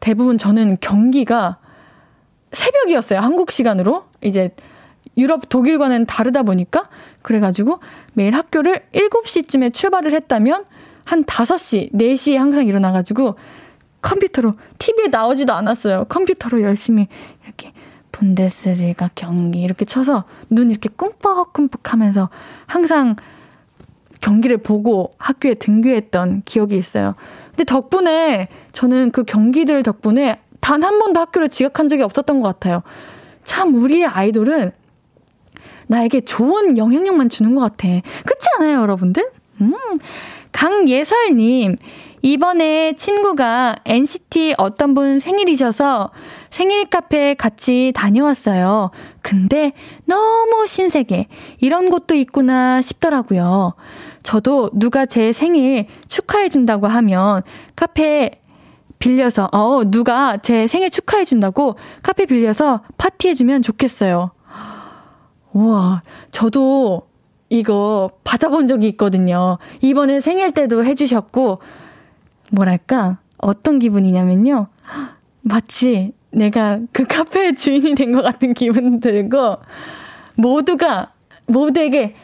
대부분 0.00 0.38
저는 0.38 0.78
경기가 0.80 1.58
새벽이었어요. 2.52 3.20
한국 3.20 3.50
시간으로. 3.50 4.04
이제 4.22 4.54
유럽 5.16 5.48
독일과는 5.48 6.06
다르다 6.06 6.42
보니까 6.42 6.88
그래가지고 7.22 7.80
매일 8.12 8.34
학교를 8.34 8.82
7시쯤에 8.92 9.72
출발을 9.72 10.12
했다면 10.12 10.64
한 11.04 11.24
5시, 11.24 11.92
4시에 11.92 12.36
항상 12.36 12.66
일어나가지고 12.66 13.36
컴퓨터로, 14.02 14.54
TV에 14.78 15.08
나오지도 15.08 15.52
않았어요. 15.52 16.04
컴퓨터로 16.08 16.62
열심히 16.62 17.08
이렇게 17.44 17.72
분데스리가 18.12 19.10
경기 19.14 19.60
이렇게 19.60 19.84
쳐서 19.84 20.24
눈 20.48 20.70
이렇게 20.70 20.88
꿈뻑꿈뻑 20.88 21.92
하면서 21.92 22.28
항상 22.66 23.16
경기를 24.20 24.58
보고 24.58 25.14
학교에 25.18 25.54
등교했던 25.54 26.42
기억이 26.44 26.76
있어요. 26.76 27.14
근데 27.50 27.64
덕분에 27.64 28.48
저는 28.72 29.10
그 29.12 29.24
경기들 29.24 29.82
덕분에 29.82 30.40
단 30.60 30.84
한 30.84 30.98
번도 30.98 31.20
학교를 31.20 31.48
지각한 31.48 31.88
적이 31.88 32.02
없었던 32.04 32.40
것 32.40 32.46
같아요. 32.48 32.82
참 33.44 33.74
우리의 33.74 34.06
아이돌은 34.06 34.72
나에게 35.88 36.20
좋은 36.20 36.78
영향력만 36.78 37.28
주는 37.28 37.54
것 37.54 37.60
같아. 37.62 37.88
그렇지 37.88 38.46
않아요, 38.58 38.80
여러분들? 38.82 39.28
음. 39.62 39.74
강예설님, 40.52 41.76
이번에 42.22 42.94
친구가 42.94 43.76
NCT 43.84 44.54
어떤 44.58 44.94
분 44.94 45.18
생일이셔서 45.18 46.10
생일 46.50 46.88
카페 46.90 47.34
같이 47.34 47.92
다녀왔어요. 47.94 48.90
근데 49.22 49.72
너무 50.04 50.66
신세계. 50.66 51.28
이런 51.58 51.88
곳도 51.88 52.14
있구나 52.14 52.82
싶더라고요. 52.82 53.74
저도 54.22 54.70
누가 54.72 55.06
제 55.06 55.32
생일 55.32 55.86
축하해준다고 56.08 56.86
하면 56.86 57.42
카페 57.76 58.30
빌려서, 58.98 59.48
어, 59.52 59.82
누가 59.86 60.36
제 60.36 60.66
생일 60.66 60.90
축하해준다고 60.90 61.76
카페 62.02 62.26
빌려서 62.26 62.82
파티해주면 62.98 63.62
좋겠어요. 63.62 64.32
우와, 65.52 66.02
저도 66.30 67.08
이거 67.48 68.10
받아본 68.24 68.66
적이 68.68 68.88
있거든요. 68.88 69.58
이번에 69.80 70.20
생일 70.20 70.52
때도 70.52 70.84
해주셨고, 70.84 71.60
뭐랄까, 72.52 73.18
어떤 73.38 73.78
기분이냐면요. 73.78 74.68
마치 75.40 76.12
내가 76.30 76.78
그 76.92 77.04
카페의 77.06 77.54
주인이 77.56 77.94
된 77.94 78.12
것 78.12 78.22
같은 78.22 78.52
기분 78.54 79.00
들고, 79.00 79.56
모두가, 80.36 81.12
모두에게, 81.46 82.14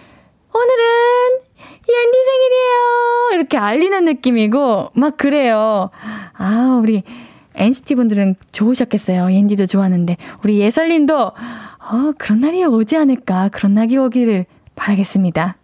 오늘은 0.55 1.46
옌디 1.89 2.17
생일이에요! 2.25 3.31
이렇게 3.35 3.59
알리는 3.59 4.05
느낌이고, 4.05 4.91
막 4.95 5.17
그래요. 5.17 5.91
아, 6.33 6.79
우리 6.83 7.03
NCT 7.55 7.95
분들은 7.95 8.37
좋으셨겠어요. 8.53 9.33
옌디도 9.33 9.67
좋아하는데. 9.67 10.17
우리 10.43 10.59
예설님도, 10.59 11.17
어, 11.17 12.13
그런 12.19 12.41
날이 12.41 12.65
오지 12.65 12.97
않을까. 12.97 13.49
그런 13.53 13.75
날이 13.75 13.97
오기를 13.97 14.47
바라겠습니다. 14.75 15.57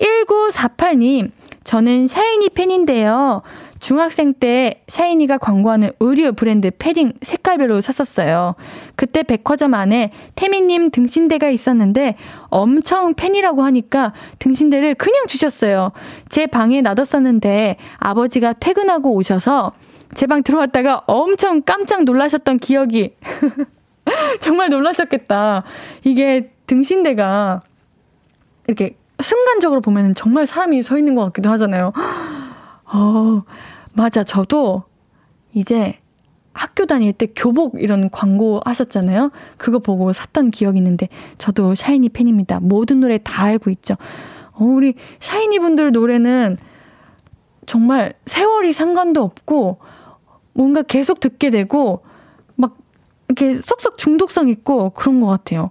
1948님, 0.00 1.30
저는 1.64 2.06
샤이니 2.06 2.50
팬인데요. 2.50 3.42
중학생 3.82 4.32
때 4.32 4.80
샤이니가 4.86 5.38
광고하는 5.38 5.90
의류 5.98 6.34
브랜드 6.34 6.70
패딩 6.70 7.14
색깔별로 7.20 7.80
샀었어요. 7.80 8.54
그때 8.94 9.24
백화점 9.24 9.74
안에 9.74 10.12
태미님 10.36 10.92
등신대가 10.92 11.50
있었는데 11.50 12.14
엄청 12.44 13.14
팬이라고 13.14 13.64
하니까 13.64 14.12
등신대를 14.38 14.94
그냥 14.94 15.26
주셨어요. 15.26 15.90
제 16.28 16.46
방에 16.46 16.80
놔뒀었는데 16.80 17.76
아버지가 17.98 18.52
퇴근하고 18.54 19.12
오셔서 19.14 19.72
제 20.14 20.26
방 20.26 20.44
들어왔다가 20.44 21.02
엄청 21.08 21.62
깜짝 21.62 22.04
놀라셨던 22.04 22.60
기억이 22.60 23.16
정말 24.40 24.70
놀라셨겠다. 24.70 25.64
이게 26.04 26.52
등신대가 26.66 27.62
이렇게 28.68 28.96
순간적으로 29.20 29.80
보면 29.80 30.14
정말 30.14 30.46
사람이 30.46 30.84
서 30.84 30.96
있는 30.98 31.16
것 31.16 31.24
같기도 31.24 31.50
하잖아요. 31.50 31.92
어, 32.94 33.42
맞아. 33.92 34.24
저도 34.24 34.84
이제 35.54 35.98
학교 36.54 36.86
다닐 36.86 37.12
때 37.12 37.28
교복 37.34 37.80
이런 37.80 38.10
광고 38.10 38.60
하셨잖아요. 38.64 39.30
그거 39.56 39.78
보고 39.78 40.12
샀던 40.12 40.50
기억이 40.50 40.78
있는데 40.78 41.08
저도 41.38 41.74
샤이니 41.74 42.10
팬입니다. 42.10 42.60
모든 42.60 43.00
노래 43.00 43.18
다 43.18 43.44
알고 43.44 43.70
있죠. 43.70 43.94
어, 44.52 44.64
우리 44.64 44.94
샤이니 45.20 45.58
분들 45.58 45.92
노래는 45.92 46.58
정말 47.66 48.12
세월이 48.26 48.72
상관도 48.72 49.22
없고 49.22 49.78
뭔가 50.52 50.82
계속 50.82 51.20
듣게 51.20 51.50
되고 51.50 52.02
막 52.56 52.76
이렇게 53.28 53.56
쏙쏙 53.56 53.96
중독성 53.96 54.48
있고 54.48 54.90
그런 54.90 55.20
것 55.20 55.26
같아요. 55.26 55.70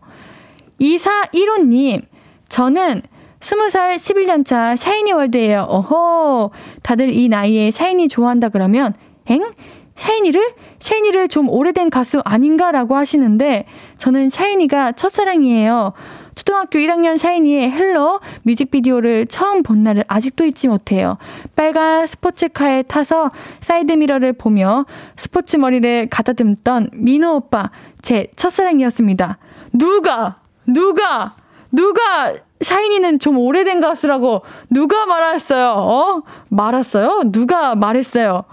2415님, 0.79 2.05
저는 2.49 3.01
20살 3.41 3.95
11년차 3.95 4.77
샤이니 4.77 5.11
월드예요. 5.13 5.63
어허. 5.63 6.51
다들 6.83 7.13
이 7.15 7.27
나이에 7.27 7.71
샤이니 7.71 8.07
좋아한다 8.07 8.49
그러면 8.49 8.93
엥? 9.27 9.53
샤이니를? 9.95 10.53
샤이니를 10.79 11.27
좀 11.27 11.49
오래된 11.49 11.89
가수 11.89 12.21
아닌가라고 12.23 12.95
하시는데 12.95 13.65
저는 13.97 14.29
샤이니가 14.29 14.93
첫사랑이에요. 14.93 15.93
초등학교 16.33 16.79
1학년 16.79 17.17
샤이니의 17.17 17.71
Hello 17.71 18.21
뮤직비디오를 18.43 19.27
처음 19.27 19.63
본 19.63 19.83
날을 19.83 20.05
아직도 20.07 20.45
잊지 20.45 20.69
못해요. 20.69 21.17
빨간 21.55 22.07
스포츠카에 22.07 22.83
타서 22.83 23.31
사이드미러를 23.59 24.33
보며 24.33 24.85
스포츠 25.17 25.57
머리를 25.57 26.07
가다듬던 26.09 26.91
민호 26.93 27.35
오빠, 27.35 27.69
제 28.01 28.27
첫사랑이었습니다. 28.37 29.37
누가, 29.73 30.37
누가, 30.65 31.35
누가 31.71 32.33
샤이니는 32.61 33.19
좀 33.19 33.37
오래된 33.37 33.81
가수라고 33.81 34.43
누가 34.69 35.05
말했어요? 35.05 35.69
어? 35.71 36.23
말았어요? 36.49 37.23
누가 37.31 37.75
말했어요? 37.75 38.43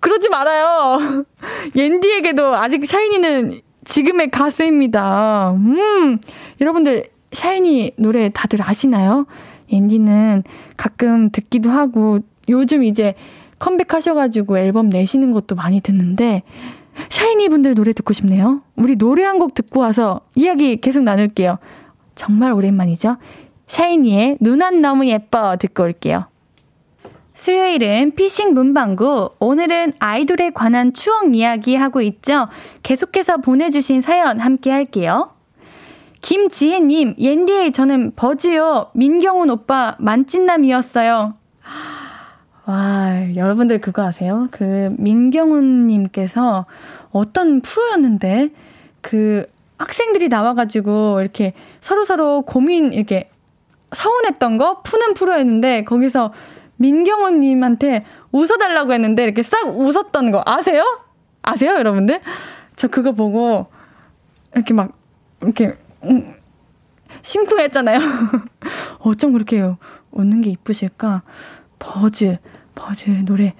그러지 0.00 0.28
말아요. 0.28 1.24
옌디에게도 1.76 2.56
아직 2.56 2.84
샤이니는 2.86 3.60
지금의 3.84 4.30
가수입니다. 4.30 5.52
음, 5.52 6.18
여러분들 6.60 7.08
샤이니 7.32 7.92
노래 7.96 8.30
다들 8.30 8.60
아시나요? 8.62 9.26
옌디는 9.72 10.42
가끔 10.76 11.30
듣기도 11.30 11.70
하고 11.70 12.20
요즘 12.48 12.82
이제 12.82 13.14
컴백하셔가지고 13.58 14.58
앨범 14.58 14.88
내시는 14.88 15.32
것도 15.32 15.54
많이 15.54 15.80
듣는데 15.80 16.42
샤이니 17.08 17.48
분들 17.48 17.74
노래 17.74 17.92
듣고 17.92 18.12
싶네요. 18.12 18.62
우리 18.76 18.96
노래 18.96 19.24
한 19.24 19.38
곡 19.38 19.54
듣고 19.54 19.80
와서 19.80 20.20
이야기 20.34 20.76
계속 20.80 21.02
나눌게요. 21.02 21.58
정말 22.14 22.52
오랜만이죠. 22.52 23.16
샤이니의 23.66 24.38
눈 24.40 24.62
안 24.62 24.80
너무 24.80 25.06
예뻐 25.06 25.56
듣고 25.56 25.84
올게요. 25.84 26.26
수요일은 27.32 28.14
피싱 28.16 28.52
문방구. 28.52 29.30
오늘은 29.38 29.94
아이돌에 29.98 30.50
관한 30.50 30.92
추억 30.92 31.34
이야기 31.34 31.74
하고 31.74 32.02
있죠. 32.02 32.48
계속해서 32.82 33.38
보내주신 33.38 34.02
사연 34.02 34.40
함께 34.40 34.70
할게요. 34.70 35.30
김지혜님, 36.20 37.14
옌디, 37.18 37.72
저는 37.72 38.12
버즈요. 38.14 38.90
민경훈 38.92 39.48
오빠 39.48 39.96
만찢남이었어요. 40.00 41.34
와, 42.66 43.34
여러분들 43.34 43.80
그거 43.80 44.02
아세요? 44.02 44.48
그 44.50 44.94
민경훈님께서 44.98 46.66
어떤 47.10 47.60
프로였는데 47.60 48.50
그 49.00 49.46
학생들이 49.78 50.28
나와가지고 50.28 51.20
이렇게 51.20 51.54
서로 51.80 52.04
서로 52.04 52.42
고민 52.42 52.92
이렇게 52.92 53.30
서운했던 53.92 54.58
거 54.58 54.82
푸는 54.82 55.14
프로였는데 55.14 55.84
거기서 55.84 56.32
민경훈님한테 56.76 58.04
웃어달라고 58.32 58.92
했는데 58.92 59.24
이렇게 59.24 59.42
싹 59.42 59.68
웃었던 59.68 60.30
거 60.30 60.42
아세요? 60.46 60.84
아세요, 61.42 61.72
여러분들? 61.72 62.20
저 62.76 62.88
그거 62.88 63.12
보고 63.12 63.66
이렇게 64.54 64.74
막 64.74 64.92
이렇게 65.42 65.74
음, 66.04 66.34
심쿵했잖아요. 67.22 67.98
어쩜 69.00 69.32
그렇게 69.32 69.62
웃는 70.12 70.42
게 70.42 70.50
이쁘실까? 70.50 71.22
버즈, 71.80 72.38
버즈 72.76 73.10
노래 73.24 73.54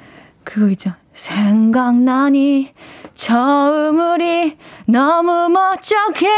그거 0.45 0.69
있죠. 0.71 0.93
생각나니 1.15 2.73
처음 3.17 3.99
우리 3.99 4.57
너무 4.87 5.49
멋쩍해 5.49 6.29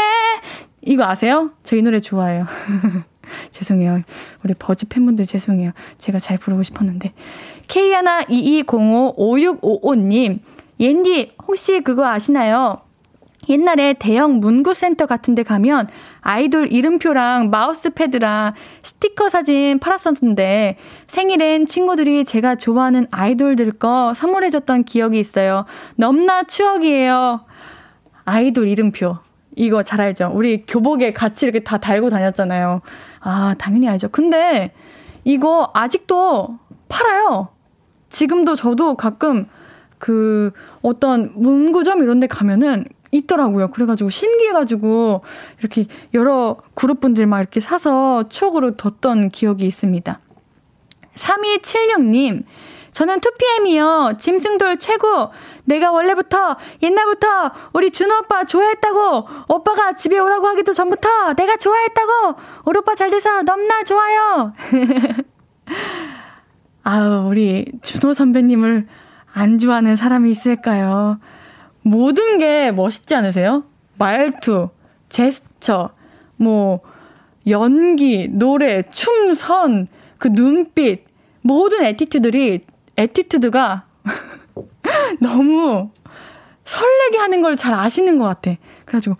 이거 0.81 1.05
아세요? 1.05 1.51
저이 1.61 1.83
노래 1.83 1.99
좋아해요. 1.99 2.47
죄송해요. 3.51 4.01
우리 4.43 4.55
버즈 4.55 4.87
팬분들 4.87 5.27
죄송해요. 5.27 5.71
제가 5.97 6.19
잘 6.19 6.37
부르고 6.37 6.63
싶었는데. 6.63 7.13
K122055655님, 7.67 10.39
옌디, 10.79 11.33
혹시 11.47 11.81
그거 11.81 12.05
아시나요? 12.05 12.79
옛날에 13.49 13.93
대형 13.93 14.39
문구센터 14.39 15.05
같은 15.05 15.35
데 15.35 15.43
가면 15.43 15.87
아이돌 16.21 16.71
이름표랑 16.71 17.49
마우스패드랑 17.49 18.53
스티커 18.83 19.29
사진 19.29 19.79
팔았었는데 19.79 20.77
생일엔 21.07 21.65
친구들이 21.65 22.25
제가 22.25 22.55
좋아하는 22.55 23.07
아이돌들 23.11 23.73
거 23.73 24.13
선물해줬던 24.15 24.85
기억이 24.85 25.19
있어요. 25.19 25.65
넘나 25.95 26.43
추억이에요. 26.43 27.41
아이돌 28.25 28.67
이름표. 28.67 29.17
이거 29.55 29.83
잘 29.83 30.01
알죠? 30.01 30.31
우리 30.33 30.65
교복에 30.65 31.13
같이 31.13 31.45
이렇게 31.45 31.59
다 31.59 31.77
달고 31.77 32.09
다녔잖아요. 32.09 32.81
아, 33.19 33.55
당연히 33.57 33.87
알죠. 33.87 34.09
근데 34.09 34.73
이거 35.23 35.69
아직도 35.73 36.57
팔아요. 36.89 37.49
지금도 38.09 38.55
저도 38.55 38.95
가끔 38.95 39.47
그 39.97 40.51
어떤 40.81 41.31
문구점 41.35 42.01
이런 42.03 42.19
데 42.19 42.27
가면은 42.27 42.85
있더라고요. 43.13 43.69
그래가지고 43.69 44.09
신기해가지고 44.09 45.21
이렇게 45.59 45.85
여러 46.13 46.57
그룹분들 46.73 47.25
막 47.27 47.39
이렇게 47.39 47.59
사서 47.59 48.27
추억으로 48.27 48.75
뒀던 48.75 49.29
기억이 49.29 49.65
있습니다. 49.65 50.19
3276님, 51.15 52.43
저는 52.91 53.19
2PM이요. 53.19 54.19
짐승돌 54.19 54.79
최고. 54.79 55.31
내가 55.65 55.91
원래부터 55.91 56.57
옛날부터 56.81 57.51
우리 57.73 57.91
준호 57.91 58.19
오빠 58.19 58.45
좋아했다고. 58.45 59.27
오빠가 59.49 59.93
집에 59.95 60.19
오라고 60.19 60.47
하기도 60.47 60.73
전부터 60.73 61.33
내가 61.33 61.57
좋아했다고. 61.57 62.35
우리 62.65 62.77
오빠 62.79 62.95
잘 62.95 63.09
돼서 63.09 63.41
넘나 63.41 63.83
좋아요. 63.83 64.53
아우, 66.83 67.27
우리 67.29 67.71
준호 67.81 68.13
선배님을 68.13 68.87
안 69.33 69.57
좋아하는 69.57 69.95
사람이 69.95 70.29
있을까요? 70.29 71.19
모든 71.83 72.37
게 72.37 72.71
멋있지 72.71 73.13
않으세요? 73.15 73.63
말투, 73.97 74.69
제스처, 75.09 75.91
뭐, 76.37 76.81
연기, 77.47 78.27
노래, 78.29 78.83
춤선, 78.89 79.87
그 80.17 80.29
눈빛, 80.29 81.05
모든 81.41 81.83
attitude들이, 81.83 82.61
attitude가 82.97 83.85
너무 85.21 85.89
설레게 86.65 87.17
하는 87.17 87.41
걸 87.41 87.55
잘 87.57 87.73
아시는 87.73 88.17
것 88.17 88.25
같아. 88.25 88.55
그래가지고, 88.85 89.17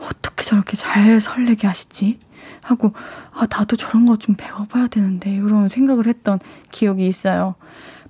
어떻게 0.00 0.44
저렇게 0.44 0.76
잘 0.76 1.20
설레게 1.20 1.66
하시지? 1.66 2.18
하고, 2.62 2.92
아, 3.32 3.46
나도 3.50 3.76
저런 3.76 4.06
거 4.06 4.16
좀 4.16 4.36
배워봐야 4.36 4.86
되는데, 4.86 5.30
이런 5.30 5.68
생각을 5.68 6.06
했던 6.06 6.38
기억이 6.70 7.06
있어요. 7.06 7.56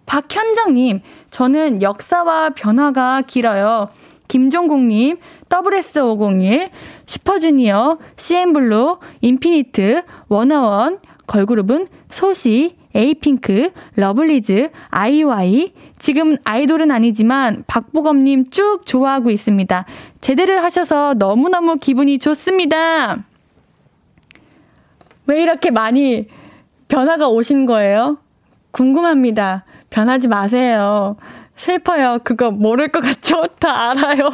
박현정님, 0.08 1.02
저는 1.30 1.82
역사와 1.82 2.50
변화가 2.50 3.22
길어요. 3.26 3.90
김종국님, 4.26 5.18
SS501, 5.50 6.70
슈퍼주니어, 7.06 7.98
CN블루, 8.16 8.98
인피니트, 9.20 10.02
워너원, 10.28 11.00
걸그룹은 11.26 11.88
소시, 12.10 12.76
에이핑크, 12.94 13.70
러블리즈, 13.96 14.70
아이오아이, 14.88 15.74
지금 15.98 16.36
아이돌은 16.42 16.90
아니지만 16.90 17.64
박보검님 17.66 18.48
쭉 18.50 18.86
좋아하고 18.86 19.30
있습니다. 19.30 19.84
제대를 20.22 20.62
하셔서 20.64 21.14
너무너무 21.18 21.76
기분이 21.76 22.18
좋습니다. 22.18 23.24
왜 25.26 25.42
이렇게 25.42 25.70
많이 25.70 26.28
변화가 26.88 27.28
오신 27.28 27.66
거예요? 27.66 28.16
궁금합니다. 28.70 29.64
변하지 29.90 30.28
마세요. 30.28 31.16
슬퍼요. 31.56 32.18
그거 32.24 32.50
모를 32.50 32.88
것 32.88 33.00
같죠? 33.00 33.46
다 33.58 33.90
알아요. 33.90 34.30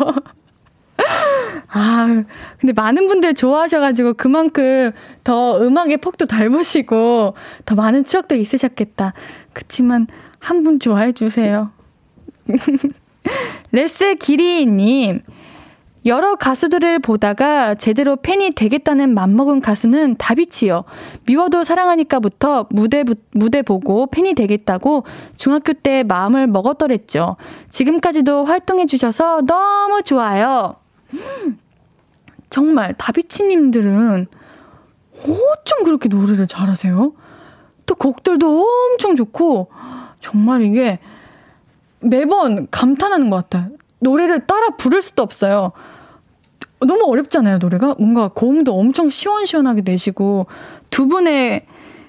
아, 1.70 2.24
근데 2.60 2.72
많은 2.72 3.08
분들 3.08 3.34
좋아하셔가지고 3.34 4.14
그만큼 4.14 4.92
더 5.24 5.60
음악의 5.60 5.96
폭도 5.98 6.26
닮으시고 6.26 7.34
더 7.64 7.74
많은 7.74 8.04
추억도 8.04 8.36
있으셨겠다. 8.36 9.12
그치만 9.52 10.06
한 10.38 10.62
분 10.62 10.78
좋아해 10.78 11.12
주세요. 11.12 11.70
레스 13.72 14.14
기리님, 14.16 15.22
여러 16.06 16.36
가수들을 16.36 16.98
보다가 16.98 17.74
제대로 17.76 18.16
팬이 18.16 18.50
되겠다는 18.50 19.14
맘먹은 19.14 19.60
가수는 19.62 20.16
다비치요. 20.16 20.84
미워도 21.26 21.64
사랑하니까부터 21.64 22.66
무대, 22.70 23.04
무대 23.30 23.62
보고 23.62 24.06
팬이 24.06 24.34
되겠다고 24.34 25.04
중학교 25.36 25.72
때 25.72 26.02
마음을 26.02 26.46
먹었더랬죠. 26.46 27.36
지금까지도 27.70 28.44
활동해주셔서 28.44 29.42
너무 29.46 30.02
좋아요. 30.02 30.76
정말 32.50 32.92
다비치님들은 32.94 34.26
어쩜 35.22 35.84
그렇게 35.84 36.08
노래를 36.08 36.46
잘하세요? 36.46 37.12
또 37.86 37.94
곡들도 37.94 38.66
엄청 38.92 39.16
좋고, 39.16 39.70
정말 40.20 40.62
이게 40.62 40.98
매번 42.00 42.68
감탄하는 42.70 43.30
것 43.30 43.36
같아요. 43.36 43.70
노래를 44.00 44.46
따라 44.46 44.68
부를 44.76 45.00
수도 45.02 45.22
없어요. 45.22 45.72
너무 46.80 47.04
어렵잖아요, 47.10 47.58
노래가. 47.58 47.94
뭔가 47.98 48.28
고음도 48.28 48.78
엄청 48.78 49.10
시원시원하게 49.10 49.82
내시고, 49.84 50.46
두 50.90 51.08
분의 51.08 51.66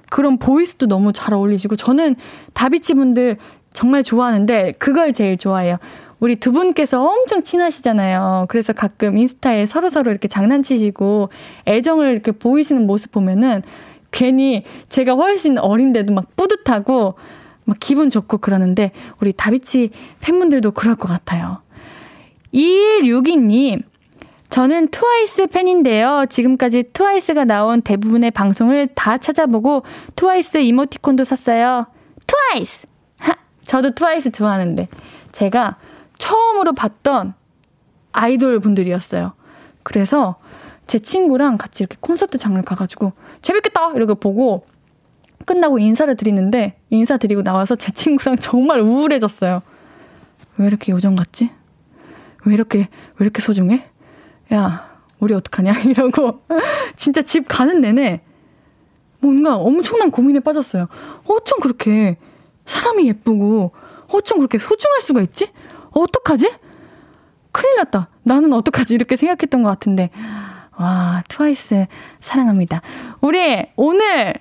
그런 0.09 0.37
보이스도 0.37 0.87
너무 0.87 1.13
잘 1.13 1.33
어울리시고, 1.33 1.75
저는 1.75 2.15
다비치 2.53 2.93
분들 2.93 3.37
정말 3.73 4.03
좋아하는데, 4.03 4.73
그걸 4.73 5.13
제일 5.13 5.37
좋아해요. 5.37 5.77
우리 6.19 6.37
두 6.37 6.51
분께서 6.51 7.03
엄청 7.03 7.43
친하시잖아요. 7.43 8.45
그래서 8.49 8.73
가끔 8.73 9.17
인스타에 9.17 9.65
서로서로 9.65 10.11
이렇게 10.11 10.27
장난치시고, 10.27 11.29
애정을 11.67 12.11
이렇게 12.11 12.31
보이시는 12.31 12.87
모습 12.87 13.11
보면은, 13.11 13.61
괜히 14.11 14.63
제가 14.87 15.13
훨씬 15.13 15.57
어린데도 15.57 16.13
막 16.13 16.35
뿌듯하고, 16.35 17.15
막 17.65 17.77
기분 17.79 18.09
좋고 18.09 18.37
그러는데, 18.37 18.91
우리 19.19 19.33
다비치 19.33 19.89
팬분들도 20.21 20.71
그럴 20.71 20.95
것 20.95 21.07
같아요. 21.07 21.59
2162님, 22.53 23.83
저는 24.49 24.89
트와이스 24.89 25.47
팬인데요. 25.47 26.25
지금까지 26.29 26.85
트와이스가 26.93 27.45
나온 27.45 27.81
대부분의 27.81 28.31
방송을 28.31 28.87
다 28.95 29.17
찾아보고 29.17 29.83
트와이스 30.15 30.59
이모티콘도 30.59 31.25
샀어요. 31.25 31.87
트와이스! 32.27 32.87
하, 33.19 33.35
저도 33.65 33.91
트와이스 33.91 34.31
좋아하는데 34.31 34.87
제가 35.31 35.77
처음으로 36.17 36.73
봤던 36.73 37.33
아이돌 38.13 38.59
분들이었어요. 38.59 39.33
그래서 39.83 40.35
제 40.87 40.99
친구랑 40.99 41.57
같이 41.57 41.83
이렇게 41.83 41.97
콘서트 41.99 42.37
장을 42.37 42.59
가가지고 42.61 43.13
재밌겠다! 43.41 43.91
이러고 43.93 44.15
보고 44.15 44.65
끝나고 45.45 45.79
인사를 45.79 46.15
드리는데 46.15 46.79
인사드리고 46.89 47.43
나와서 47.43 47.75
제 47.75 47.91
친구랑 47.91 48.37
정말 48.37 48.79
우울해졌어요. 48.79 49.61
왜 50.57 50.67
이렇게 50.67 50.91
요정 50.91 51.15
같지? 51.15 51.51
왜 52.45 52.53
이렇게, 52.53 52.79
왜 52.79 52.87
이렇게 53.19 53.41
소중해? 53.41 53.89
야, 54.53 54.99
우리 55.19 55.33
어떡하냐? 55.33 55.79
이러고, 55.85 56.41
진짜 56.95 57.21
집 57.21 57.47
가는 57.47 57.81
내내 57.81 58.21
뭔가 59.19 59.55
엄청난 59.55 60.11
고민에 60.11 60.39
빠졌어요. 60.39 60.87
어쩜 61.25 61.59
그렇게 61.59 62.17
사람이 62.65 63.07
예쁘고, 63.07 63.71
어쩜 64.11 64.37
그렇게 64.39 64.59
소중할 64.59 65.01
수가 65.01 65.21
있지? 65.21 65.51
어떡하지? 65.91 66.51
큰일 67.51 67.75
났다. 67.77 68.09
나는 68.23 68.53
어떡하지? 68.53 68.93
이렇게 68.93 69.15
생각했던 69.15 69.63
것 69.63 69.69
같은데. 69.69 70.09
와, 70.77 71.23
트와이스 71.29 71.87
사랑합니다. 72.19 72.81
우리 73.21 73.65
오늘 73.77 74.33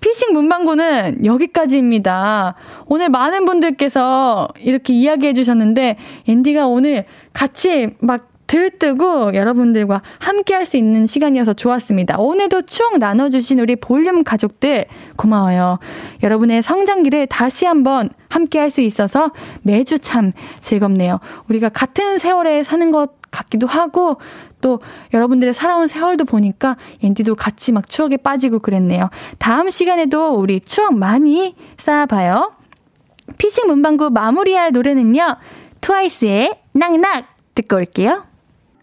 피싱 0.00 0.32
문방구는 0.32 1.24
여기까지입니다. 1.24 2.54
오늘 2.86 3.08
많은 3.08 3.46
분들께서 3.46 4.48
이렇게 4.60 4.92
이야기해 4.92 5.32
주셨는데, 5.32 5.96
앤디가 6.28 6.66
오늘 6.68 7.06
같이 7.32 7.96
막 8.00 8.28
들뜨고 8.48 9.34
여러분들과 9.34 10.02
함께 10.18 10.54
할 10.54 10.68
수 10.68 10.76
있는 10.76 11.06
시간이어서 11.06 11.54
좋았습니다. 11.54 12.18
오늘도 12.18 12.62
추억 12.62 12.98
나눠주신 12.98 13.60
우리 13.60 13.76
볼륨 13.76 14.24
가족들 14.24 14.86
고마워요. 15.16 15.78
여러분의 16.22 16.62
성장기를 16.62 17.28
다시 17.28 17.64
한번 17.64 18.10
함께 18.28 18.58
할 18.58 18.70
수 18.70 18.80
있어서 18.82 19.30
매주 19.62 19.98
참 19.98 20.32
즐겁네요. 20.60 21.20
우리가 21.48 21.70
같은 21.70 22.18
세월에 22.18 22.64
사는 22.64 22.90
것 22.90 23.12
같기도 23.30 23.66
하고 23.66 24.18
또 24.60 24.80
여러분들의 25.14 25.54
살아온 25.54 25.86
세월도 25.88 26.24
보니까 26.24 26.76
옌디도 27.02 27.34
같이 27.34 27.72
막 27.72 27.88
추억에 27.88 28.16
빠지고 28.18 28.58
그랬네요. 28.58 29.08
다음 29.38 29.70
시간에도 29.70 30.34
우리 30.34 30.60
추억 30.60 30.94
많이 30.94 31.54
쌓아봐요. 31.78 32.52
피싱 33.38 33.66
문방구 33.68 34.10
마무리할 34.10 34.72
노래는요. 34.72 35.36
트와이스의 35.80 36.58
낙낙 36.72 37.26
듣고 37.54 37.76
올게요. 37.76 38.27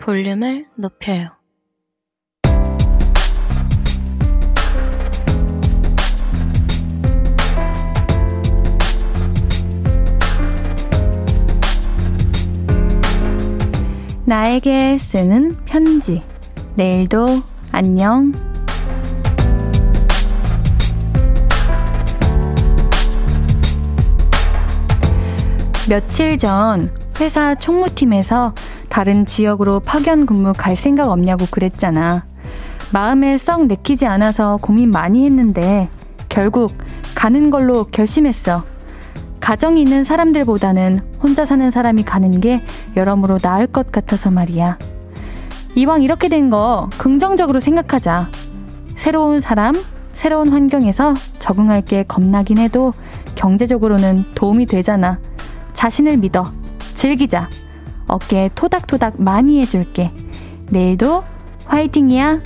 볼륨을 0.00 0.66
높여요. 0.76 1.28
나에게 14.24 14.96
쓰는 14.96 15.54
편지. 15.66 16.20
내일도 16.76 17.42
안녕. 17.72 18.32
며칠 25.88 26.38
전 26.38 26.90
회사 27.20 27.54
총무팀에서 27.54 28.54
다른 28.90 29.24
지역으로 29.24 29.80
파견 29.80 30.26
근무 30.26 30.52
갈 30.54 30.76
생각 30.76 31.08
없냐고 31.08 31.46
그랬잖아. 31.50 32.24
마음에 32.92 33.38
썩 33.38 33.66
내키지 33.66 34.04
않아서 34.04 34.58
고민 34.60 34.90
많이 34.90 35.24
했는데 35.24 35.88
결국 36.28 36.72
가는 37.14 37.50
걸로 37.50 37.84
결심했어. 37.84 38.64
가정이 39.40 39.80
있는 39.80 40.04
사람들보다는 40.04 41.00
혼자 41.22 41.44
사는 41.44 41.70
사람이 41.70 42.02
가는 42.02 42.40
게 42.40 42.62
여러모로 42.96 43.38
나을 43.38 43.66
것 43.66 43.90
같아서 43.92 44.30
말이야. 44.30 44.76
이왕 45.76 46.02
이렇게 46.02 46.28
된 46.28 46.50
거 46.50 46.90
긍정적으로 46.98 47.60
생각하자. 47.60 48.28
새로운 48.96 49.40
사람, 49.40 49.72
새로운 50.08 50.48
환경에서 50.48 51.14
적응할 51.38 51.82
게 51.82 52.02
겁나긴 52.02 52.58
해도 52.58 52.92
경제적으로는 53.36 54.24
도움이 54.34 54.66
되잖아. 54.66 55.20
자신을 55.72 56.16
믿어. 56.18 56.50
즐기자. 56.92 57.48
어깨 58.10 58.50
토닥토닥 58.54 59.22
많이 59.22 59.60
해줄게. 59.60 60.10
내일도 60.70 61.22
화이팅이야. 61.66 62.40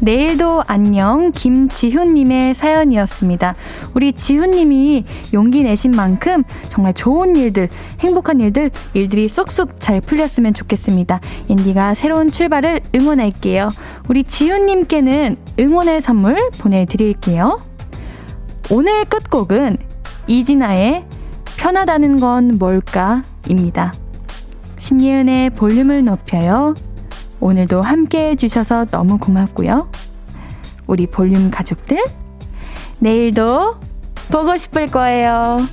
내일도 0.00 0.62
안녕 0.66 1.32
김지훈님의 1.32 2.54
사연이었습니다. 2.54 3.56
우리 3.94 4.12
지훈님이 4.12 5.04
용기 5.34 5.64
내신 5.64 5.90
만큼 5.90 6.44
정말 6.68 6.94
좋은 6.94 7.36
일들, 7.36 7.68
행복한 8.00 8.40
일들, 8.40 8.70
일들이 8.94 9.28
쏙쏙 9.28 9.80
잘 9.80 10.00
풀렸으면 10.00 10.54
좋겠습니다. 10.54 11.20
인디가 11.48 11.94
새로운 11.94 12.30
출발을 12.30 12.80
응원할게요. 12.94 13.68
우리 14.08 14.24
지훈님께는 14.24 15.36
응원의 15.58 16.00
선물 16.00 16.36
보내드릴게요. 16.58 17.58
오늘 18.70 19.06
끝곡은 19.06 19.78
이진아의 20.26 21.06
편하다는 21.56 22.20
건 22.20 22.58
뭘까? 22.58 23.22
입니다. 23.48 23.94
신예은의 24.76 25.50
볼륨을 25.50 26.04
높여요. 26.04 26.74
오늘도 27.40 27.80
함께 27.80 28.30
해주셔서 28.30 28.86
너무 28.86 29.16
고맙고요. 29.16 29.90
우리 30.86 31.06
볼륨 31.06 31.50
가족들, 31.50 32.04
내일도 33.00 33.76
보고 34.30 34.56
싶을 34.58 34.86
거예요. 34.86 35.66